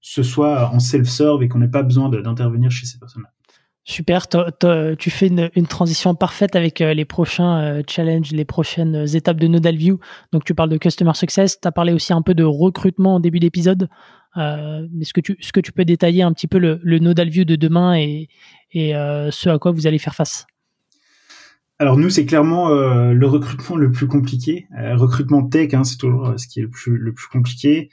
[0.00, 3.30] ce soit en self-serve et qu'on n'ait pas besoin d'intervenir chez ces personnes-là.
[3.84, 4.28] Super,
[4.98, 9.38] tu fais une, une, transition parfaite avec euh, les prochains euh, challenges, les prochaines étapes
[9.38, 9.98] de Nodal View.
[10.32, 13.20] Donc tu parles de Customer Success, tu as parlé aussi un peu de recrutement en
[13.20, 13.88] début d'épisode.
[14.36, 17.30] Euh, Est-ce que, tu, ce que tu peux détailler un petit peu le, le Nodal
[17.30, 18.28] View de demain et,
[18.72, 20.46] et ce à quoi vous allez faire face?
[21.80, 24.68] Alors nous, c'est clairement le recrutement le plus compliqué.
[24.78, 27.90] Recrutement tech, hein, c'est toujours ce qui est le plus, le plus compliqué.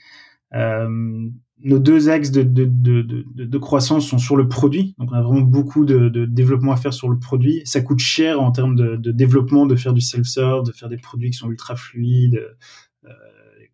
[1.64, 4.94] Nos deux axes de, de, de, de, croissance sont sur le produit.
[4.98, 7.62] Donc on a vraiment beaucoup de, développement à faire sur le produit.
[7.64, 11.30] Ça coûte cher en termes de, développement, de faire du self-serve, de faire des produits
[11.30, 12.40] qui sont ultra fluides,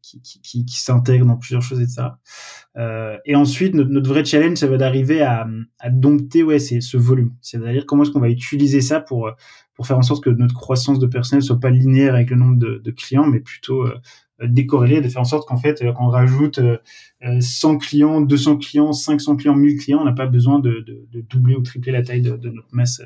[0.04, 2.18] qui, qui, qui, s'intègre dans plusieurs choses et ça.
[2.76, 5.46] Euh, et ensuite, notre, notre, vrai challenge, ça va d'arriver à,
[5.78, 7.34] à dompter ouais, c'est ce volume.
[7.40, 9.30] C'est-à-dire comment est-ce qu'on va utiliser ça pour
[9.74, 12.56] pour faire en sorte que notre croissance de personnel soit pas linéaire avec le nombre
[12.56, 13.98] de, de clients, mais plutôt euh,
[14.42, 16.60] décorrélé, de faire en sorte qu'en fait, euh, on rajoute
[17.40, 21.06] 100 euh, clients, 200 clients, 500 clients, 1000 clients, on n'a pas besoin de, de,
[21.12, 23.02] de, doubler ou tripler la taille de, notre masse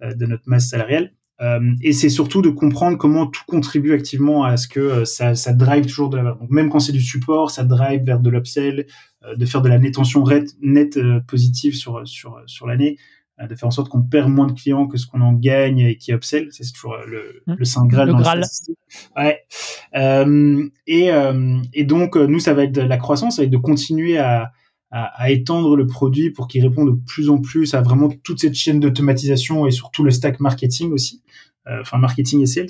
[0.00, 1.12] de notre masse salariale.
[1.42, 5.34] Euh, et c'est surtout de comprendre comment tout contribue activement à ce que euh, ça,
[5.34, 6.38] ça drive toujours de la valeur.
[6.38, 8.86] Donc même quand c'est du support, ça drive vers de l'upsell,
[9.24, 10.24] euh, de faire de la nétention
[10.60, 12.96] nette positive sur sur sur l'année,
[13.38, 15.96] de faire en sorte qu'on perd moins de clients que ce qu'on en gagne et
[15.96, 16.48] qui upsell.
[16.50, 17.54] C'est toujours le, mmh.
[17.58, 18.08] le saint graal.
[18.08, 18.44] Le graal.
[19.16, 19.40] Ouais.
[19.96, 21.10] Euh, et,
[21.72, 24.52] et donc nous, ça va être de la croissance, ça va être de continuer à
[24.92, 28.40] à, à, étendre le produit pour qu'il réponde de plus en plus à vraiment toute
[28.40, 31.22] cette chaîne d'automatisation et surtout le stack marketing aussi,
[31.66, 32.68] euh, enfin marketing et sales.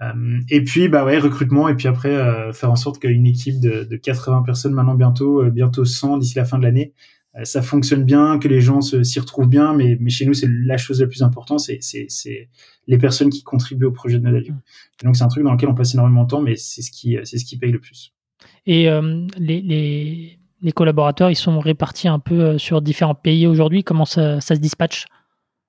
[0.00, 3.58] Euh, et puis bah ouais recrutement et puis après euh, faire en sorte qu'une équipe
[3.58, 7.17] de, de, 80 personnes maintenant bientôt euh, bientôt 100 d'ici la fin de l'année euh,
[7.44, 10.76] ça fonctionne bien que les gens s'y retrouvent bien mais, mais chez nous c'est la
[10.76, 12.48] chose la plus importante c'est
[12.86, 14.54] les personnes qui contribuent au projet de Nodalio.
[15.04, 17.16] Donc c'est un truc dans lequel on passe énormément de temps mais c'est ce qui
[17.22, 18.12] ce qui paye le plus.
[18.66, 18.88] Et
[19.38, 23.84] les, les les collaborateurs, ils sont répartis un peu euh, sur différents pays aujourd'hui?
[23.84, 25.06] Comment ça, se dispatche?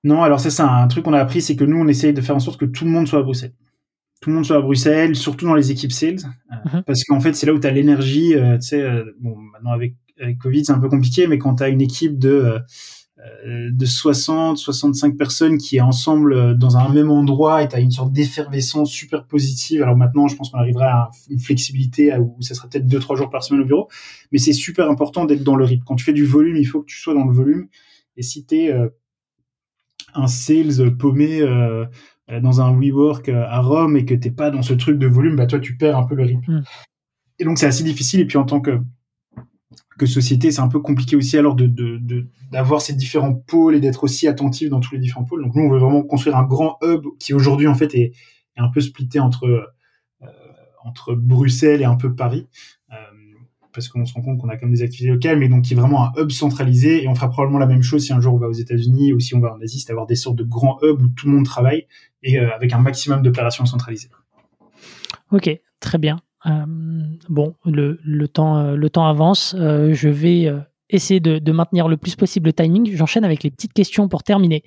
[0.02, 0.68] Non, alors c'est ça.
[0.68, 2.64] Un truc qu'on a appris, c'est que nous, on essaye de faire en sorte que
[2.64, 3.54] tout le monde soit à Bruxelles.
[4.20, 6.18] Tout le monde soit à Bruxelles, surtout dans les équipes sales,
[6.52, 6.82] euh, mhm.
[6.84, 8.34] parce qu'en fait, c'est là où tu as l'énergie.
[8.34, 11.62] Euh, tu sais, bon, maintenant avec, avec Covid, c'est un peu compliqué, mais quand tu
[11.62, 12.60] as une équipe de
[13.44, 17.76] euh, de 60, 65 personnes qui est ensemble euh, dans un même endroit et tu
[17.76, 19.82] as une sorte d'effervescence super positive.
[19.82, 23.16] Alors maintenant, je pense qu'on arrivera à une flexibilité où ça sera peut-être deux trois
[23.16, 23.88] jours par semaine au bureau,
[24.32, 25.84] mais c'est super important d'être dans le rythme.
[25.86, 27.68] Quand tu fais du volume, il faut que tu sois dans le volume.
[28.16, 28.88] Et si tu es euh,
[30.14, 31.40] un sales paumé
[32.42, 35.46] dans un WeWork à Rome et que t'es pas dans ce truc de volume, bah
[35.46, 36.52] toi tu perds un peu le rythme.
[36.52, 36.64] Mm.
[37.38, 38.20] Et donc c'est assez difficile.
[38.20, 38.80] Et puis en tant que
[40.00, 41.66] que société, c'est un peu compliqué aussi alors de
[42.50, 45.42] d'avoir ces différents pôles et d'être aussi attentif dans tous les différents pôles.
[45.42, 48.12] Donc nous, on veut vraiment construire un grand hub qui aujourd'hui en fait est
[48.56, 49.72] est un peu splitté entre
[50.82, 52.48] entre Bruxelles et un peu Paris
[53.72, 55.76] parce qu'on se rend compte qu'on a comme des activités locales, mais donc qui est
[55.76, 57.02] vraiment un hub centralisé.
[57.02, 59.20] Et on fera probablement la même chose si un jour on va aux États-Unis ou
[59.20, 61.34] si on va en Asie, c'est d'avoir des sortes de grands hubs où tout le
[61.34, 61.86] monde travaille
[62.22, 64.10] et euh, avec un maximum d'opérations centralisées.
[65.30, 65.48] Ok,
[65.80, 66.20] très bien.
[66.46, 66.50] Euh,
[67.28, 69.54] bon, le, le, temps, euh, le temps avance.
[69.56, 70.52] je vais
[70.88, 72.94] essayer de, de, maintenir le plus possible le timing.
[72.94, 74.62] J'enchaîne avec les petites questions pour terminer.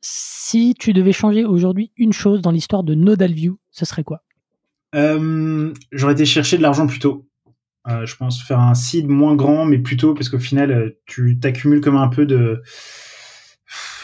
[0.00, 4.22] si tu devais changer aujourd'hui une chose dans l'histoire de Nodal View, ce serait quoi?
[4.94, 7.26] Euh, J'aurais été chercher de l'argent plus tôt.
[7.88, 11.38] Euh, je pense faire un seed moins grand, mais plutôt parce qu'au final, euh, tu
[11.38, 12.62] t'accumules comme un peu de,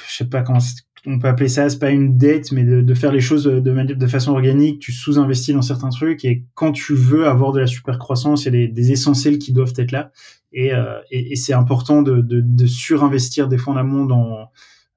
[0.09, 0.61] je sais pas comment
[1.07, 3.61] on peut appeler ça, c'est pas une dette, mais de, de faire les choses de,
[3.61, 4.81] de façon organique.
[4.81, 8.45] Tu sous-investis dans certains trucs et quand tu veux avoir de la super croissance, il
[8.47, 10.13] y a des, des essentiels qui doivent être là.
[10.53, 14.39] Et, euh, et, c'est important de, de, de, surinvestir des fonds en amont dans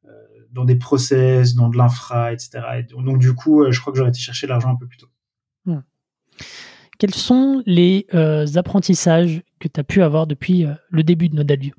[0.06, 0.10] euh,
[0.52, 2.60] dans des process, dans de l'infra, etc.
[2.92, 5.08] donc du coup, je crois que j'aurais été chercher l'argent un peu plus tôt.
[5.66, 5.82] Hmm.
[6.98, 11.36] Quels sont les euh, apprentissages que tu as pu avoir depuis euh, le début de
[11.36, 11.74] Nodalview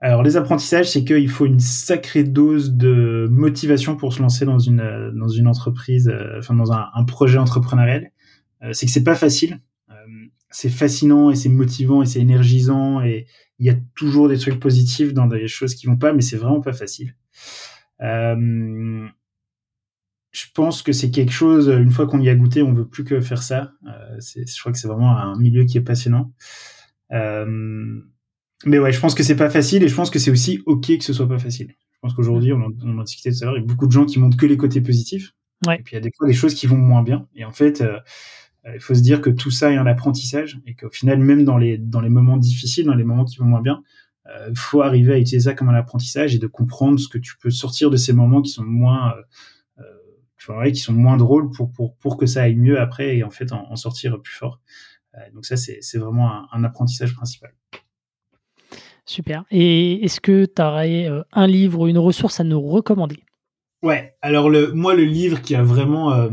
[0.00, 4.58] alors les apprentissages, c'est qu'il faut une sacrée dose de motivation pour se lancer dans
[4.58, 8.10] une euh, dans une entreprise, enfin dans un, projet entrepreneurial.
[8.72, 9.60] c'est que c'est pas facile.
[10.50, 13.26] c'est fascinant et c'est motivant et c'est énergisant et
[13.58, 16.36] il y a toujours des trucs positifs dans des choses qui vont pas, mais c'est
[16.36, 17.14] vraiment pas facile
[20.36, 23.04] je pense que c'est quelque chose, une fois qu'on y a goûté, on veut plus
[23.04, 23.72] que faire ça.
[23.86, 26.30] Euh, je crois que c'est vraiment un milieu qui est passionnant.
[27.12, 28.02] Euh,
[28.64, 30.98] mais ouais, je pense que c'est pas facile et je pense que c'est aussi ok
[30.98, 31.68] que ce soit pas facile.
[31.92, 33.92] Je pense qu'aujourd'hui, on, en a discuté tout à l'heure, il y a beaucoup de
[33.92, 35.32] gens qui montrent que les côtés positifs.
[35.66, 35.78] Ouais.
[35.78, 37.26] Et puis il y a des fois des choses qui vont moins bien.
[37.34, 37.98] Et en fait, euh,
[38.74, 41.58] il faut se dire que tout ça est un apprentissage et qu'au final, même dans
[41.58, 43.82] les dans les moments difficiles, dans les moments qui vont moins bien,
[44.48, 47.36] il faut arriver à utiliser ça comme un apprentissage et de comprendre ce que tu
[47.38, 49.14] peux sortir de ces moments qui sont moins
[50.72, 53.52] qui sont moins drôles pour, pour, pour que ça aille mieux après et en fait
[53.52, 54.60] en, sortir plus fort.
[55.14, 57.54] Euh, donc ça, c'est vraiment un, apprentissage principal.
[59.06, 59.44] Super.
[59.50, 63.22] Et est-ce que tu aurais euh, un livre ou une ressource à nous recommander?
[63.82, 64.14] Ouais.
[64.20, 66.30] Alors moi, le livre qui a vraiment euh,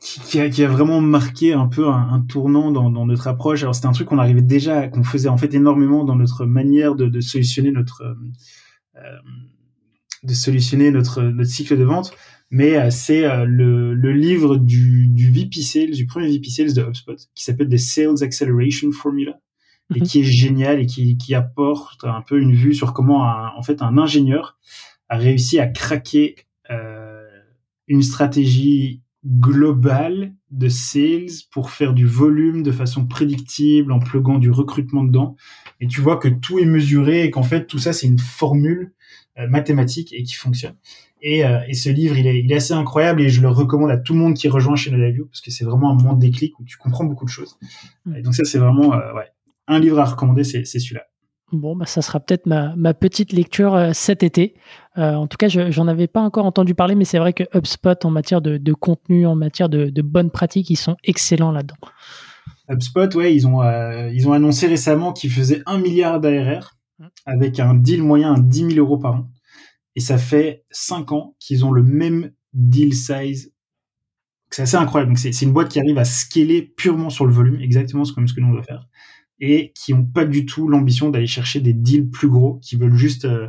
[0.00, 3.62] qui, a, vraiment marqué un peu un, tournant dans, notre approche.
[3.62, 6.94] Alors c'était un truc qu'on arrivait déjà, qu'on faisait en fait énormément dans notre manière
[6.94, 8.16] de, solutionner notre
[10.22, 12.14] de solutionner notre notre cycle de vente
[12.50, 16.74] mais euh, c'est euh, le, le, livre du, du VP Sales, du premier VP Sales
[16.74, 19.38] de HubSpot, qui s'appelle The Sales Acceleration Formula,
[19.94, 20.06] et mhm.
[20.06, 23.62] qui est génial et qui, qui, apporte un peu une vue sur comment un, en
[23.62, 24.58] fait un ingénieur
[25.08, 26.36] a réussi à craquer
[26.70, 27.26] euh,
[27.88, 34.50] une stratégie globale de sales pour faire du volume de façon prédictible en pluguant du
[34.50, 35.36] recrutement dedans.
[35.80, 38.92] Et tu vois que tout est mesuré et qu'en fait tout ça c'est une formule
[39.48, 40.74] mathématique et qui fonctionne.
[41.22, 43.90] Et, euh, et, ce livre, il est, il est, assez incroyable et je le recommande
[43.90, 46.20] à tout le monde qui rejoint chez Nodavio parce que c'est vraiment un moment de
[46.20, 47.58] déclic où tu comprends beaucoup de choses.
[48.06, 48.16] Mm.
[48.16, 49.28] Et donc ça, c'est vraiment euh, ouais,
[49.66, 51.02] un livre à recommander, c'est celui-là.
[51.52, 54.54] Bon, bah, ça sera peut-être ma, ma, petite lecture euh, cet été.
[54.96, 58.10] en tout cas, j'en avais pas encore entendu parler, mais c'est vrai que HubSpot, en
[58.10, 61.76] matière de, de contenu, en matière de, de, bonnes pratiques, ils sont excellents là-dedans.
[62.68, 63.62] HubSpot, ouais, ils ont,
[64.10, 67.06] ils ont annoncé récemment qu'ils faisaient un milliard d'ARR mm.
[67.26, 69.30] avec un deal moyen à 10 000 euros par an.
[69.96, 73.52] Et ça fait 5 ans qu'ils ont le même deal size.
[74.50, 75.16] C'est assez incroyable.
[75.16, 78.40] C'est une boîte qui arrive à scaler purement sur le volume, exactement comme ce que
[78.40, 78.86] nous on veut faire,
[79.40, 82.96] et qui n'ont pas du tout l'ambition d'aller chercher des deals plus gros, qui veulent
[82.96, 83.48] juste euh,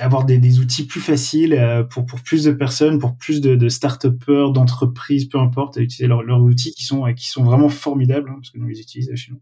[0.00, 3.68] avoir des, outils plus faciles euh, pour, pour plus de personnes, pour plus de, de
[3.68, 8.36] start-upers, d'entreprises, peu importe, à utiliser leurs outils qui sont, qui sont vraiment formidables, hein,
[8.36, 9.40] parce que nous les utilisons chez nous.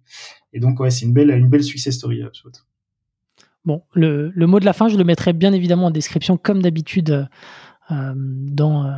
[0.52, 2.59] Et donc, ouais, c'est une belle, une belle success story, absolument.
[3.65, 7.28] Bon, le, mot de la fin, je le mettrai bien évidemment en description, comme d'habitude,
[7.90, 8.90] euh, dans, euh,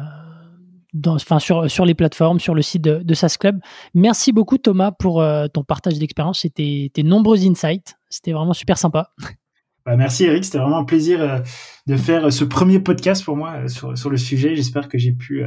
[0.93, 3.61] dans, enfin, sur, sur les plateformes, sur le site de, de SAS Club.
[3.95, 7.97] Merci beaucoup, Thomas, pour euh, ton partage d'expérience et tes, nombreux insights.
[8.11, 9.13] C'était vraiment super sympa.
[9.85, 10.45] Bah, merci, Eric.
[10.45, 11.43] C'était vraiment un plaisir
[11.89, 14.55] de faire ce premier podcast pour moi sur, sur le sujet.
[14.55, 15.43] J'espère que j'ai pu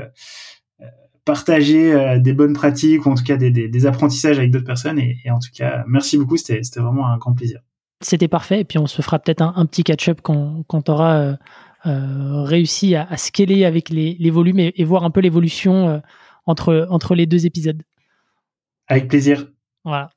[1.24, 5.00] partager des bonnes pratiques ou en tout cas des, des, apprentissages avec d'autres personnes.
[5.00, 6.36] Et, et, en tout cas, merci beaucoup.
[6.36, 7.62] C'était vraiment un grand plaisir
[8.02, 8.62] c'était parfait.
[8.62, 11.36] Et puis on se fera peut-être un, petit catch-up quand, quand tu auras euh, euh,
[11.86, 16.00] réussi à, scaler avec les, volumes et, voir un peu l'évolution euh,
[16.46, 17.82] entre, entre les deux épisodes.
[18.88, 19.48] Avec plaisir.
[19.84, 20.10] Voilà.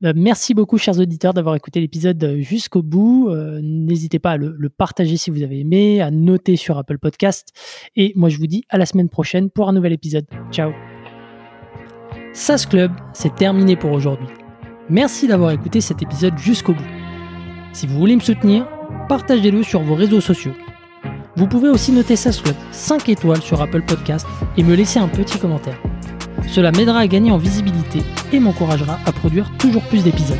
[0.00, 3.30] merci beaucoup, chers auditeurs, d'avoir écouté l'épisode jusqu'au bout.
[3.62, 7.48] N'hésitez pas à le, le, partager si vous avez aimé, à noter sur Apple Podcast.
[7.96, 10.26] Et moi, je vous dis à la semaine prochaine pour un nouvel épisode.
[10.50, 10.72] Ciao.
[12.32, 14.28] SAS Club, c'est terminé pour aujourd'hui.
[14.88, 16.86] Merci d'avoir écouté cet épisode jusqu'au bout.
[17.72, 18.66] Si vous voulez me soutenir,
[19.08, 20.54] partagez-le sur vos réseaux sociaux.
[21.36, 24.26] Vous pouvez aussi noter Club 5 étoiles sur Apple Podcast
[24.56, 25.80] et me laisser un petit commentaire.
[26.48, 28.02] Cela m'aidera à gagner en visibilité
[28.32, 30.38] et m'encouragera à produire toujours plus d'épisodes.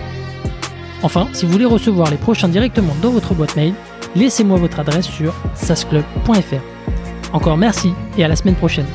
[1.03, 3.75] Enfin, si vous voulez recevoir les prochains directement dans votre boîte mail,
[4.17, 7.33] laissez-moi votre adresse sur sasclub.fr.
[7.33, 8.87] Encore merci et à la semaine prochaine.